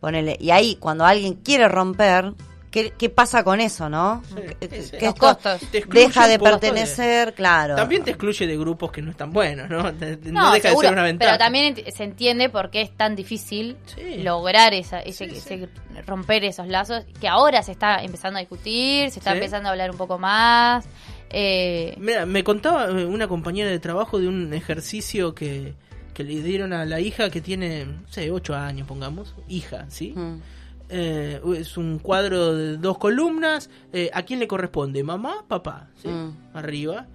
Ponele. 0.00 0.36
Y 0.38 0.50
ahí, 0.50 0.76
cuando 0.76 1.04
alguien 1.04 1.34
quiere 1.34 1.66
romper, 1.68 2.32
¿qué, 2.82 2.92
qué 2.96 3.10
pasa 3.10 3.42
con 3.44 3.60
eso, 3.60 3.88
no? 3.88 4.22
Que- 4.60 4.82
sí, 4.82 4.96
que 4.98 5.06
esto 5.06 5.20
costos. 5.20 5.60
Deja 5.90 6.26
de 6.28 6.38
pertenecer, 6.38 7.34
claro. 7.34 7.76
También 7.76 8.04
te 8.04 8.10
excluye 8.10 8.46
de 8.46 8.56
grupos 8.56 8.92
que 8.92 9.02
no 9.02 9.10
están 9.10 9.32
buenos, 9.32 9.68
¿no? 9.68 9.82
No, 9.82 9.92
No, 10.32 10.52
deja 10.52 10.68
seguro, 10.68 10.82
de 10.82 10.88
ser 10.88 10.92
una 10.92 11.02
ventaja. 11.02 11.32
pero 11.32 11.38
también 11.38 11.74
se 11.94 12.04
entiende 12.04 12.48
por 12.48 12.70
qué 12.70 12.82
es 12.82 12.96
tan 12.96 13.16
difícil 13.16 13.76
Sí. 13.94 14.22
lograr 14.22 14.74
esa, 14.74 15.00
ese, 15.00 15.28
Sí, 15.28 15.40
sí. 15.40 15.54
ese- 15.54 15.68
romper 16.06 16.44
esos 16.44 16.68
lazos, 16.68 17.04
que 17.20 17.28
ahora 17.28 17.62
se 17.62 17.72
está 17.72 18.02
empezando 18.02 18.36
a 18.38 18.40
discutir, 18.40 19.10
se 19.10 19.18
está 19.18 19.32
Sí. 19.32 19.38
empezando 19.38 19.68
a 19.68 19.72
hablar 19.72 19.90
un 19.90 19.96
poco 19.96 20.18
más. 20.18 20.86
Eh, 21.30 21.94
Mira, 21.98 22.24
me 22.26 22.42
contaba 22.44 22.86
eh, 22.86 23.04
una 23.04 23.28
compañera 23.28 23.68
de 23.70 23.78
trabajo 23.78 24.18
de 24.18 24.28
un 24.28 24.54
ejercicio 24.54 25.34
que, 25.34 25.74
que 26.14 26.24
le 26.24 26.40
dieron 26.42 26.72
a 26.72 26.84
la 26.84 27.00
hija 27.00 27.30
que 27.30 27.40
tiene, 27.40 27.84
no 27.84 28.08
sé, 28.08 28.30
8 28.30 28.54
años, 28.54 28.86
pongamos. 28.88 29.34
Hija, 29.48 29.86
¿sí? 29.88 30.12
Mm. 30.16 30.40
Eh, 30.90 31.40
es 31.56 31.76
un 31.76 31.98
cuadro 31.98 32.54
de 32.54 32.76
dos 32.78 32.98
columnas. 32.98 33.68
eh, 33.92 34.10
¿A 34.12 34.22
quién 34.22 34.40
le 34.40 34.48
corresponde? 34.48 35.02
¿Mamá? 35.02 35.44
¿Papá? 35.46 35.88
¿Sí? 36.02 36.08
Mm. 36.08 36.36
Arriba. 36.54 37.06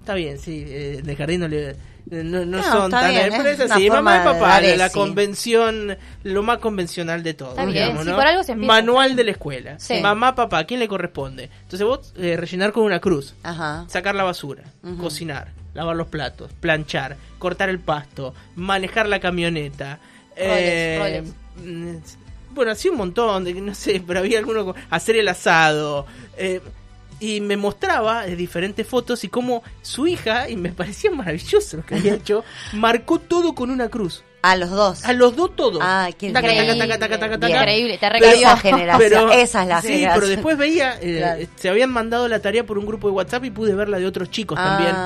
Está 0.00 0.14
bien, 0.14 0.38
sí. 0.38 0.64
eh, 0.66 1.00
de 1.02 1.16
jardín 1.16 1.40
no 1.40 1.48
le. 1.48 1.70
eh, 1.70 1.76
No, 2.10 2.44
no 2.44 2.58
No, 2.58 2.62
son 2.62 2.90
tan 2.90 3.10
bien, 3.10 3.32
así, 3.32 3.88
mamá 3.88 4.16
y 4.16 4.18
de 4.18 4.24
papá, 4.24 4.60
la, 4.60 4.90
convención, 4.90 5.96
lo 6.24 6.42
más 6.42 6.58
convencional 6.58 7.22
de 7.22 7.34
todo. 7.34 7.54
Digamos, 7.66 8.04
sí. 8.04 8.54
Manual 8.56 9.14
de 9.16 9.24
la 9.24 9.30
escuela. 9.30 9.78
Sí. 9.78 10.00
Mamá, 10.02 10.34
papá, 10.34 10.58
¿a 10.58 10.64
quién 10.64 10.80
le 10.80 10.88
corresponde? 10.88 11.50
Entonces 11.62 11.86
vos 11.86 12.12
eh, 12.16 12.36
rellenar 12.36 12.72
con 12.72 12.82
una 12.82 12.98
cruz 13.00 13.34
Ajá. 13.44 13.84
sacar 13.88 14.16
la 14.16 14.24
basura, 14.24 14.64
cocinar, 14.98 15.52
lavar 15.72 15.94
los 15.94 16.08
platos, 16.08 16.52
planchar, 16.60 17.16
cortar 17.38 17.68
el 17.68 17.78
pasto, 17.78 18.34
manejar 18.56 19.08
la 19.08 19.20
camioneta. 19.20 20.00
Roles, 20.36 21.28
mm, 21.64 21.96
Bueno, 22.52 22.70
así 22.72 22.88
un 22.88 22.96
montón, 22.98 23.44
de, 23.44 23.54
no 23.54 23.74
sé, 23.74 24.02
pero 24.06 24.20
había 24.20 24.38
alguno 24.38 24.64
con- 24.66 24.74
hacer 24.90 25.16
el 25.16 25.28
asado. 25.28 26.06
eh, 26.36 26.60
y 27.20 27.40
me 27.40 27.56
mostraba 27.56 28.26
eh, 28.26 28.34
diferentes 28.34 28.84
fotos 28.84 29.22
y 29.22 29.28
cómo 29.28 29.62
su 29.80 30.08
hija, 30.08 30.48
y 30.50 30.56
me 30.56 30.72
parecía 30.72 31.10
maravilloso 31.12 31.76
lo 31.76 31.86
que 31.86 31.94
había 31.94 32.14
hecho, 32.16 32.42
marcó 32.72 33.20
todo 33.20 33.54
con 33.54 33.70
una 33.70 33.88
cruz. 33.88 34.24
A 34.42 34.56
los 34.56 34.70
dos. 34.70 35.04
A 35.04 35.12
los 35.12 35.36
dos 35.36 35.54
todos. 35.54 35.80
Ay, 35.80 36.14
qué 36.14 36.26
increíble. 36.26 36.74
te 37.98 38.08
Pero-. 38.10 38.26
Esa 38.26 38.56
generación, 38.56 39.32
esa 39.32 39.62
es 39.62 39.68
la 39.68 39.80
sí, 39.82 39.88
generación. 39.88 40.14
pero 40.14 40.26
después 40.26 40.58
veía, 40.58 40.98
eh, 41.00 41.18
Claro. 41.18 41.40
se 41.54 41.68
habían 41.68 41.90
mandado 41.90 42.26
la 42.26 42.40
tarea 42.40 42.64
por 42.64 42.76
un 42.78 42.84
grupo 42.86 43.06
de 43.08 43.14
WhatsApp 43.14 43.44
y 43.44 43.50
pude 43.50 43.74
ver 43.74 43.88
la 43.88 43.98
de 43.98 44.06
otros 44.06 44.30
chicos 44.30 44.58
Ah. 44.60 44.64
también. 44.64 44.96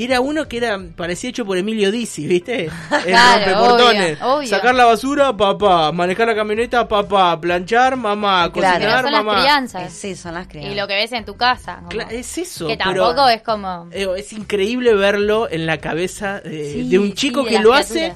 Y 0.00 0.04
era 0.04 0.20
uno 0.20 0.46
que 0.46 0.58
era 0.58 0.78
parecía 0.96 1.30
hecho 1.30 1.44
por 1.44 1.58
Emilio 1.58 1.90
Dizzi, 1.90 2.26
¿viste? 2.26 2.64
El 2.90 3.02
Claro, 3.04 3.44
rompeportones. 3.44 4.18
obvio, 4.22 4.34
obvio. 4.36 4.48
Sacar 4.48 4.74
la 4.74 4.84
basura, 4.84 5.36
papá. 5.36 5.90
Manejar 5.92 6.28
la 6.28 6.34
camioneta, 6.36 6.86
papá. 6.86 7.40
Planchar, 7.40 7.96
mamá. 7.96 8.50
Claro. 8.52 8.78
Pero 8.78 8.92
Cocinar, 8.92 9.02
son 9.02 9.12
las 9.12 9.24
mamá. 9.24 9.38
Eh, 9.38 9.42
crianzas. 9.42 9.92
sí, 9.92 10.14
son 10.14 10.34
las 10.34 10.46
crianzas. 10.46 10.72
Y 10.72 10.76
lo 10.78 10.86
que 10.86 10.94
ves 10.94 11.12
en 11.12 11.24
tu 11.24 11.36
casa. 11.36 11.80
como- 11.90 12.00
es 12.10 12.38
eso. 12.38 12.68
que 12.68 12.76
pero- 12.76 13.06
tampoco 13.06 13.28
es 13.28 13.42
como... 13.42 13.88
eh, 13.90 14.06
es 14.16 14.32
increíble 14.32 14.94
verlo 14.94 15.48
en 15.50 15.66
la 15.66 15.78
cabeza 15.78 16.40
de, 16.40 16.72
Sí, 16.72 16.88
de 16.88 16.98
un 16.98 17.12
chico 17.14 17.44
que 17.44 17.54
las 17.54 17.62
lo 17.64 17.74
hace. 17.74 18.14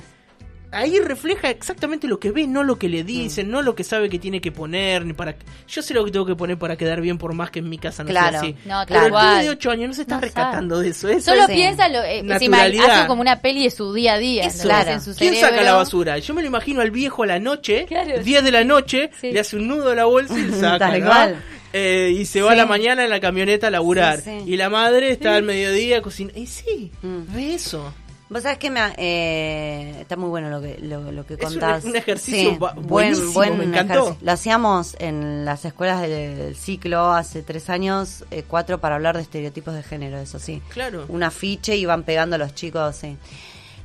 Ahí 0.71 0.99
refleja 1.01 1.51
exactamente 1.51 2.07
lo 2.07 2.19
que 2.21 2.31
ve, 2.31 2.47
no 2.47 2.63
lo 2.65 2.79
que 2.79 2.89
le 2.89 3.03
dicen, 3.05 3.51
no 3.51 3.63
lo 3.63 3.75
que 3.75 3.85
sabe 3.85 4.09
que 4.09 4.19
tiene 4.19 4.41
que 4.41 4.53
poner, 4.53 5.05
ni 5.07 5.13
para 5.15 5.35
yo 5.67 5.83
sé 5.83 5.95
lo 5.95 6.05
que 6.05 6.11
tengo 6.11 6.27
que 6.27 6.35
poner 6.37 6.59
para 6.59 6.77
quedar 6.77 7.01
bien 7.01 7.17
por 7.19 7.33
más 7.35 7.51
que 7.51 7.61
en 7.61 7.69
mi 7.69 7.79
casa 7.79 8.03
no 8.05 8.11
Claro. 8.11 8.31
sea 8.33 8.41
así. 8.41 8.55
No, 8.67 8.85
tal 8.85 8.87
Pero 8.89 9.07
el 9.07 9.13
pibe 9.13 9.43
de 9.45 9.51
8 9.51 9.71
años 9.71 9.89
no 9.89 9.95
se 9.95 10.03
está 10.03 10.15
No 10.17 10.21
rescatando 10.21 10.79
de 10.81 10.89
eso. 10.91 11.09
eso 11.09 11.31
Solo 11.31 11.43
es- 11.43 11.49
piensa, 11.51 11.89
lo, 11.89 12.03
eh, 12.03 12.23
hace 12.31 13.07
como 13.07 13.21
una 13.23 13.41
peli 13.41 13.65
de 13.65 13.71
su 13.71 13.93
día 13.95 14.15
a 14.15 14.19
día. 14.19 14.49
Claro. 14.63 14.91
En 14.91 15.01
su 15.01 15.15
¿Quién 15.15 15.35
saca 15.37 15.63
la 15.63 15.75
basura? 15.75 16.19
Yo 16.19 16.35
me 16.35 16.43
lo 16.43 16.49
imagino 16.49 16.81
al 16.81 16.91
viejo 16.91 17.23
a 17.23 17.27
la 17.27 17.39
noche, 17.39 17.87
Claro. 17.87 18.19
10 18.23 18.45
de 18.45 18.51
la 18.53 18.65
noche, 18.65 19.11
Sí. 19.21 19.33
le 19.33 19.41
hace 19.41 19.57
un 19.57 19.69
nudo 19.69 19.91
a 19.91 19.95
la 19.95 20.05
bolsa 20.05 20.39
y 20.39 20.43
le 20.43 20.53
saca, 20.61 20.79
Tal 20.91 21.01
¿no? 21.01 21.07
cual. 21.07 21.37
Eh, 21.73 22.15
y 22.19 22.25
se 22.25 22.41
va 22.41 22.53
a 22.53 22.55
la 22.55 22.65
mañana 22.65 23.05
en 23.05 23.11
la 23.11 23.21
camioneta 23.21 23.67
a 23.67 23.71
laburar. 23.71 24.21
Sí. 24.23 24.31
Y 24.47 24.57
la 24.57 24.71
madre 24.71 25.11
está 25.11 25.37
al 25.37 25.43
mediodía 25.43 26.01
cocinando. 26.01 26.41
Y 26.41 26.47
sí, 26.47 26.91
Mm. 27.03 27.35
ve 27.35 27.55
eso. 27.55 27.93
Vos 28.31 28.43
sabés 28.43 28.59
que 28.59 28.71
me, 28.71 28.81
eh, 28.99 29.97
está 30.01 30.17
muy 30.17 30.29
bueno 30.29 30.51
lo 30.51 30.61
que, 30.61 30.77
lo, 30.83 31.11
lo 31.13 31.25
que 31.25 31.35
Es 31.35 31.41
un- 31.41 31.47
contás. 31.53 31.85
un 31.85 31.97
ejercicio 31.97 32.59
ba- 32.59 32.75
buen, 32.77 33.15
buen 33.33 33.57
me 33.57 33.65
encantó. 33.65 33.95
ejercicio. 33.95 34.19
Lo 34.27 34.33
hacíamos 34.33 34.97
en 34.99 35.45
las 35.47 35.65
escuelas 35.65 36.03
del 36.03 36.55
ciclo 36.55 37.13
hace 37.13 37.43
tres 37.43 37.71
años, 37.71 38.25
eh, 38.31 38.45
cuatro 38.47 38.79
para 38.81 38.97
hablar 38.97 39.17
de 39.17 39.23
estereotipos 39.23 39.73
de 39.75 39.83
género, 39.83 40.19
eso 40.19 40.39
sí. 40.39 40.61
Claro. 40.69 41.07
Un 41.09 41.23
afiche 41.23 41.75
y 41.77 41.81
iban 41.81 42.03
pegando 42.03 42.37
los 42.37 42.55
chicos, 42.55 42.97
sí. 42.97 43.17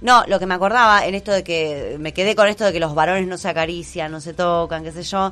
No, 0.01 0.25
lo 0.27 0.38
que 0.39 0.45
me 0.45 0.56
acordaba 0.56 1.06
en 1.06 1.15
esto 1.15 1.32
de 1.32 1.45
que 1.45 1.95
me 1.97 2.12
quedé 2.13 2.36
con 2.36 2.49
esto 2.49 2.65
de 2.65 2.73
que 2.73 2.82
los 2.82 2.93
varones 2.93 3.25
no 3.25 3.38
se 3.38 3.47
acarician, 3.47 4.12
no 4.12 4.19
se 4.19 4.34
tocan, 4.34 4.84
qué 4.84 4.91
sé 4.91 5.03
yo. 5.03 5.32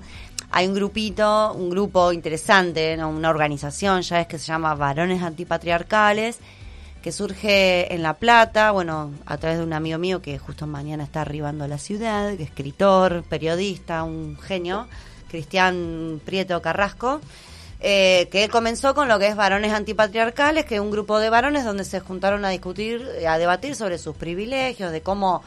Hay 0.52 0.67
un 0.67 0.74
grupito, 0.74 1.52
un 1.54 1.69
grupo 1.69 2.13
interesante, 2.13 2.95
¿no? 2.95 3.10
una 3.10 3.30
organización, 3.30 4.02
ya 4.04 4.21
es 4.21 4.28
que 4.28 4.39
se 4.39 4.45
llama 4.45 4.74
Varones 4.76 5.21
Antipatriarcales, 5.21 6.38
que 7.02 7.12
surge 7.12 7.94
en 7.94 8.04
La 8.04 8.14
Plata, 8.14 8.72
bueno, 8.72 9.12
a 9.26 9.38
través 9.38 9.58
de 9.58 9.64
un 9.64 9.74
amigo 9.74 9.98
mío 9.98 10.22
que 10.22 10.38
justo 10.38 10.68
mañana 10.68 11.04
está 11.04 11.22
arribando 11.22 11.64
a 11.64 11.68
la 11.68 11.78
ciudad, 11.80 12.36
que 12.38 12.44
es 12.44 12.50
escritor, 12.50 13.24
periodista, 13.24 14.04
un 14.04 14.38
genio, 14.38 14.88
Cristian 15.30 16.22
Prieto 16.24 16.62
Carrasco, 16.62 17.20
eh, 17.80 18.30
que 18.32 18.48
comenzó 18.50 18.94
con 18.94 19.08
lo 19.08 19.18
que 19.18 19.28
es 19.28 19.36
Varones 19.36 19.74
Antipatriarcales, 19.74 20.66
que 20.66 20.76
es 20.76 20.82
un 20.82 20.92
grupo 20.92 21.20
de 21.20 21.32
varones 21.32 21.66
donde 21.66 21.86
se 21.86 22.00
juntaron 22.00 22.46
a 22.46 22.50
discutir, 22.50 23.04
a 23.28 23.40
debatir 23.40 23.76
sobre 23.76 23.98
sus 23.98 24.16
privilegios, 24.16 24.92
de 24.92 25.02
cómo 25.02 25.42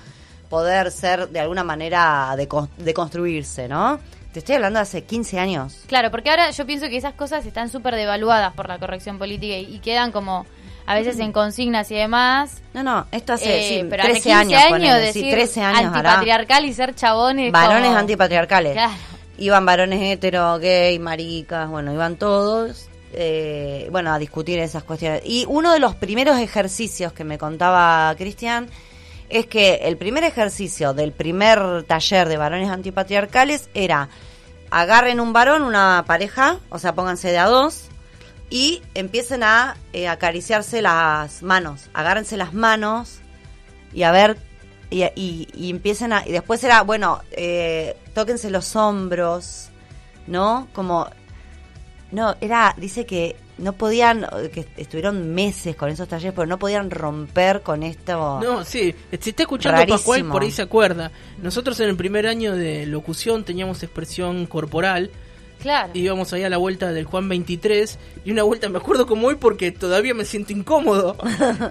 poder 0.50 0.90
ser 0.90 1.28
de 1.28 1.38
alguna 1.38 1.62
manera 1.62 2.34
de, 2.36 2.48
construirse, 2.94 3.68
¿no? 3.68 4.00
Te 4.32 4.40
estoy 4.40 4.56
hablando 4.56 4.78
de 4.78 4.82
hace 4.82 5.04
15 5.04 5.38
años. 5.38 5.84
Claro, 5.86 6.10
porque 6.10 6.30
ahora 6.30 6.50
yo 6.50 6.66
pienso 6.66 6.88
que 6.88 6.96
esas 6.96 7.14
cosas 7.14 7.46
están 7.46 7.68
súper 7.68 7.94
devaluadas 7.94 8.52
por 8.54 8.66
la 8.66 8.80
corrección 8.80 9.18
política 9.18 9.56
y 9.56 9.78
quedan 9.78 10.10
como 10.10 10.44
a 10.86 10.94
veces 10.94 11.18
en 11.18 11.32
consignas 11.32 11.90
y 11.90 11.94
demás. 11.94 12.60
No, 12.74 12.82
no, 12.82 13.06
esto 13.12 13.32
hace 13.34 13.58
Eh, 13.58 13.80
sí, 13.80 13.86
pero 13.88 14.02
13 14.02 14.32
hace 14.32 14.46
15 14.46 14.56
años, 14.56 14.70
ponele, 14.70 15.00
decir 15.00 15.24
sí, 15.24 15.30
13 15.30 15.60
años 15.62 15.78
hará. 15.94 16.10
antipatriarcal 16.10 16.64
y 16.66 16.72
ser 16.74 16.94
chabones. 16.94 17.52
Varones 17.52 17.86
como- 17.86 17.98
antipatriarcales. 17.98 18.72
Claro. 18.74 18.92
Iban 19.38 19.66
varones 19.66 20.00
hetero, 20.00 20.58
gay, 20.58 20.98
maricas, 20.98 21.68
bueno, 21.68 21.92
iban 21.92 22.16
todos, 22.16 22.88
eh, 23.12 23.88
bueno, 23.90 24.12
a 24.12 24.18
discutir 24.18 24.58
esas 24.60 24.84
cuestiones. 24.84 25.22
Y 25.24 25.44
uno 25.48 25.72
de 25.72 25.80
los 25.80 25.94
primeros 25.96 26.38
ejercicios 26.38 27.12
que 27.12 27.24
me 27.24 27.38
contaba 27.38 28.14
Cristian 28.16 28.68
es 29.30 29.46
que 29.46 29.76
el 29.84 29.96
primer 29.96 30.22
ejercicio 30.22 30.92
del 30.92 31.12
primer 31.12 31.82
taller 31.84 32.28
de 32.28 32.36
varones 32.36 32.68
antipatriarcales 32.70 33.68
era 33.74 34.08
agarren 34.70 35.18
un 35.20 35.32
varón, 35.32 35.62
una 35.62 36.04
pareja, 36.06 36.58
o 36.68 36.78
sea, 36.78 36.94
pónganse 36.94 37.30
de 37.30 37.38
a 37.38 37.46
dos 37.46 37.84
y 38.50 38.82
empiecen 38.94 39.42
a 39.42 39.76
eh, 39.92 40.08
acariciarse 40.08 40.82
las 40.82 41.42
manos, 41.42 41.88
agárrense 41.92 42.36
las 42.36 42.54
manos 42.54 43.18
y 43.92 44.02
a 44.02 44.12
ver 44.12 44.36
y, 44.90 45.04
y, 45.16 45.48
y 45.54 45.70
empiecen 45.70 46.12
a 46.12 46.26
y 46.26 46.32
después 46.32 46.62
era 46.62 46.82
bueno 46.82 47.20
eh, 47.32 47.96
tóquense 48.14 48.50
los 48.50 48.76
hombros 48.76 49.70
no 50.26 50.68
como 50.72 51.08
No, 52.12 52.36
era, 52.40 52.74
dice 52.76 53.04
que 53.06 53.36
no 53.58 53.72
podían, 53.72 54.26
que 54.52 54.66
estuvieron 54.76 55.34
meses 55.34 55.76
con 55.76 55.88
esos 55.88 56.08
talleres, 56.08 56.32
pero 56.34 56.46
no 56.46 56.58
podían 56.58 56.90
romper 56.90 57.62
con 57.62 57.82
esto. 57.82 58.40
No, 58.40 58.64
sí, 58.64 58.94
si 59.20 59.30
está 59.30 59.44
escuchando 59.44 59.78
Rarísimo. 59.78 59.96
Pascual, 59.98 60.24
por 60.26 60.42
ahí 60.42 60.50
se 60.50 60.62
acuerda. 60.62 61.10
Nosotros 61.42 61.78
en 61.80 61.88
el 61.88 61.96
primer 61.96 62.26
año 62.26 62.54
de 62.56 62.86
locución 62.86 63.44
teníamos 63.44 63.82
expresión 63.82 64.46
corporal. 64.46 65.10
Claro. 65.64 65.92
Íbamos 65.94 66.30
ahí 66.34 66.42
a 66.42 66.50
la 66.50 66.58
vuelta 66.58 66.92
del 66.92 67.06
Juan 67.06 67.26
23 67.26 67.98
y 68.26 68.32
una 68.32 68.42
vuelta 68.42 68.68
me 68.68 68.76
acuerdo 68.76 69.06
como 69.06 69.28
hoy 69.28 69.36
porque 69.36 69.72
todavía 69.72 70.12
me 70.12 70.26
siento 70.26 70.52
incómodo. 70.52 71.16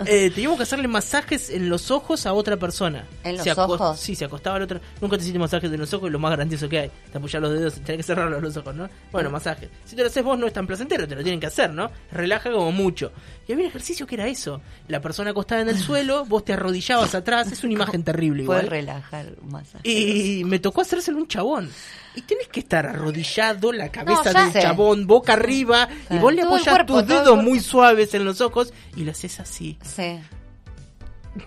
Eh, 0.06 0.32
teníamos 0.32 0.58
que 0.58 0.64
hacerle 0.64 0.88
masajes 0.88 1.50
en 1.50 1.70
los 1.70 1.92
ojos 1.92 2.26
a 2.26 2.34
otra 2.34 2.58
persona. 2.58 3.06
¿En 3.24 3.36
los 3.38 3.44
Se 3.44 3.52
ojos? 3.52 4.00
Sí, 4.00 4.16
se 4.16 4.26
acostaba 4.26 4.58
el 4.58 4.64
otro. 4.64 4.80
Nunca 5.00 5.18
te 5.18 5.24
hiciste 5.24 5.38
masajes 5.38 5.72
en 5.72 5.80
los 5.80 5.94
ojos, 5.94 6.08
es 6.08 6.12
lo 6.12 6.20
más 6.20 6.32
grandioso 6.32 6.68
que 6.68 6.80
hay. 6.80 6.92
Te 7.12 7.18
apoyas 7.18 7.42
los 7.42 7.52
dedos, 7.52 7.74
tenés 7.76 7.98
que 7.98 8.04
cerrarlos 8.04 8.42
los 8.42 8.58
ojos, 8.58 8.74
¿no? 8.76 8.90
Bueno, 9.12 9.30
masajes. 9.30 9.70
Si 9.86 9.96
te 9.96 10.02
lo 10.02 10.08
haces 10.08 10.24
vos 10.24 10.38
no 10.40 10.48
es 10.48 10.54
tan 10.54 10.66
placentero, 10.66 11.08
te 11.08 11.16
lo 11.16 11.22
tienen 11.22 11.40
que 11.40 11.48
hacer, 11.48 11.72
¿no? 11.72 11.92
Relaja 12.12 12.52
como 12.52 12.72
mucho. 12.72 13.12
Y 13.48 13.52
había 13.54 13.66
un 13.66 13.70
ejercicio 13.70 14.08
que 14.08 14.16
era 14.16 14.28
eso. 14.28 14.62
La 14.88 15.02
persona 15.02 15.30
acostada 15.32 15.62
en 15.62 15.70
el 15.70 15.78
suelo, 15.80 16.26
vos 16.26 16.44
te 16.44 16.54
arrodillabas 16.54 17.14
atrás, 17.14 17.52
es 17.52 17.64
una 17.64 17.74
imagen 17.74 18.04
terrible 18.04 18.44
igual. 18.44 18.68
relajar 18.68 19.28
más. 19.44 19.68
Y 19.84 20.44
me 20.46 20.60
tocó 20.60 20.82
hacérselo 20.82 21.18
un 21.18 21.28
chabón. 21.28 21.70
Y 22.16 22.22
tenés 22.22 22.48
que 22.48 22.60
estar 22.60 22.86
arrodillado, 22.86 23.72
la 23.74 23.90
cabeza 23.90 24.32
ya 24.32 24.44
del 24.44 24.54
sé. 24.54 24.62
chabón, 24.62 25.08
boca 25.08 25.34
arriba, 25.34 25.88
y 26.12 26.18
vos 26.18 26.34
le 26.34 26.46
cuerpo, 26.46 26.86
tus 26.86 27.08
dedos 27.08 27.42
muy 27.44 27.60
suaves 27.60 28.14
en 28.14 28.24
los 28.26 28.40
ojos 28.42 28.72
y 28.96 29.04
lo 29.04 29.12
haces 29.12 29.40
así. 29.40 29.78
Sí. 29.84 30.20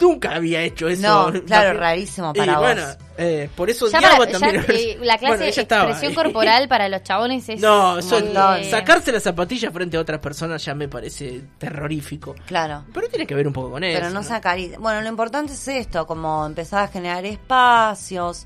Nunca 0.00 0.35
había 0.35 0.62
hecho 0.62 0.88
eso. 0.88 1.02
No, 1.33 1.40
claro, 1.46 1.74
La- 1.74 1.79
rarísimo 1.81 2.33
Y 2.35 2.38
para 2.38 2.59
bueno, 2.59 2.83
vos. 2.85 2.96
eh, 3.18 3.48
por 3.55 3.70
eso 3.70 3.87
Ya 3.88 4.00
para- 4.00 4.24
ya, 4.29 4.38
también. 4.40 4.64
eh, 4.68 4.98
la 5.00 5.16
clase 5.18 5.37
Bueno, 5.37 5.44
de 5.55 5.61
expresión 5.61 6.14
corporal 6.14 6.66
para 6.68 6.88
los 6.88 7.05
chabones 7.05 7.48
es 7.48 7.61
No, 7.61 7.96
eso- 8.00 8.18
eh, 8.18 8.68
sacarse 8.68 9.12
las 9.12 9.22
zapatillas 9.22 9.72
frente 9.72 9.96
a 9.96 10.00
otras 10.00 10.18
personas 10.18 10.64
ya 10.64 10.74
me 10.74 10.88
parece 10.88 11.40
terrorífico. 11.59 12.35
Claro. 12.46 12.85
Pero 12.92 13.09
tiene 13.09 13.24
que 13.29 13.37
ver 13.37 13.46
un 13.46 13.52
poco 13.52 13.70
con 13.70 13.85
eso. 13.85 13.96
Pero 14.00 14.11
no 14.12 14.24
sacar. 14.24 14.59
Bueno, 14.81 15.00
lo 15.02 15.09
importante 15.09 15.52
es 15.52 15.68
esto, 15.68 16.05
como 16.05 16.44
empezar 16.44 16.83
a 16.83 16.88
generar 16.88 17.24
espacios, 17.24 18.44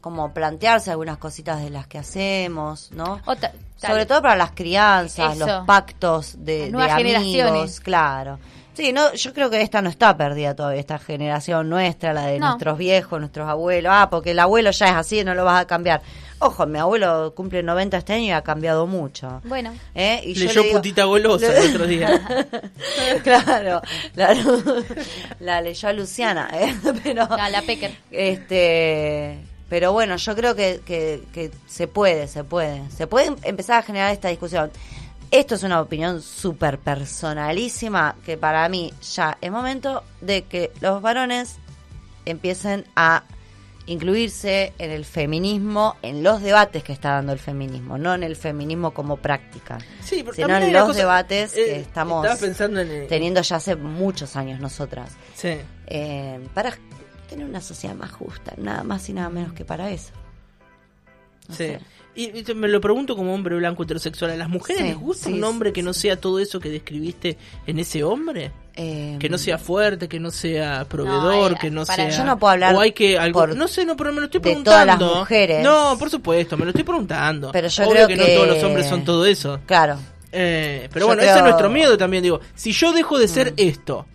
como 0.00 0.32
plantearse 0.32 0.90
algunas 0.90 1.18
cositas 1.18 1.62
de 1.62 1.70
las 1.70 1.86
que 1.86 1.98
hacemos, 1.98 2.90
¿no? 2.92 3.20
ta- 3.40 3.52
Sobre 3.76 4.06
todo 4.06 4.22
para 4.22 4.36
las 4.36 4.52
crianzas, 4.52 5.36
Eso. 5.36 5.46
los 5.46 5.66
pactos 5.66 6.34
de, 6.38 6.58
Las 6.58 6.66
de 6.66 6.72
nuevas 6.72 6.92
amigos, 6.94 7.22
generaciones. 7.22 7.80
claro. 7.80 8.38
Sí, 8.74 8.92
no, 8.92 9.10
yo 9.14 9.32
creo 9.32 9.48
que 9.48 9.62
esta 9.62 9.80
no 9.80 9.88
está 9.88 10.14
perdida 10.18 10.54
todavía, 10.54 10.78
esta 10.80 10.98
generación 10.98 11.70
nuestra, 11.70 12.12
la 12.12 12.26
de 12.26 12.38
No. 12.38 12.48
nuestros 12.48 12.76
viejos, 12.76 13.18
nuestros 13.18 13.48
abuelos. 13.48 13.90
Ah, 13.94 14.10
porque 14.10 14.32
el 14.32 14.38
abuelo 14.38 14.70
ya 14.70 14.88
es 14.88 14.92
así, 14.92 15.24
no 15.24 15.34
lo 15.34 15.46
vas 15.46 15.62
a 15.62 15.66
cambiar. 15.66 16.02
Ojo, 16.40 16.66
mi 16.66 16.78
abuelo 16.78 17.32
cumple 17.34 17.62
90 17.62 17.96
este 17.96 18.12
año 18.12 18.24
y 18.24 18.30
ha 18.32 18.42
cambiado 18.42 18.86
mucho. 18.86 19.40
Bueno. 19.44 19.72
¿Eh? 19.94 20.20
Y 20.24 20.34
yo 20.34 20.44
Leyó 20.44 20.60
le 20.60 20.66
digo- 20.68 20.76
putita 20.78 21.04
golosa 21.04 21.56
el 21.58 21.70
otro 21.74 21.86
día. 21.86 22.20
claro, 23.24 23.80
la, 24.14 24.36
la 25.40 25.60
leyó 25.62 25.88
a 25.88 25.92
Luciana, 25.94 26.50
¿eh? 26.52 26.76
pero 27.02 27.22
A 27.32 27.48
la 27.48 27.62
Pecker. 27.62 27.92
este 28.10 29.38
pero 29.68 29.92
bueno, 29.92 30.16
yo 30.16 30.34
creo 30.36 30.54
que, 30.54 30.80
que, 30.84 31.22
que 31.32 31.50
se 31.66 31.88
puede, 31.88 32.28
se 32.28 32.44
puede, 32.44 32.88
se 32.90 33.06
puede 33.06 33.34
empezar 33.42 33.78
a 33.78 33.82
generar 33.82 34.12
esta 34.12 34.28
discusión. 34.28 34.70
Esto 35.30 35.56
es 35.56 35.64
una 35.64 35.80
opinión 35.80 36.22
súper 36.22 36.78
personalísima 36.78 38.14
que 38.24 38.36
para 38.36 38.68
mí 38.68 38.92
ya 39.14 39.36
es 39.40 39.50
momento 39.50 40.04
de 40.20 40.42
que 40.44 40.70
los 40.80 41.02
varones 41.02 41.56
empiecen 42.24 42.84
a 42.94 43.24
incluirse 43.88 44.72
en 44.78 44.90
el 44.90 45.04
feminismo, 45.04 45.96
en 46.02 46.22
los 46.22 46.42
debates 46.42 46.82
que 46.82 46.92
está 46.92 47.10
dando 47.12 47.32
el 47.32 47.38
feminismo, 47.38 47.98
no 47.98 48.14
en 48.14 48.24
el 48.24 48.34
feminismo 48.34 48.92
como 48.92 49.16
práctica, 49.16 49.78
Sí, 50.02 50.24
sino 50.34 50.56
en 50.56 50.72
los 50.72 50.86
cosa- 50.86 50.98
debates 50.98 51.52
que 51.52 51.76
eh, 51.76 51.80
estamos 51.80 52.26
pensando 52.38 52.80
en. 52.80 52.90
eh, 52.90 53.06
teniendo 53.08 53.40
ya 53.42 53.56
hace 53.56 53.76
muchos 53.76 54.34
años 54.36 54.58
nosotras, 54.60 55.10
Sí. 55.36 55.56
eh, 55.86 56.40
para 56.52 56.76
tener 57.26 57.46
una 57.46 57.60
sociedad 57.60 57.94
más 57.94 58.10
justa, 58.12 58.54
nada 58.56 58.82
más 58.82 59.08
y 59.08 59.12
nada 59.12 59.28
menos 59.28 59.52
que 59.52 59.64
para 59.64 59.90
eso. 59.90 60.12
No 61.48 61.54
Sí. 61.54 61.64
sé. 61.64 61.80
Y, 62.18 62.54
me 62.54 62.66
lo 62.68 62.80
pregunto 62.80 63.14
como 63.14 63.34
hombre 63.34 63.56
blanco 63.56 63.82
heterosexual. 63.82 64.30
¿A 64.30 64.36
las 64.36 64.48
mujeres 64.48 64.80
Sí, 64.80 64.88
les 64.88 64.96
gusta 64.96 65.26
sí, 65.26 65.32
un 65.34 65.38
sí, 65.40 65.44
hombre 65.44 65.72
que 65.74 65.82
no 65.82 65.92
sea 65.92 66.18
todo 66.18 66.38
eso 66.40 66.58
que 66.60 66.70
describiste 66.70 67.36
en 67.66 67.78
ese 67.78 68.02
hombre? 68.04 68.52
Eh, 68.74 69.16
Que 69.20 69.28
no 69.28 69.36
sea 69.36 69.58
fuerte, 69.58 70.08
que 70.08 70.18
no 70.18 70.30
sea 70.30 70.86
proveedor, 70.88 71.52
eh, 71.52 71.56
que 71.60 71.70
no 71.70 71.84
para- 71.84 72.10
sea... 72.10 72.18
Yo 72.18 72.24
no 72.24 72.38
puedo 72.38 72.52
hablar 72.52 72.74
O 72.74 72.80
hay 72.80 72.92
que... 72.92 73.18
Algo, 73.18 73.40
por- 73.40 73.54
no 73.56 73.68
sé, 73.68 73.84
no, 73.84 73.96
pero 73.96 74.12
me 74.12 74.20
lo 74.20 74.26
estoy 74.26 74.38
de 74.40 74.42
preguntando. 74.44 74.96
todas 74.96 75.10
las 75.10 75.18
mujeres. 75.20 75.62
No, 75.62 75.96
por 75.98 76.08
supuesto, 76.10 76.56
me 76.56 76.64
lo 76.64 76.70
estoy 76.70 76.84
preguntando. 76.84 77.52
Pero 77.52 77.68
yo 77.68 77.82
Obvio 77.84 77.92
creo 77.94 78.08
que, 78.08 78.14
que- 78.16 78.20
no 78.20 78.34
todos 78.42 78.48
los 78.56 78.64
hombres 78.64 78.86
son 78.88 79.04
todo 79.04 79.26
eso. 79.26 79.60
Claro, 79.66 79.98
Eh, 80.32 80.88
pero 80.92 81.04
Yo 81.04 81.06
bueno, 81.06 81.20
creo- 81.20 81.30
ese 81.30 81.38
es 81.38 81.44
nuestro 81.44 81.70
miedo 81.70 81.96
también. 81.96 82.22
Digo, 82.22 82.40
si 82.54 82.72
yo 82.72 82.92
dejo 82.92 83.18
de 83.18 83.28
ser 83.28 83.52
Mm. 83.52 83.54
esto, 83.58 84.06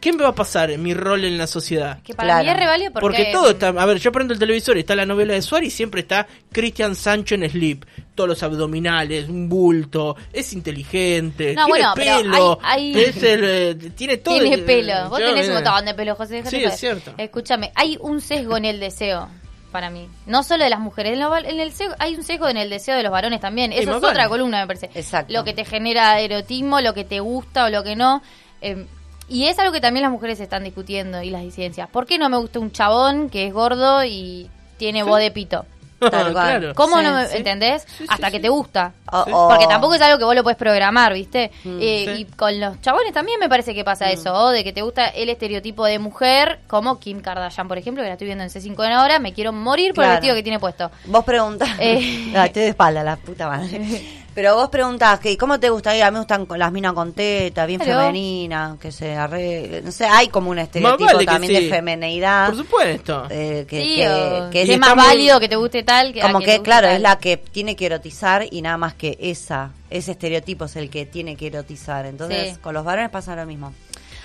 ¿qué 0.00 0.12
me 0.12 0.22
va 0.22 0.28
a 0.30 0.34
pasar 0.34 0.70
en 0.70 0.82
mi 0.82 0.94
rol 0.94 1.24
en 1.24 1.36
la 1.38 1.46
sociedad? 1.46 2.00
Que 2.02 2.14
para 2.14 2.28
Claro. 2.28 2.44
mí 2.44 2.50
es 2.50 2.56
reválido 2.56 2.92
porque, 2.92 3.00
Porque 3.02 3.30
todo 3.32 3.50
está. 3.50 3.68
A 3.68 3.86
ver, 3.86 3.98
yo 3.98 4.12
prendo 4.12 4.32
el 4.32 4.38
televisor 4.38 4.76
y 4.76 4.80
está 4.80 4.94
la 4.94 5.06
novela 5.06 5.34
de 5.34 5.42
Suárez 5.42 5.68
y 5.68 5.70
siempre 5.76 6.00
está 6.02 6.26
Cristian 6.52 6.94
Sancho 6.94 7.34
en 7.34 7.48
Sleep. 7.50 7.84
Todos 8.14 8.28
los 8.28 8.42
abdominales, 8.42 9.28
un 9.28 9.48
bulto, 9.48 10.16
es 10.32 10.52
inteligente, 10.52 11.54
No, 11.54 11.66
tiene 11.66 11.68
bueno, 11.68 11.94
pelo, 11.94 12.58
hay- 12.62 12.92
hay- 12.94 13.02
es 13.04 13.22
el, 13.22 13.44
eh, 13.44 13.74
tiene 13.96 14.16
todo. 14.18 14.38
Tiene 14.38 14.54
el- 14.56 14.64
pelo. 14.64 15.08
Vos 15.08 15.18
yo, 15.20 15.26
tenés 15.26 15.48
un 15.48 15.54
mira. 15.56 15.70
montón 15.70 15.84
de 15.86 15.94
pelo, 15.94 16.14
José. 16.14 16.42
Sí, 16.46 16.64
es 16.64 16.76
cierto. 16.78 17.14
Escúchame, 17.16 17.72
hay 17.74 17.96
un 18.00 18.20
sesgo 18.20 18.56
en 18.56 18.64
el 18.64 18.80
deseo 18.80 19.28
para 19.72 19.90
mí. 19.90 20.08
No 20.26 20.42
solo 20.42 20.64
de 20.64 20.70
las 20.70 20.80
mujeres. 20.80 21.12
En, 21.12 21.20
lo- 21.20 21.36
en 21.36 21.60
el 21.60 21.72
sesgo- 21.72 21.94
hay 21.98 22.14
un 22.16 22.22
sesgo 22.22 22.48
en 22.48 22.56
el 22.56 22.70
deseo 22.70 22.96
de 22.96 23.02
los 23.02 23.12
varones 23.12 23.40
también. 23.40 23.72
Eso 23.72 23.82
es 23.82 24.00
vale. 24.00 24.06
otra 24.14 24.28
columna, 24.28 24.60
me 24.62 24.66
parece. 24.66 24.90
Exacto. 24.94 25.32
Lo 25.32 25.44
que 25.44 25.52
te 25.52 25.64
genera 25.64 26.18
erotismo, 26.20 26.80
lo 26.80 26.94
que 26.94 27.04
te 27.04 27.20
gusta 27.20 27.66
o 27.66 27.68
lo 27.68 27.82
que 27.84 27.94
no. 27.94 28.22
Eh, 28.60 28.86
y 29.28 29.46
es 29.46 29.58
algo 29.58 29.72
que 29.72 29.80
también 29.80 30.02
las 30.02 30.12
mujeres 30.12 30.40
están 30.40 30.64
discutiendo 30.64 31.22
y 31.22 31.30
las 31.30 31.42
disidencias. 31.42 31.88
¿Por 31.88 32.06
qué 32.06 32.18
no 32.18 32.28
me 32.28 32.36
gusta 32.38 32.58
un 32.58 32.72
chabón 32.72 33.28
que 33.30 33.46
es 33.46 33.52
gordo 33.52 34.04
y 34.04 34.50
tiene 34.76 35.02
voz 35.02 35.18
de 35.20 35.30
pito? 35.30 35.64
Tal 35.98 36.32
cual. 36.32 36.32
claro. 36.32 36.74
¿Cómo 36.76 36.98
Sí, 36.98 37.04
no 37.04 37.12
me 37.12 37.26
sí. 37.26 37.36
entendés? 37.38 37.82
Sí, 37.82 37.88
sí, 37.98 38.06
Hasta 38.08 38.30
que 38.30 38.36
sí. 38.36 38.42
te 38.42 38.48
gusta. 38.48 38.92
O- 39.10 39.24
Sí. 39.24 39.30
o- 39.34 39.48
Porque 39.48 39.66
tampoco 39.66 39.94
es 39.96 40.00
algo 40.00 40.16
que 40.16 40.24
vos 40.24 40.34
lo 40.36 40.44
puedes 40.44 40.56
programar, 40.56 41.12
¿viste? 41.12 41.50
Mm. 41.64 41.78
Eh, 41.82 42.04
Sí. 42.06 42.20
Y 42.20 42.24
con 42.36 42.60
los 42.60 42.80
chabones 42.80 43.12
también 43.12 43.40
me 43.40 43.48
parece 43.48 43.74
que 43.74 43.82
pasa 43.82 44.08
eso, 44.08 44.32
¿o? 44.32 44.50
de 44.50 44.62
que 44.62 44.72
te 44.72 44.82
gusta 44.82 45.08
el 45.08 45.28
estereotipo 45.28 45.84
de 45.86 45.98
mujer, 45.98 46.60
como 46.68 47.00
Kim 47.00 47.20
Kardashian, 47.20 47.66
por 47.66 47.78
ejemplo, 47.78 48.04
que 48.04 48.08
la 48.10 48.12
estoy 48.14 48.26
viendo 48.26 48.44
en 48.44 48.50
C5 48.50 48.86
en 48.86 48.92
ahora, 48.92 49.18
me 49.18 49.32
quiero 49.32 49.52
morir 49.52 49.92
por 49.92 50.04
el 50.04 50.10
Claro. 50.10 50.20
vestido 50.20 50.34
que 50.36 50.42
tiene 50.44 50.60
puesto. 50.60 50.88
Vos 51.06 51.24
preguntás. 51.24 51.70
Eh. 51.80 52.32
Ah, 52.36 52.46
estoy 52.46 52.62
de 52.62 52.68
espalda, 52.68 53.02
la 53.02 53.16
puta 53.16 53.48
madre. 53.48 54.04
Pero 54.38 54.54
vos 54.54 54.68
preguntás, 54.68 55.18
que 55.18 55.36
¿cómo 55.36 55.58
te 55.58 55.68
gustaría? 55.68 56.06
A 56.06 56.12
mí 56.12 56.14
me 56.14 56.20
gustan 56.20 56.46
con 56.46 56.60
las 56.60 56.70
minas 56.70 56.92
con 56.92 57.12
teta, 57.12 57.66
bien 57.66 57.80
Claro. 57.80 58.02
femeninas, 58.02 58.78
que 58.78 58.92
se 58.92 59.16
arregle. 59.16 59.82
No 59.82 59.90
sé, 59.90 60.06
hay 60.06 60.28
como 60.28 60.50
un 60.50 60.60
estereotipo 60.60 61.06
vale 61.12 61.24
también 61.26 61.56
sí. 61.56 61.64
de 61.64 61.68
femineidad. 61.74 62.46
Por 62.46 62.56
supuesto. 62.58 63.26
eh, 63.30 63.66
que, 63.68 63.82
sí, 63.82 63.96
que- 63.96 64.08
o 64.08 64.44
que 64.44 64.50
que 64.52 64.62
es 64.62 64.68
es 64.68 64.78
más 64.78 64.94
muy- 64.94 65.04
válido 65.04 65.40
que 65.40 65.48
te 65.48 65.56
guste 65.56 65.82
tal 65.82 66.12
que 66.12 66.20
como 66.20 66.38
te 66.38 66.44
que, 66.46 66.62
claro, 66.62 66.86
tal. 66.86 66.94
es 66.94 67.02
la 67.02 67.18
que 67.18 67.36
tiene 67.36 67.74
que 67.74 67.86
erotizar 67.86 68.46
y 68.48 68.62
nada 68.62 68.76
más 68.76 68.94
que 68.94 69.18
esa, 69.20 69.72
ese 69.90 70.12
estereotipo 70.12 70.66
es 70.66 70.76
el 70.76 70.88
que 70.88 71.04
tiene 71.04 71.34
que 71.34 71.48
erotizar. 71.48 72.06
Entonces, 72.06 72.52
Sí. 72.54 72.60
con 72.60 72.74
los 72.74 72.84
varones 72.84 73.10
pasa 73.10 73.34
lo 73.34 73.44
mismo. 73.44 73.74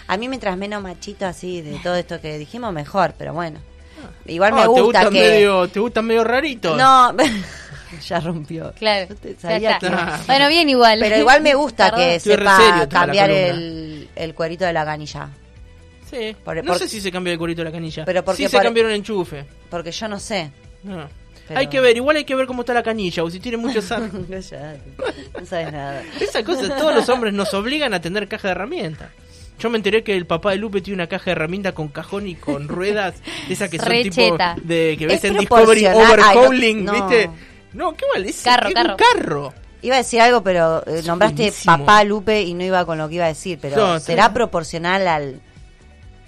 A 0.06 0.16
mí 0.18 0.28
mientras 0.28 0.56
menos 0.58 0.84
machito 0.84 1.26
así 1.26 1.62
de 1.62 1.80
todo 1.80 1.96
esto 1.96 2.22
que 2.22 2.38
dijimos, 2.38 2.72
mejor, 2.72 3.16
pero 3.18 3.34
bueno. 3.34 3.58
Igual 4.28 4.54
me 4.54 4.60
Ah, 4.60 4.64
te 4.66 4.68
gusta 4.70 4.84
gustan 4.84 5.14
que... 5.14 5.20
medio, 5.20 5.68
te 5.70 5.80
gustan 5.80 6.06
medio 6.06 6.24
raritos. 6.24 6.78
No, 6.78 7.16
ya 8.02 8.20
rompió. 8.20 8.74
Claro. 8.78 9.14
Sabía 9.40 9.78
que-. 9.80 9.90
Bueno, 10.28 10.48
bien 10.50 10.70
igual. 10.70 11.00
Pero 11.00 11.18
igual 11.18 11.42
me 11.42 11.54
gusta 11.54 11.86
Perdón. 11.92 12.00
que 12.00 12.16
Estoy 12.16 12.34
sepa 12.38 12.88
cambiar 12.90 13.30
el, 13.32 14.10
el 14.16 14.34
cuerito 14.34 14.66
de 14.66 14.74
la 14.74 14.86
canilla. 14.86 15.30
Sí. 16.10 16.36
Por- 16.44 16.58
no 16.64 16.72
por- 16.74 16.80
sé 16.80 16.88
si 16.88 17.02
se 17.02 17.12
cambió 17.12 17.34
el 17.34 17.40
curito 17.40 17.62
de 17.62 17.66
la 17.66 17.72
canilla. 17.72 18.06
Pero 18.06 18.24
porque 18.24 18.44
sí 18.44 18.50
se 18.50 18.58
por- 18.58 18.64
cambiaron 18.64 18.92
el 18.92 18.98
enchufe. 18.98 19.46
Porque 19.70 19.92
yo 19.92 20.08
no 20.08 20.20
sé. 20.20 20.52
No. 20.84 21.08
Pero- 21.48 21.60
Hay 21.60 21.68
que 21.68 21.80
ver, 21.82 21.98
igual 21.98 22.16
hay 22.18 22.24
que 22.24 22.36
ver 22.36 22.46
cómo 22.48 22.62
está 22.62 22.74
la 22.74 22.84
canilla, 22.84 23.22
o 23.24 23.30
si 23.30 23.40
tiene 23.40 23.58
mucho 23.58 23.82
sal. 23.82 24.10
Cállate, 24.30 24.80
no 25.40 25.46
sabes 25.46 25.72
nada. 25.74 26.02
Esa 26.20 26.44
cosa, 26.44 26.78
todos 26.78 26.96
los 26.96 27.10
hombres 27.10 27.34
nos 27.34 27.54
obligan 27.54 27.94
a 27.94 28.00
tener 28.02 28.28
caja 28.28 28.48
de 28.50 28.52
herramientas. 28.54 29.10
Yo 29.60 29.70
me 29.70 29.78
enteré 29.78 30.04
que 30.04 30.16
el 30.16 30.26
papá 30.26 30.52
de 30.52 30.58
Lupe 30.58 30.82
tiene 30.82 30.96
una 30.96 31.08
caja 31.08 31.26
de 31.26 31.32
herramientas 31.34 31.74
con 31.74 31.88
cajón 31.90 32.28
y 32.28 32.36
con 32.36 32.68
ruedas, 32.68 33.16
esas 33.50 33.70
que 33.70 33.78
son 33.78 33.90
tipo 34.04 34.16
cheta. 34.16 34.56
de 34.62 34.96
que 34.98 35.06
ves 35.06 35.18
Es 35.18 35.24
en 35.26 35.38
Discovery 35.38 35.86
Overhauling, 35.88 36.86
no. 36.86 36.94
¿viste? 36.94 37.30
No, 37.74 37.94
qué 37.96 38.06
vale, 38.14 38.30
es 38.30 38.42
Carro, 38.42 38.70
carro. 38.74 38.92
un 38.92 38.98
carro. 38.98 39.54
Iba 39.82 39.96
a 39.96 39.98
decir 39.98 40.22
algo, 40.22 40.42
pero 40.44 40.82
eh, 40.88 41.02
nombraste 41.06 41.42
buenísimo. 41.44 41.78
papá 41.78 42.04
Lupe 42.04 42.42
y 42.42 42.54
no 42.54 42.64
iba 42.64 42.86
con 42.86 42.98
lo 42.98 43.10
que 43.10 43.16
iba 43.16 43.26
a 43.26 43.30
decir. 43.30 43.60
Pero 43.62 43.76
No, 43.76 44.00
¿será 44.00 44.28
sí. 44.28 44.32
proporcional 44.34 45.08
al. 45.08 45.42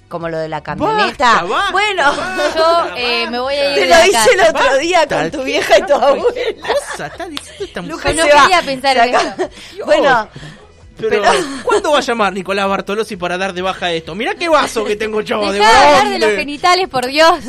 como 0.09 0.27
lo 0.27 0.37
de 0.37 0.49
la 0.49 0.61
camioneta? 0.61 1.41
Basta, 1.41 1.43
basta, 1.45 1.71
bueno, 1.71 2.13
Yo 2.55 2.95
eh, 2.97 3.27
me 3.29 3.39
voy 3.39 3.53
a 3.55 3.69
ir 3.69 3.75
te 3.75 3.85
lo 3.89 4.05
hice 4.05 4.29
el 4.33 4.41
otro 4.55 4.77
día 4.77 4.99
Basta, 4.99 5.21
con 5.21 5.31
tu 5.31 5.37
¿qué 5.39 5.43
vieja 5.45 5.77
y 5.79 5.81
tu 5.85 5.93
abuela. 5.93 6.23
cosa 6.61 7.07
está 7.07 7.27
diciendo 7.27 7.63
esta 7.65 7.81
Lucas 7.81 8.15
no 8.15 8.23
quería 8.23 8.61
pensar 8.65 8.97
en. 8.97 9.15
Bueno, 9.85 10.27
Pero, 10.97 11.09
pero- 11.09 11.31
¿cuándo 11.63 11.91
va 11.91 11.97
a 11.99 12.01
llamar 12.01 12.33
Nicolás 12.33 12.67
Bartolozzi 12.69 13.15
para 13.17 13.37
dar 13.37 13.53
de 13.53 13.61
baja 13.61 13.91
esto? 13.91 14.15
Mirá 14.15 14.35
qué 14.35 14.47
vaso 14.49 14.83
que 14.85 14.95
tengo 14.97 15.21
yo. 15.21 15.51
Dejá 15.51 15.69
¿de 15.69 15.85
hablar 15.97 16.09
de 16.09 16.19
los 16.19 16.35
genitales, 16.37 16.87
por 16.89 17.05
Dios. 17.07 17.39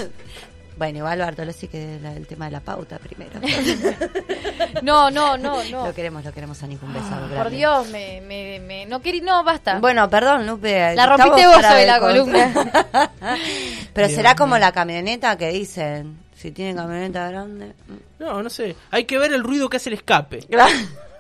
Bueno, 0.77 0.99
igual 0.99 1.19
Bartolozzi 1.21 1.69
que 1.69 1.99
la- 2.03 2.13
el 2.13 2.27
tema 2.27 2.45
de 2.47 2.51
la 2.53 2.61
pauta 2.61 2.99
primero. 2.99 3.41
No, 4.83 5.11
no, 5.11 5.39
no, 5.39 5.63
no. 5.65 5.87
Lo 5.87 5.95
queremos, 5.95 6.23
lo 6.25 6.33
queremos 6.33 6.63
a 6.63 6.67
ningún 6.67 6.93
beso. 6.93 7.09
Por 7.09 7.31
grande. 7.31 7.57
Dios, 7.57 7.89
me, 7.89 8.21
me, 8.21 8.61
me- 8.61 8.85
no 8.87 9.01
querí, 9.01 9.21
no, 9.23 9.43
basta. 9.43 9.79
Bueno, 9.79 10.09
perdón, 10.11 10.47
Lupe. 10.47 10.95
La 10.95 11.07
rompiste 11.07 11.47
vos 11.47 11.63
de 11.63 11.87
la 11.87 11.99
columna. 11.99 12.53
Pero 13.95 14.07
Dios 14.09 14.17
será 14.17 14.35
como 14.37 14.59
la 14.59 14.73
camioneta 14.73 15.37
que 15.39 15.49
dicen. 15.49 16.19
Si 16.35 16.51
tienen 16.53 16.77
camioneta 16.77 17.31
grande. 17.31 17.73
No, 18.19 18.43
no 18.43 18.51
sé. 18.51 18.77
Hay 18.91 19.05
que 19.05 19.19
ver 19.19 19.33
el 19.33 19.43
ruido 19.43 19.71
que 19.71 19.79
hace 19.79 19.89
el 19.89 19.95
escape. 19.95 20.41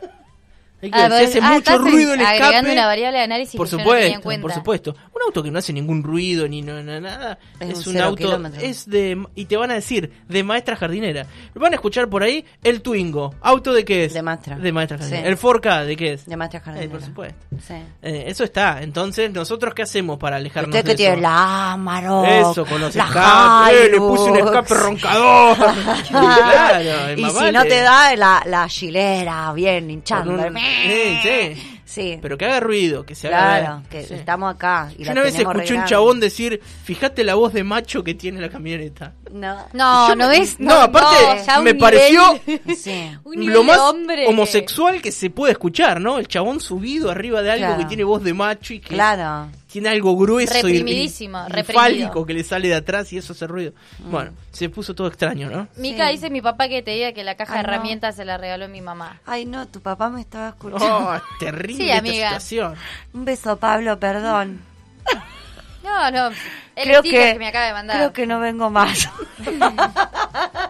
Hay 0.87 0.93
que 0.93 0.99
Ah, 0.99 1.09
ver 1.09 1.29
si 1.29 1.39
hace 1.39 1.47
ah, 1.47 1.53
mucho 1.53 1.79
ruido 1.79 2.15
el 2.15 2.21
escape. 2.21 2.43
agregando 2.45 2.73
una 2.73 2.87
variable 2.87 3.19
de 3.19 3.25
análisis 3.25 3.57
por 3.57 3.67
que 3.67 3.71
yo 3.73 3.79
no 3.79 3.85
tenía 3.85 3.97
en 4.07 4.13
supuesto, 4.15 4.23
cuenta. 4.23 4.43
por 4.43 4.53
supuesto. 4.55 4.97
Un 5.15 5.23
auto 5.27 5.43
que 5.43 5.51
no 5.51 5.59
hace 5.59 5.73
ningún 5.73 6.03
ruido 6.03 6.47
ni 6.49 6.63
no, 6.63 6.83
no- 6.83 7.01
nada 7.01 7.39
Es 7.61 7.81
es, 7.81 7.87
un 7.87 8.01
auto 8.01 8.17
kilómetro. 8.17 8.61
es 8.61 8.89
de 8.89 9.25
y 9.35 9.45
te 9.47 9.57
van 9.57 9.71
a 9.71 9.75
decir 9.75 10.13
de 10.29 10.43
maestra 10.45 10.77
jardinera. 10.77 11.27
Van 11.55 11.73
a 11.73 11.77
escuchar 11.77 12.09
por 12.09 12.23
ahí 12.23 12.45
el 12.63 12.83
Twingo. 12.83 13.35
¿Auto 13.41 13.73
de 13.73 13.85
qué 13.85 14.05
es? 14.05 14.15
De 14.15 14.23
maestra. 14.23 14.57
De 14.59 14.73
maestra 14.73 14.99
jardinera. 14.99 15.23
Sí. 15.25 15.29
El 15.29 15.37
Forca 15.37 15.85
de 15.85 15.97
qué 15.97 16.13
es? 16.15 16.27
De 16.27 16.37
maestra 16.37 16.59
Eh, 16.61 16.63
jardinera. 16.65 16.91
por 16.93 17.03
supuesto. 17.03 17.39
Sí. 17.67 17.75
Eh, 18.03 18.25
eso 18.29 18.45
está. 18.45 18.83
Entonces, 18.83 19.31
nosotros 19.33 19.75
qué 19.75 19.83
hacemos 19.83 20.19
para 20.19 20.37
alejarnos 20.37 20.69
Usted 20.75 20.85
de 20.85 20.91
que 20.93 20.97
tiene 20.97 21.13
eso? 21.15 21.23
la 21.23 21.73
Amarok. 21.73 22.27
Eso, 22.27 22.65
con 22.67 22.81
los 22.81 22.95
escapes. 22.95 23.75
Eh, 23.77 23.89
le 23.91 23.99
puse 23.99 24.31
un 24.31 24.37
escape 24.37 24.75
roncador. 24.75 25.57
claro, 26.09 27.13
y 27.13 27.17
si 27.31 27.35
vale. 27.37 27.53
no 27.53 27.63
te 27.65 27.81
da 27.81 28.17
la, 28.17 28.43
la 28.47 28.69
chilera 28.69 29.53
bien 29.53 29.91
hinchando. 29.91 30.33
Un- 30.33 30.41
Sí, 30.83 31.19
sí. 31.23 31.76
Sí. 31.87 32.19
Pero 32.21 32.37
que 32.37 32.45
haga 32.45 32.61
ruido, 32.61 33.07
que 33.07 33.15
se 33.15 33.29
haga 33.29 33.61
claro, 33.61 33.83
que 33.89 34.03
Sí. 34.03 34.15
estamos 34.15 34.55
acá. 34.55 34.91
Y 34.99 34.99
Yo 34.99 35.07
la 35.07 35.13
una 35.13 35.23
vez 35.23 35.39
escuché 35.39 35.75
un 35.75 35.85
chabón 35.87 36.21
decir, 36.21 36.61
fíjate 36.85 37.25
la 37.25 37.37
voz 37.37 37.53
de 37.55 37.65
macho 37.65 38.03
que 38.05 38.13
tiene 38.15 38.41
la 38.41 38.51
camioneta. 38.51 39.13
No. 39.33 39.57
No, 39.73 40.15
no 40.15 40.29
me- 40.29 40.39
ves. 40.41 40.57
no, 40.61 40.75
aparte, 40.75 41.17
ya 41.47 41.59
un 41.59 41.65
me 41.65 41.73
nivel- 41.75 41.81
pareció 41.81 42.41
Sí. 42.77 43.11
lo 43.25 43.63
más 43.63 43.79
hombre. 43.79 44.27
homosexual 44.27 45.01
que 45.01 45.13
se 45.13 45.31
puede 45.31 45.53
escuchar, 45.53 46.01
¿no? 46.01 46.19
El 46.19 46.29
chabón 46.29 46.61
subido 46.61 47.11
arriba 47.11 47.41
de 47.43 47.53
algo 47.53 47.67
Claro. 47.67 47.79
que 47.81 47.85
tiene 47.87 48.05
voz 48.05 48.23
de 48.23 48.35
macho 48.35 48.75
y 48.75 48.81
que 48.81 48.89
Claro. 48.95 49.49
tiene 49.71 49.89
algo 49.91 50.17
grueso 50.17 50.59
y- 50.69 50.73
Reprimidísimo, 50.79 51.39
y, 51.55 51.61
y 51.61 51.63
fálico 51.65 52.25
que 52.27 52.35
le 52.35 52.43
sale 52.45 52.69
de 52.69 52.75
atrás 52.75 53.13
y 53.13 53.19
eso 53.19 53.33
hace 53.33 53.47
ruido. 53.47 53.73
Mm. 54.01 54.11
Bueno, 54.11 54.31
se 54.51 54.69
puso 54.71 54.95
todo 54.95 55.07
extraño, 55.09 55.51
¿no? 55.51 55.69
Mica 55.77 56.07
Sí. 56.07 56.13
dice 56.15 56.31
mi 56.31 56.41
papá 56.41 56.69
que 56.69 56.83
te 56.83 56.93
diga 56.93 57.13
que 57.13 57.23
la 57.25 57.35
caja 57.37 57.55
Ay, 57.55 57.59
de 57.59 57.67
no. 57.67 57.73
herramientas 57.73 58.17
se 58.17 58.25
la 58.25 58.39
regaló 58.39 58.69
mi 58.69 58.81
mamá. 58.81 59.21
Ay, 59.27 59.45
no, 59.45 59.67
tu 59.69 59.81
papá 59.81 60.09
me 60.09 60.21
estaba 60.21 60.49
escuchando. 60.51 60.87
Oh, 60.87 61.21
terrible 61.39 61.76
Sí, 61.77 61.89
esta 61.89 61.99
amiga. 61.99 62.29
situación. 62.29 62.75
Un 63.13 63.25
beso, 63.25 63.57
Pablo, 63.57 63.99
perdón. 63.99 64.61
No, 65.83 66.11
no. 66.11 66.29
El 66.75 66.85
Creo 66.85 67.03
que, 67.03 67.11
que, 67.11 67.35
me 67.39 67.47
acaba 67.49 67.67
de 67.67 67.73
mandar. 67.73 67.97
creo 67.97 68.13
que 68.13 68.27
no 68.27 68.41
vengo 68.41 68.69
más. 68.71 69.09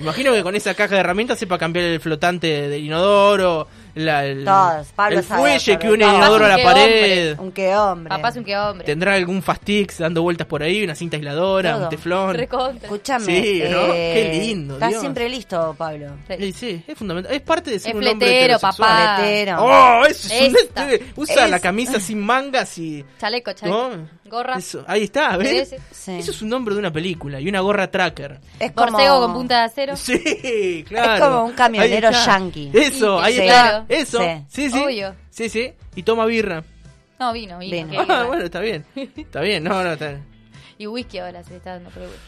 Imagino 0.00 0.32
que 0.32 0.42
con 0.42 0.54
esa 0.54 0.74
caja 0.74 0.94
de 0.94 1.00
herramientas 1.00 1.38
sepa 1.38 1.58
cambiar 1.58 1.86
el 1.86 2.00
flotante 2.00 2.68
del 2.68 2.84
inodoro, 2.84 3.66
la- 3.96 4.24
el, 4.24 4.44
Todos, 4.44 4.86
Pablo 4.94 5.18
el 5.18 5.24
sabe 5.24 5.40
fuelle 5.40 5.78
que 5.78 5.90
une 5.90 6.04
el 6.04 6.14
inodoro 6.14 6.44
a 6.46 6.48
la 6.56 6.62
pared. 6.62 7.38
Un 7.38 7.50
que 7.52 7.74
hombre. 7.76 8.08
Papá 8.10 8.28
es 8.28 8.36
un 8.36 8.44
que 8.44 8.56
hombre. 8.56 8.84
Tendrá 8.86 9.14
algún 9.14 9.42
fastix 9.42 9.98
dando 9.98 10.22
vueltas 10.22 10.46
por 10.46 10.62
ahí, 10.62 10.84
una 10.84 10.94
cinta 10.94 11.16
aisladora, 11.16 11.72
Todo. 11.74 11.82
un 11.84 11.88
teflón. 11.90 12.36
Escúchame. 12.40 13.24
Sí, 13.24 13.62
¿no? 13.68 13.78
eh, 13.92 14.30
Qué 14.32 14.38
lindo, 14.38 14.74
Estás 14.74 14.90
Dios. 14.90 15.00
siempre 15.00 15.28
listo, 15.28 15.74
Pablo. 15.76 16.08
Sí, 16.38 16.52
sí, 16.52 16.84
es 16.86 16.96
fundamental. 16.96 17.34
Es 17.34 17.40
parte 17.42 17.70
de 17.72 17.78
ser 17.80 17.90
Es 17.90 17.94
un 17.96 18.00
fletero, 18.02 18.58
papá. 18.58 19.18
Letero. 19.18 19.56
Oh, 19.64 20.04
eso 20.06 20.28
es 20.32 20.48
un- 20.50 20.56
Esta. 20.56 20.88
Usa 21.16 21.44
Es- 21.46 21.50
la 21.50 21.60
camisa 21.60 21.98
sin 21.98 22.20
mangas 22.20 22.78
y. 22.78 23.04
Chaleco, 23.18 23.52
chaleco. 23.52 23.90
¿no? 23.96 24.16
Gorra. 24.28 24.56
Eso, 24.58 24.84
ahí 24.88 25.04
está, 25.04 25.36
¿ves? 25.36 25.72
Ese. 25.72 25.80
Sí. 25.92 26.18
Eso 26.18 26.32
es 26.32 26.42
un 26.42 26.48
nombre 26.48 26.74
de 26.74 26.80
una 26.80 26.92
película 26.92 27.40
y 27.40 27.48
una 27.48 27.60
gorra 27.60 27.88
tracker. 27.90 28.40
Es 28.58 28.72
como... 28.72 28.90
Borcego 28.90 29.20
con 29.20 29.32
punta 29.34 29.58
de 29.60 29.64
acero. 29.66 29.96
Sí, 29.96 30.84
claro. 30.88 31.24
como 31.24 31.44
un 31.44 31.52
camionero 31.52 32.10
yanqui. 32.10 32.70
Eso, 32.74 33.20
ahí 33.20 33.34
sí. 33.34 33.40
está. 33.42 33.85
Eso. 33.88 34.18
Sí. 34.18 34.44
Sí, 34.48 34.70
sí. 34.70 34.82
Obvio. 34.84 35.14
Sí, 35.30 35.48
sí. 35.48 35.72
Y 35.94 36.02
toma 36.02 36.26
birra. 36.26 36.62
No, 37.18 37.32
vino, 37.32 37.58
vino. 37.58 37.88
Ah, 38.08 38.24
bueno, 38.26 38.44
está 38.44 38.60
bien. 38.60 38.84
Está 38.94 39.40
bien, 39.40 39.64
no, 39.64 39.82
no, 39.82 39.92
está 39.92 40.08
bien. 40.08 40.24
Y 40.78 40.86
whisky 40.86 41.18
ahora 41.18 41.42
se 41.42 41.50
le 41.50 41.56
está 41.56 41.72
dando 41.74 41.90
por 41.90 42.02
whisky. 42.02 42.18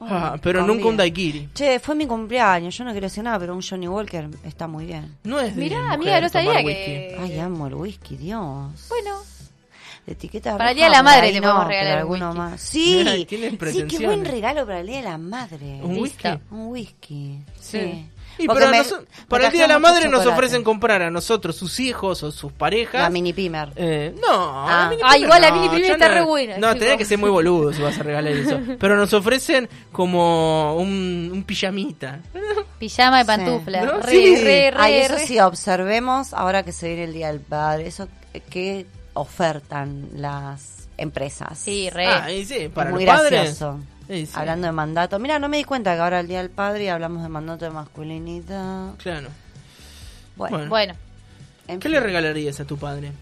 Ah, 0.00 0.36
pero 0.40 0.64
nunca 0.64 0.86
un 0.86 0.96
daiquiri. 0.96 1.48
Che, 1.52 1.80
fue 1.80 1.94
mi 1.96 2.06
cumpleaños. 2.06 2.76
Yo 2.78 2.84
no 2.84 2.92
quiero 2.92 3.06
decir 3.08 3.24
nada, 3.24 3.38
pero 3.40 3.54
un 3.54 3.60
Johnny 3.62 3.88
Walker 3.88 4.28
está 4.44 4.68
muy 4.68 4.86
bien. 4.86 5.16
No 5.24 5.40
es 5.40 5.56
de 5.56 5.62
Mirá, 5.62 5.78
mujer 5.80 5.92
amiga, 5.94 6.20
no 6.20 6.30
tomar 6.30 6.44
sabía 6.44 6.66
whisky. 6.66 6.84
que- 6.84 7.16
Ay, 7.18 7.38
amo 7.40 7.66
el 7.66 7.74
whisky, 7.74 8.16
Dios. 8.16 8.86
Bueno, 8.88 9.18
De 10.06 10.12
etiqueta 10.14 10.56
Para 10.56 10.70
el 10.70 10.76
Día 10.76 10.84
de 10.86 10.90
la 10.92 10.96
por 10.98 11.04
Madre 11.04 11.26
ahí 11.26 11.32
le 11.34 11.40
no, 11.40 11.48
podemos 11.48 11.66
pero 11.66 11.80
regalar 11.80 11.94
un 11.96 12.00
alguno 12.22 12.26
whisky. 12.28 12.38
más. 12.38 12.60
Sí, 13.02 13.04
Ay, 13.06 13.24
tienen 13.26 13.50
sí, 13.50 13.56
qué 13.56 13.58
pretensiones. 13.58 14.06
buen 14.08 14.24
regalo 14.24 14.64
para 14.66 14.80
el 14.80 14.86
Día 14.86 14.96
de 14.98 15.02
la 15.02 15.18
Madre. 15.18 15.80
¿Un 15.82 15.98
whisky? 15.98 16.28
Un 16.50 16.66
whisky, 16.68 17.38
Sí. 17.60 17.78
sí. 17.80 18.08
Y 18.38 18.46
pero 18.46 18.68
me- 18.70 18.82
para 19.28 19.46
el 19.46 19.52
Día 19.52 19.62
de 19.62 19.68
la 19.68 19.78
Madre 19.78 20.08
nos 20.08 20.24
ofrecen 20.26 20.62
comprar 20.64 21.02
a 21.02 21.10
nosotros, 21.10 21.56
sus 21.56 21.80
hijos 21.80 22.22
o 22.22 22.30
sus 22.30 22.52
parejas. 22.52 23.02
La 23.02 23.10
mini 23.10 23.32
pimer. 23.32 23.70
Eh, 23.76 24.14
no, 24.20 24.66
Ah. 24.68 24.82
la 24.84 24.88
mini 24.90 25.02
Ah, 25.04 25.18
igual 25.18 25.42
la 25.42 25.50
no, 25.50 25.56
mini 25.56 25.68
pimer 25.68 25.90
está 25.92 26.08
no- 26.08 26.14
re 26.14 26.20
buena, 26.22 26.58
No, 26.58 26.74
tenés 26.76 26.96
que 26.98 27.04
ser 27.04 27.18
muy 27.18 27.30
boludo 27.30 27.72
si 27.72 27.82
vas 27.82 27.98
a 27.98 28.02
regalar 28.02 28.32
eso. 28.32 28.58
Pero 28.78 28.96
nos 28.96 29.12
ofrecen 29.12 29.68
como 29.92 30.76
un, 30.76 31.30
un 31.32 31.42
pijamita. 31.44 32.20
pijama 32.78 33.18
de 33.18 33.24
Sí. 33.24 33.26
pantufla. 33.26 33.82
¿No? 33.84 33.98
Re, 34.00 34.12
Sí. 34.12 34.36
re, 34.36 34.70
re, 34.70 34.76
Ay, 34.78 34.94
eso 34.94 35.14
re. 35.14 35.26
sí, 35.26 35.40
observemos 35.40 36.32
ahora 36.32 36.62
que 36.62 36.70
se 36.72 36.86
viene 36.88 37.04
el 37.04 37.12
Día 37.12 37.28
del 37.28 37.40
Padre, 37.40 37.86
eso 37.88 38.06
que 38.50 38.86
ofertan 39.14 40.08
las 40.14 40.88
empresas. 40.96 41.58
Sí, 41.58 41.90
re. 41.90 42.06
Ah, 42.06 42.30
y 42.30 42.44
sí, 42.44 42.68
para 42.72 42.90
muy 42.90 43.04
los 43.04 43.14
padres. 43.16 43.30
gracioso. 43.32 43.78
Sí, 44.08 44.26
sí. 44.26 44.32
Hablando 44.34 44.66
de 44.66 44.72
mandato. 44.72 45.18
Mira, 45.18 45.38
no 45.38 45.48
me 45.48 45.58
di 45.58 45.64
cuenta 45.64 45.94
que 45.94 46.00
ahora 46.00 46.20
el 46.20 46.28
Día 46.28 46.38
del 46.38 46.50
Padre 46.50 46.84
y 46.84 46.88
hablamos 46.88 47.22
de 47.22 47.28
mandato 47.28 47.64
de 47.66 47.70
masculinidad. 47.70 48.94
Claro. 48.96 49.28
Bueno, 50.36 50.56
Bueno. 50.56 50.70
Bueno, 50.70 50.94
en 51.66 51.78
¿Qué 51.80 51.88
fin. 51.88 51.92
le 51.92 52.00
regalarías 52.00 52.58
a 52.60 52.64
tu 52.64 52.78
padre? 52.78 53.12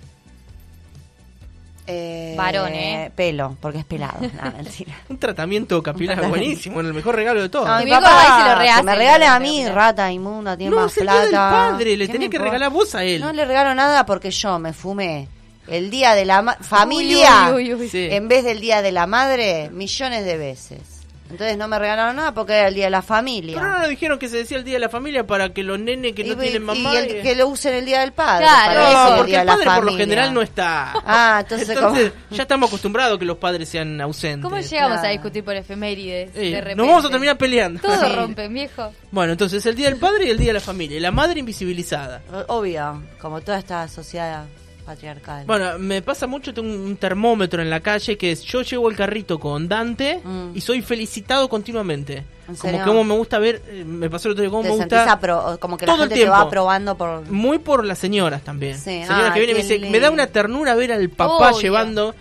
Eh, 1.88 2.34
Varón, 2.36 2.72
¿eh? 2.74 3.12
Pelo, 3.14 3.56
porque 3.60 3.78
es 3.78 3.84
pelado. 3.84 4.18
No, 4.42 4.52
mentira. 4.52 4.92
Un 5.08 5.18
tratamiento 5.18 5.80
capilar 5.82 6.28
buenísimo, 6.28 6.80
el 6.80 6.92
mejor 6.92 7.14
regalo 7.14 7.40
de 7.40 7.48
todos. 7.48 7.68
No, 7.68 7.78
Mi 7.84 7.90
papá, 7.90 8.08
ahí 8.20 8.42
se 8.42 8.48
lo 8.50 8.58
rehace, 8.58 8.80
que 8.80 8.86
me 8.86 8.94
regale 8.96 9.26
a 9.26 9.38
mí, 9.38 9.68
rata 9.68 10.10
inmunda, 10.10 10.56
tiene 10.56 10.74
No, 10.74 10.82
más 10.82 10.92
plata. 10.94 11.22
del 11.22 11.30
padre, 11.32 11.96
le 11.96 12.06
¿Qué 12.06 12.12
tenés 12.12 12.30
que 12.30 12.38
regalar 12.38 12.70
vos 12.72 12.94
a 12.96 13.04
él. 13.04 13.20
No 13.20 13.32
le 13.32 13.44
regalo 13.44 13.72
nada 13.74 14.04
porque 14.04 14.30
yo 14.32 14.58
me 14.58 14.72
fumé 14.72 15.28
el 15.68 15.90
día 15.90 16.14
de 16.14 16.24
la 16.24 16.42
ma- 16.42 16.56
familia 16.60 17.50
Uy, 17.54 17.64
uy, 17.64 17.74
uy, 17.74 17.80
uy. 17.82 17.88
Sí. 17.88 18.08
en 18.10 18.28
vez 18.28 18.44
del 18.44 18.60
día 18.60 18.82
de 18.82 18.92
la 18.92 19.06
madre 19.06 19.70
millones 19.70 20.24
de 20.24 20.36
veces. 20.36 20.80
Entonces 21.28 21.58
no 21.58 21.66
me 21.66 21.76
regalaron 21.76 22.14
nada 22.14 22.32
porque 22.32 22.52
era 22.52 22.68
el 22.68 22.74
día 22.76 22.84
de 22.84 22.90
la 22.90 23.02
familia. 23.02 23.56
Pero 23.56 23.72
no 23.72 23.78
nos 23.80 23.88
dijeron 23.88 24.16
que 24.16 24.28
se 24.28 24.36
decía 24.36 24.58
el 24.58 24.62
día 24.62 24.74
de 24.74 24.78
la 24.78 24.88
familia 24.88 25.26
para 25.26 25.52
que 25.52 25.64
los 25.64 25.76
nenes 25.76 26.12
que 26.14 26.22
no 26.22 26.34
y, 26.34 26.36
tienen 26.36 26.62
y 26.62 26.64
mamá. 26.64 26.96
el- 26.96 27.16
eh, 27.16 27.20
que 27.20 27.34
lo 27.34 27.48
usen 27.48 27.74
el 27.74 27.84
día 27.84 27.98
del 27.98 28.12
padre. 28.12 28.44
Claro. 28.46 28.64
para 28.74 28.88
eso 28.90 28.92
No, 29.02 29.08
el 29.08 29.16
porque 29.16 29.30
día 29.32 29.40
el 29.40 29.46
padre 29.48 29.64
por 29.74 29.84
lo 29.86 29.96
general 29.96 30.32
no 30.32 30.40
está. 30.40 30.92
Ah, 31.04 31.38
entonces, 31.42 31.68
Entonces, 31.68 32.12
ya 32.30 32.42
estamos 32.42 32.68
acostumbrados 32.70 33.16
a 33.16 33.18
que 33.18 33.24
los 33.24 33.38
padres 33.38 33.68
sean 33.68 34.00
ausentes. 34.00 34.48
¿cómo 34.48 34.60
llegamos 34.60 34.98
a 34.98 35.08
discutir 35.08 35.42
por 35.42 35.56
efemérides? 35.56 36.30
Eh, 36.36 36.50
de 36.50 36.60
repente? 36.60 36.76
nos 36.76 36.86
vamos 36.86 37.04
a 37.06 37.10
terminar 37.10 37.36
peleando. 37.36 37.80
Todo 37.80 38.06
Sí. 38.08 38.14
rompen, 38.14 38.54
viejo. 38.54 38.92
Bueno, 39.10 39.32
entonces 39.32 39.66
el 39.66 39.74
día 39.74 39.88
del 39.90 39.98
padre 39.98 40.26
y 40.26 40.30
el 40.30 40.38
día 40.38 40.46
de 40.48 40.52
la 40.52 40.60
familia. 40.60 40.96
Y 40.96 41.00
la 41.00 41.10
madre 41.10 41.40
invisibilizada. 41.40 42.22
Obvio, 42.46 43.02
como 43.20 43.40
toda 43.40 43.58
esta 43.58 43.88
sociedad 43.88 44.44
patriarcal. 44.86 45.44
Bueno, 45.46 45.78
me 45.78 46.00
pasa 46.00 46.26
mucho, 46.26 46.54
tengo 46.54 46.72
un 46.72 46.96
termómetro 46.96 47.60
en 47.60 47.68
la 47.68 47.80
calle 47.80 48.16
que 48.16 48.32
es 48.32 48.42
yo 48.42 48.62
llevo 48.62 48.88
el 48.88 48.96
carrito 48.96 49.38
con 49.38 49.68
Dante 49.68 50.20
Mm. 50.24 50.52
y 50.54 50.60
soy 50.62 50.80
felicitado 50.80 51.48
continuamente. 51.48 52.24
¿En 52.48 52.54
Como 52.54 52.70
serio? 52.72 52.86
como 52.86 53.02
me 53.04 53.14
gusta 53.14 53.38
ver, 53.40 53.60
eh, 53.68 53.84
me 53.84 54.08
pasó 54.08 54.28
el 54.28 54.32
otro 54.32 54.42
día, 54.42 54.50
como 54.50 54.62
te 54.62 54.68
me 54.68 54.74
gusta... 54.76 55.58
como 55.60 55.76
que 55.76 55.84
todo 55.84 56.04
el 56.04 56.08
te 56.08 56.14
va 56.14 56.36
tiempo. 56.36 56.36
aprobando 56.36 56.96
por... 56.96 57.28
Muy 57.30 57.58
por 57.58 57.84
las 57.84 57.98
señoras 57.98 58.42
también. 58.42 58.76
Sí, 58.76 58.84
Señoras 59.02 59.30
ah, 59.30 59.34
que 59.34 59.40
vienen 59.40 59.56
y 59.68 59.78
me 59.80 59.90
me 59.90 60.00
da 60.00 60.10
una 60.10 60.28
ternura 60.28 60.74
ver 60.76 60.92
al 60.92 61.10
papá 61.10 61.52
llevando... 61.60 62.14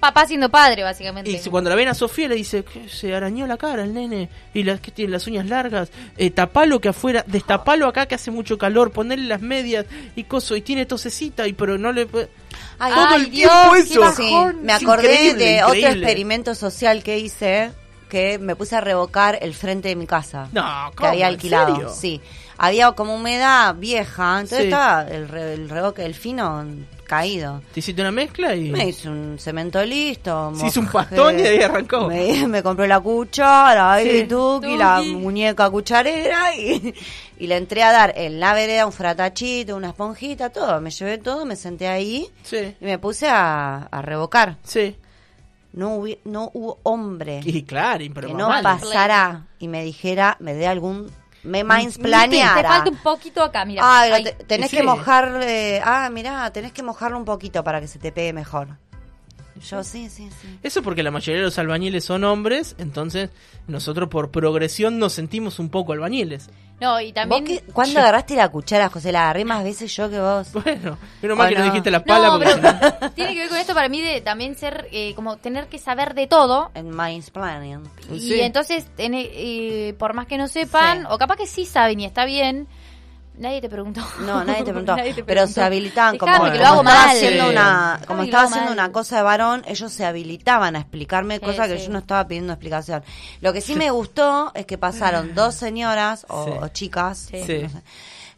Papá 0.00 0.26
siendo 0.26 0.48
padre, 0.48 0.82
básicamente. 0.82 1.30
Y 1.30 1.38
cuando 1.50 1.70
la 1.70 1.76
ven 1.76 1.88
a 1.88 1.94
Sofía 1.94 2.28
le 2.28 2.34
dice 2.34 2.64
que 2.64 2.88
se 2.88 3.14
arañó 3.14 3.46
la 3.46 3.56
cara 3.56 3.82
el 3.84 3.94
nene 3.94 4.28
y 4.52 4.62
las 4.64 4.80
que 4.80 4.90
tiene 4.90 5.12
las 5.12 5.26
uñas 5.26 5.46
largas, 5.46 5.90
eh, 6.16 6.30
tapalo 6.30 6.80
que 6.80 6.88
afuera, 6.88 7.24
destapalo 7.26 7.86
acá 7.86 8.06
que 8.06 8.14
hace 8.16 8.30
mucho 8.30 8.58
calor, 8.58 8.90
ponerle 8.90 9.26
las 9.26 9.40
medias 9.40 9.86
y 10.16 10.24
coso 10.24 10.56
y 10.56 10.62
tiene 10.62 10.86
tosecita 10.86 11.46
y 11.46 11.52
pero 11.52 11.78
no 11.78 11.92
le 11.92 12.06
puede... 12.06 12.28
Ay, 12.78 12.92
Todo 12.94 13.06
ay, 13.08 13.22
el 13.24 13.30
Dios, 13.30 13.52
tiempo 13.52 13.76
eso. 13.76 14.00
bajón. 14.00 14.62
Me 14.62 14.72
acordé 14.72 15.14
increíble, 15.28 15.44
de 15.44 15.62
otro 15.64 15.74
experimento 15.76 16.54
social 16.54 17.02
que 17.04 17.18
hice, 17.18 17.70
que 18.08 18.38
me 18.38 18.56
puse 18.56 18.74
a 18.76 18.80
revocar 18.80 19.38
el 19.40 19.54
frente 19.54 19.88
de 19.88 19.96
mi 19.96 20.06
casa. 20.06 20.48
No, 20.52 20.90
que 20.96 21.06
había 21.06 21.28
¿En 21.28 21.34
alquilado. 21.34 21.74
serio? 21.74 21.88
Sí. 21.90 22.20
Había 22.58 22.92
como 22.92 23.14
humedad 23.14 23.74
vieja, 23.76 24.34
entonces 24.40 24.58
Sí. 24.58 24.64
estaba 24.64 25.02
el, 25.08 25.28
re- 25.28 25.54
el 25.54 25.68
revoque 25.68 26.02
del 26.02 26.14
fino 26.14 26.64
caído. 27.06 27.60
Te 27.74 27.80
hiciste 27.80 28.00
una 28.02 28.10
mezcla 28.10 28.54
y... 28.54 28.70
Me 28.70 28.88
hice 28.88 29.08
un 29.08 29.36
cemento 29.38 29.84
listo. 29.84 30.52
Se 30.56 30.66
hizo 30.66 30.80
un 30.80 30.86
pastón 30.88 31.38
y 31.38 31.42
ahí 31.42 31.60
arrancó. 31.62 32.08
Me, 32.08 32.46
me 32.46 32.62
compré 32.62 32.88
la 32.88 33.00
cuchara, 33.00 33.98
Sí. 34.02 34.24
tuki, 34.28 34.76
la 34.76 35.02
muñeca 35.02 35.68
cucharera 35.70 36.54
y, 36.56 36.94
y 37.38 37.46
le 37.46 37.56
entré 37.56 37.82
a 37.82 37.92
dar 37.92 38.12
en 38.16 38.40
la 38.40 38.54
vereda 38.54 38.86
un 38.86 38.92
fratachito, 38.92 39.76
una 39.76 39.88
esponjita, 39.90 40.50
todo. 40.50 40.80
Me 40.80 40.90
llevé 40.90 41.18
todo, 41.18 41.44
me 41.44 41.56
senté 41.56 41.88
ahí 41.88 42.26
Sí, 42.42 42.74
y 42.80 42.84
me 42.84 42.98
puse 42.98 43.28
a, 43.28 43.88
a 43.90 44.02
revocar. 44.02 44.56
sí. 44.64 44.96
no, 45.74 45.96
hubi- 45.98 46.18
no 46.24 46.50
hubo 46.54 46.78
hombre 46.82 47.40
Y 47.44 47.62
claro, 47.62 47.98
que 48.00 48.34
no 48.34 48.48
pasara 48.62 49.46
y 49.58 49.68
me 49.68 49.82
dijera, 49.84 50.36
me 50.40 50.54
dé 50.54 50.66
algún, 50.66 51.10
me 51.44 51.58
Te 51.58 51.64
mansplaneara. 51.64 52.68
falta 52.68 52.90
un 52.90 52.96
poquito 52.96 53.42
acá, 53.42 53.64
mira. 53.64 53.82
Ah, 53.84 54.06
te- 54.22 54.32
tenés 54.44 54.70
Sí. 54.70 54.76
que 54.76 54.82
mojarle, 54.82 55.80
ah, 55.84 56.08
mirá, 56.10 56.50
tenés 56.52 56.72
que 56.72 56.82
mojarlo 56.82 57.16
un 57.18 57.24
poquito 57.24 57.62
para 57.64 57.80
que 57.80 57.88
se 57.88 57.98
te 57.98 58.12
pegue 58.12 58.32
mejor. 58.32 58.68
Yo 59.60 59.84
sí, 59.84 60.08
sí, 60.08 60.28
sí. 60.40 60.58
Eso 60.62 60.82
porque 60.82 61.02
la 61.02 61.10
mayoría 61.10 61.40
de 61.40 61.44
los 61.46 61.58
albañiles 61.58 62.04
son 62.04 62.24
hombres, 62.24 62.74
entonces 62.78 63.30
nosotros 63.68 64.08
por 64.08 64.30
progresión 64.30 64.98
nos 64.98 65.12
sentimos 65.12 65.58
un 65.58 65.68
poco 65.68 65.92
albañiles. 65.92 66.48
No, 66.80 67.00
y 67.00 67.12
también... 67.12 67.44
¿Vos 67.44 67.48
qué- 67.64 67.72
¿Cuándo 67.72 68.00
agarraste 68.00 68.34
la 68.34 68.48
cuchara, 68.48 68.88
José? 68.88 69.12
La 69.12 69.22
agarré 69.24 69.44
más 69.44 69.62
veces 69.62 69.94
yo 69.94 70.10
que 70.10 70.18
vos. 70.18 70.48
Bueno, 70.64 70.98
menos 71.22 71.38
mal 71.38 71.46
Oh, 71.46 71.48
que 71.54 71.58
no 71.60 71.64
dijiste 71.66 71.90
la 71.92 72.02
pala 72.02 72.26
No, 72.28 72.38
porque 72.40 72.56
pero 72.60 72.78
si 72.78 73.00
no- 73.02 73.10
tiene 73.14 73.34
que 73.34 73.40
ver 73.40 73.48
con 73.50 73.58
esto 73.58 73.74
para 73.74 73.88
mí 73.88 74.00
de 74.00 74.20
también 74.20 74.56
ser, 74.56 74.88
eh, 74.90 75.14
como 75.14 75.36
tener 75.36 75.68
que 75.68 75.78
saber 75.78 76.14
de 76.14 76.26
todo. 76.26 76.72
En 76.74 76.90
mansplaining. 76.90 77.82
Y 78.12 78.18
Sí. 78.20 78.40
entonces, 78.40 78.86
en- 78.98 79.12
eh, 79.14 79.94
por 79.98 80.14
más 80.14 80.26
que 80.26 80.38
no 80.38 80.48
sepan, 80.48 81.02
Sí. 81.02 81.06
o 81.10 81.18
capaz 81.18 81.36
que 81.36 81.46
sí 81.46 81.66
saben 81.66 82.00
y 82.00 82.04
está 82.04 82.24
bien, 82.24 82.66
nadie 83.38 83.60
te 83.60 83.68
preguntó. 83.68 84.00
No, 84.20 84.44
nadie 84.44 84.58
te 84.64 84.64
preguntó. 84.72 84.96
Nadie 84.96 85.14
te 85.14 85.24
pero 85.24 85.46
se 85.46 85.62
habilitaban 85.62 86.18
como, 86.18 86.32
Dejame 86.32 86.52
que 86.52 86.58
lo 86.58 86.64
como 86.64 86.80
hago 86.80 86.88
estaba 86.88 87.10
haciendo 87.10 87.48
una, 87.50 87.90
Dejame 87.92 88.06
como 88.06 88.22
estaba 88.22 88.42
haciendo 88.44 88.64
mal. 88.70 88.72
una 88.74 88.92
cosa 88.92 89.16
de 89.16 89.22
varón, 89.22 89.62
ellos 89.66 89.92
se 89.92 90.04
habilitaban 90.04 90.76
a 90.76 90.80
explicarme 90.80 91.34
Sí, 91.38 91.44
cosas 91.44 91.68
que 91.68 91.78
yo 91.78 91.88
no 91.90 91.98
estaba 92.00 92.26
pidiendo 92.28 92.52
explicación. 92.52 93.02
Lo 93.40 93.52
que 93.52 93.60
sí 93.60 93.74
me 93.74 93.90
gustó 93.90 94.52
es 94.54 94.66
que 94.66 94.78
pasaron 94.78 95.34
dos 95.34 95.54
señoras 95.54 96.26
o, 96.28 96.44
Sí. 96.44 96.50
o 96.60 96.68
chicas 96.68 97.28
no 97.32 97.46
sé, 97.46 97.70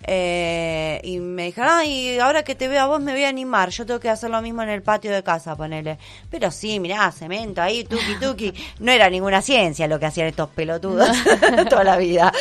eh, 0.06 1.00
y 1.02 1.18
me 1.18 1.44
dijeron, 1.44 1.70
ay, 1.72 2.18
ahora 2.18 2.42
que 2.42 2.54
te 2.54 2.68
veo 2.68 2.82
a 2.82 2.86
vos 2.86 3.00
me 3.00 3.12
voy 3.12 3.24
a 3.24 3.28
animar, 3.28 3.70
yo 3.70 3.86
tengo 3.86 4.00
que 4.00 4.10
hacer 4.10 4.30
lo 4.30 4.40
mismo 4.42 4.62
en 4.62 4.68
el 4.68 4.82
patio 4.82 5.12
de 5.12 5.22
casa, 5.22 5.56
ponele. 5.56 5.98
Pero 6.30 6.50
sí, 6.50 6.78
mirá, 6.80 7.10
cemento 7.10 7.62
ahí, 7.62 7.84
tuki 7.84 8.16
tuki. 8.20 8.52
No 8.80 8.92
era 8.92 9.08
ninguna 9.08 9.40
ciencia 9.40 9.86
lo 9.86 9.98
que 9.98 10.06
hacían 10.06 10.26
estos 10.28 10.50
pelotudos 10.50 11.08
toda 11.70 11.84
la 11.84 11.96
vida. 11.96 12.32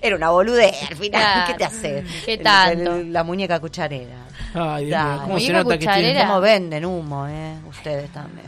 era 0.00 0.16
una 0.16 0.30
boludez 0.30 0.74
al 0.90 0.96
final. 0.96 1.22
Claro. 1.22 1.52
¿Qué 1.52 1.58
te 1.58 1.64
hace? 1.64 2.04
¿Qué 2.24 2.38
tanto? 2.38 3.02
la 3.02 3.22
muñeca 3.22 3.60
cucharera. 3.60 4.26
Ay, 4.54 4.86
Dios 4.86 5.02
mío, 5.02 5.20
cómo 5.22 5.40
se 5.40 5.52
nota 5.52 5.78
que. 5.78 6.16
¿Cómo 6.26 6.40
venden 6.40 6.84
humo, 6.84 7.26
eh? 7.28 7.56
Ustedes 7.68 8.10
también. 8.10 8.46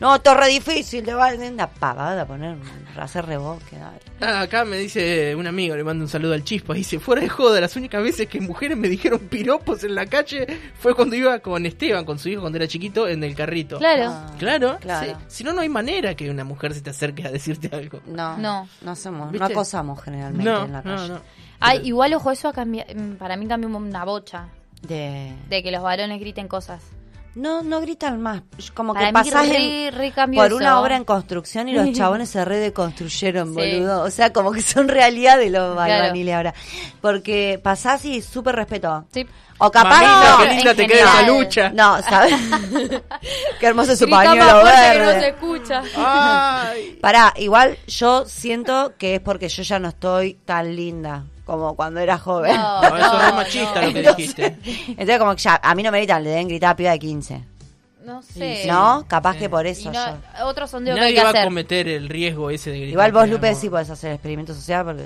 No, 0.00 0.18
torre 0.22 0.48
difícil, 0.48 1.04
te 1.04 1.12
va 1.12 1.28
a 1.28 1.34
una 1.34 1.68
pavada 1.68 2.26
poner, 2.26 2.56
hacer 2.98 3.26
reboque. 3.26 3.76
Ah, 4.20 4.40
acá 4.40 4.64
me 4.64 4.78
dice 4.78 5.34
un 5.36 5.46
amigo, 5.46 5.76
le 5.76 5.84
mando 5.84 6.02
un 6.04 6.08
saludo 6.08 6.32
al 6.32 6.42
chispa, 6.42 6.72
dice, 6.72 6.98
fuera 6.98 7.20
de 7.20 7.28
joda, 7.28 7.60
las 7.60 7.76
únicas 7.76 8.02
veces 8.02 8.26
que 8.26 8.40
mujeres 8.40 8.78
me 8.78 8.88
dijeron 8.88 9.18
piropos 9.20 9.84
en 9.84 9.94
la 9.94 10.06
calle 10.06 10.46
fue 10.78 10.94
cuando 10.94 11.16
iba 11.16 11.38
con 11.40 11.66
Esteban, 11.66 12.06
con 12.06 12.18
su 12.18 12.30
hijo 12.30 12.40
cuando 12.40 12.56
era 12.56 12.66
chiquito, 12.66 13.06
en 13.08 13.22
el 13.22 13.34
carrito. 13.34 13.78
Claro. 13.78 14.04
Ah. 14.08 14.26
Claro, 14.38 14.78
Claro. 14.80 15.18
sí. 15.20 15.24
si 15.28 15.44
no, 15.44 15.52
no 15.52 15.60
hay 15.60 15.68
manera 15.68 16.14
que 16.14 16.30
una 16.30 16.44
mujer 16.44 16.72
se 16.72 16.80
te 16.80 16.88
acerque 16.90 17.26
a 17.26 17.30
decirte 17.30 17.68
algo. 17.76 18.00
No, 18.06 18.38
No. 18.38 18.66
no, 18.80 18.90
hacemos, 18.92 19.30
no 19.32 19.44
acosamos 19.44 20.02
generalmente 20.02 20.50
No, 20.50 20.64
en 20.64 20.72
la 20.72 20.82
no, 20.82 20.96
calle. 20.96 21.08
no. 21.12 21.20
Ay, 21.60 21.80
igual, 21.84 22.14
ojo, 22.14 22.30
eso 22.30 22.48
ha 22.48 22.54
cambiado, 22.54 22.90
para 23.18 23.36
mí 23.36 23.46
cambió 23.46 23.68
una 23.68 24.04
bocha 24.06 24.48
De... 24.80 25.34
de 25.50 25.62
que 25.62 25.70
los 25.70 25.82
varones 25.82 26.18
griten 26.20 26.48
cosas. 26.48 26.82
No, 27.34 27.62
no 27.62 27.80
gritan 27.80 28.20
más. 28.20 28.42
Como 28.74 28.92
Para 28.92 29.06
que 29.08 29.12
pasás 29.12 29.48
re- 29.48 29.90
re 29.92 30.12
por 30.34 30.52
una 30.52 30.80
obra 30.80 30.96
en 30.96 31.04
construcción 31.04 31.68
y 31.68 31.74
los 31.74 31.92
chabones 31.96 32.28
se 32.30 32.44
redeconstruyeron, 32.44 33.48
Sí. 33.48 33.54
boludo. 33.54 34.02
O 34.02 34.10
sea, 34.10 34.32
como 34.32 34.50
que 34.52 34.62
son 34.62 34.88
realidad 34.88 35.38
de 35.38 35.50
los 35.50 35.74
Claro. 35.74 35.94
albaniles 36.04 36.34
ahora. 36.34 36.54
Porque 37.00 37.60
pasás 37.62 38.04
y 38.04 38.20
súper 38.20 38.56
respeto. 38.56 39.04
Sí. 39.12 39.26
O 39.62 39.70
capaz 39.70 40.00
Mamita, 40.02 40.30
no. 40.30 40.38
qué 40.38 40.54
linda 40.54 40.74
te 40.74 40.86
queda 40.86 41.04
esa 41.04 41.22
lucha. 41.28 41.70
No, 41.70 42.02
¿sabes? 42.02 42.34
qué 43.60 43.66
hermoso 43.66 43.92
es 43.92 43.98
su 43.98 44.06
Grita 44.06 44.24
pañuelo 44.24 44.60
fuerte 44.62 44.80
que 44.92 44.98
no 44.98 45.04
se 45.04 45.12
verde. 45.12 45.28
escucha. 45.28 45.82
Ay. 45.96 46.98
Pará, 47.00 47.34
igual 47.36 47.78
yo 47.86 48.24
siento 48.26 48.94
que 48.98 49.16
es 49.16 49.20
porque 49.20 49.48
yo 49.50 49.62
ya 49.62 49.78
no 49.78 49.88
estoy 49.90 50.34
tan 50.46 50.74
linda 50.74 51.24
como 51.50 51.74
cuando 51.76 52.00
era 52.00 52.16
joven. 52.18 52.54
No, 52.56 52.80
No, 52.82 52.96
eso 52.96 53.06
es 53.16 53.22
re 53.22 53.28
no, 53.30 53.34
machista 53.34 53.80
no. 53.80 53.86
lo 53.88 53.92
que 53.92 54.02
dijiste. 54.02 54.44
Entonces 54.88 55.18
como 55.18 55.32
que 55.34 55.42
ya, 55.42 55.60
a 55.62 55.74
mí 55.74 55.82
no 55.82 55.90
me 55.92 55.98
gritan, 55.98 56.22
le 56.24 56.30
den 56.30 56.48
gritar 56.48 56.70
a 56.70 56.76
piba 56.76 56.90
de 56.92 56.98
15. 56.98 57.44
No 58.04 58.22
sé. 58.22 58.64
¿No? 58.66 59.04
Capaz 59.08 59.34
Sí. 59.34 59.38
que 59.40 59.48
por 59.50 59.66
Y 59.66 59.70
eso 59.70 59.92
no- 59.92 59.94
yo. 60.38 60.46
otro 60.46 60.66
sondeo 60.66 60.94
que 60.94 61.00
hay 61.00 61.04
Nadie 61.06 61.14
que 61.16 61.20
va 61.22 61.28
a 61.28 61.30
hacer. 61.32 61.44
cometer 61.44 61.88
el 61.88 62.08
riesgo 62.08 62.50
ese 62.50 62.70
de 62.70 62.76
gritar. 62.78 62.92
Igual 62.92 63.12
vos, 63.12 63.28
Lupe, 63.28 63.54
sí 63.54 63.68
podés 63.68 63.90
hacer 63.90 64.12
experimento 64.12 64.54
social 64.54 64.84
porque... 64.84 65.04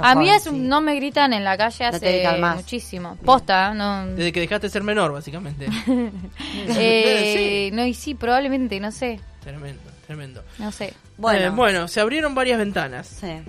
A 0.00 0.14
mí 0.14 0.26
joven, 0.26 0.36
es 0.36 0.46
un- 0.46 0.54
sí. 0.54 0.60
no 0.60 0.80
me 0.80 0.94
gritan 0.94 1.32
en 1.32 1.42
la 1.42 1.56
calle 1.56 1.84
hace 1.86 2.28
muchísimo. 2.54 3.16
Posta, 3.24 3.74
no. 3.74 4.06
Desde 4.06 4.30
que 4.30 4.38
dejaste 4.40 4.68
de 4.68 4.70
ser 4.70 4.82
menor, 4.84 5.12
básicamente. 5.12 5.66
Eh, 6.68 7.70
No, 7.72 7.84
y 7.84 7.94
sí, 7.94 8.14
probablemente, 8.14 8.78
no 8.80 8.90
sé. 8.92 9.20
tremendo, 9.42 9.80
tremendo. 10.06 10.42
No 10.58 10.70
sé. 10.72 10.92
Bueno, 11.16 11.46
Eh, 11.46 11.50
bueno, 11.50 11.88
se 11.88 12.00
abrieron 12.00 12.34
varias 12.34 12.58
ventanas. 12.58 13.06
sí. 13.08 13.40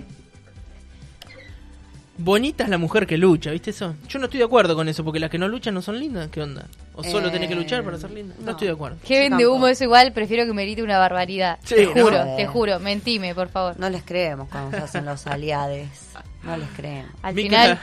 Bonita 2.22 2.64
es 2.64 2.70
la 2.70 2.76
mujer 2.78 3.06
que 3.06 3.16
lucha, 3.16 3.50
¿viste 3.50 3.70
eso? 3.70 3.94
Yo 4.08 4.18
no 4.18 4.26
estoy 4.26 4.38
de 4.38 4.44
acuerdo 4.44 4.74
con 4.74 4.88
eso, 4.88 5.02
porque 5.04 5.18
las 5.18 5.30
que 5.30 5.38
no 5.38 5.48
luchan 5.48 5.72
no 5.74 5.80
son 5.82 5.98
lindas. 5.98 6.28
¿Qué 6.30 6.42
onda? 6.42 6.66
¿O 6.94 7.02
solo 7.02 7.28
Eh, 7.28 7.30
tenés 7.30 7.48
que 7.48 7.54
luchar 7.54 7.82
para 7.82 7.96
ser 7.98 8.10
linda? 8.10 8.34
No, 8.38 8.44
no. 8.46 8.50
estoy 8.52 8.66
de 8.66 8.74
acuerdo. 8.74 8.98
Qué 9.06 9.20
vende 9.20 9.46
humo 9.46 9.66
eso 9.68 9.84
igual, 9.84 10.12
prefiero 10.12 10.44
que 10.44 10.52
me 10.52 10.62
grite 10.64 10.82
una 10.82 10.98
barbaridad. 10.98 11.58
Sí, 11.64 11.76
te 11.76 11.86
¿no? 11.86 11.92
juro, 11.92 12.24
te 12.36 12.46
juro, 12.46 12.78
mentime, 12.80 13.34
por 13.34 13.48
favor. 13.48 13.78
No 13.78 13.88
les 13.88 14.02
creemos 14.02 14.48
cuando 14.50 14.76
se 14.76 14.82
hacen 14.84 15.04
los 15.06 15.26
aliades. 15.26 15.88
No 16.42 16.56
les 16.56 16.68
creemos. 16.70 17.10
Al 17.22 17.34
final, 17.34 17.78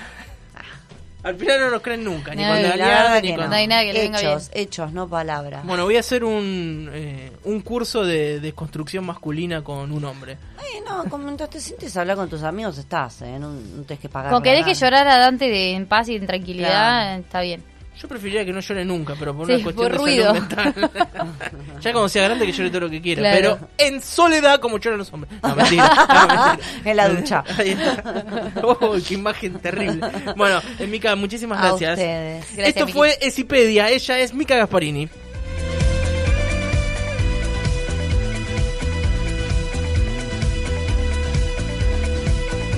Al 1.28 1.36
final 1.36 1.60
no 1.60 1.70
nos 1.72 1.82
creen 1.82 2.04
nunca, 2.04 2.34
ni 2.34 2.42
No, 2.42 2.48
cuando 2.50 2.68
la 2.70 2.74
aliadas, 2.74 3.04
verdad 3.04 3.22
ni 3.22 3.32
no 3.50 3.56
hay 3.56 3.68
nada 3.68 3.84
que 3.84 3.94
le 3.94 4.00
venga 4.02 4.20
hechos, 4.20 4.50
hechos, 4.54 4.94
no 4.94 5.08
palabras. 5.10 5.66
Bueno, 5.66 5.84
voy 5.84 5.98
a 5.98 6.00
hacer 6.00 6.24
un, 6.24 6.90
eh, 6.94 7.32
un 7.44 7.62
curso 7.62 8.04
de 8.06 8.40
desconstrucción 8.40 9.06
masculina 9.06 9.64
con 9.64 9.92
un 9.92 10.06
hombre. 10.06 10.34
Eh, 10.34 10.82
no, 10.88 11.04
como 11.10 11.26
mientras 11.26 11.50
te 11.50 11.60
sientes 11.60 11.96
a 11.98 12.02
hablar 12.02 12.16
con 12.16 12.30
tus 12.30 12.44
amigos 12.44 12.78
estás, 12.78 13.22
¿eh? 13.24 13.38
No, 13.40 13.52
no 13.52 13.84
tenés 13.84 14.00
que 14.00 14.10
pagar. 14.10 14.32
con 14.32 14.42
que 14.42 14.50
deje 14.52 14.62
nada. 14.62 14.74
llorar 14.74 15.08
a 15.08 15.18
Dante 15.18 15.46
de, 15.50 15.74
en 15.74 15.86
paz 15.86 16.08
y 16.10 16.16
en 16.16 16.26
tranquilidad, 16.28 16.70
Claro. 16.70 17.22
está 17.22 17.42
bien. 17.42 17.64
Yo 18.00 18.08
preferiría 18.08 18.46
que 18.46 18.54
no 18.54 18.60
llore 18.60 18.86
nunca, 18.86 19.16
pero 19.18 19.36
por 19.36 19.48
Sí, 19.48 19.54
una 19.54 19.64
cuestión 19.64 19.88
por 19.88 19.92
de 19.92 19.98
ruido. 19.98 20.26
salud 20.26 20.40
mental. 20.40 20.74
ya 21.82 21.92
cuando 21.92 22.10
sea 22.10 22.24
grande 22.26 22.46
que 22.46 22.52
llore 22.52 22.70
todo 22.70 22.82
lo 22.82 22.90
que 22.92 23.02
quiera. 23.02 23.22
Claro. 23.22 23.58
Pero 23.60 23.70
en 23.78 24.02
soledad 24.04 24.60
como 24.60 24.78
lloran 24.78 25.00
los 25.00 25.12
hombres. 25.12 25.34
No, 25.42 25.56
mentira. 25.56 25.90
no, 25.96 26.28
mentira. 26.28 26.60
En 26.86 26.98
la 26.98 27.10
ducha. 27.10 27.44
Ahí 27.58 27.70
está. 27.70 28.54
Oh, 28.64 28.96
qué 29.08 29.14
imagen 29.16 29.54
terrible. 29.60 30.00
Bueno, 30.36 30.62
Mica, 30.88 31.16
muchísimas 31.16 31.58
A 31.60 31.70
gracias. 31.70 31.92
ustedes. 31.94 32.46
Gracias, 32.56 32.68
Esto 32.68 32.86
Miki. 32.86 32.94
fue 32.98 33.18
Esipedia. 33.22 33.90
Ella 33.90 34.20
es 34.20 34.34
Mica 34.34 34.56
Gasparini. 34.58 35.10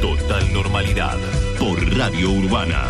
Total 0.01 0.53
normalidad 0.53 1.17
por 1.59 1.78
Radio 1.97 2.32
Urbana. 2.32 2.84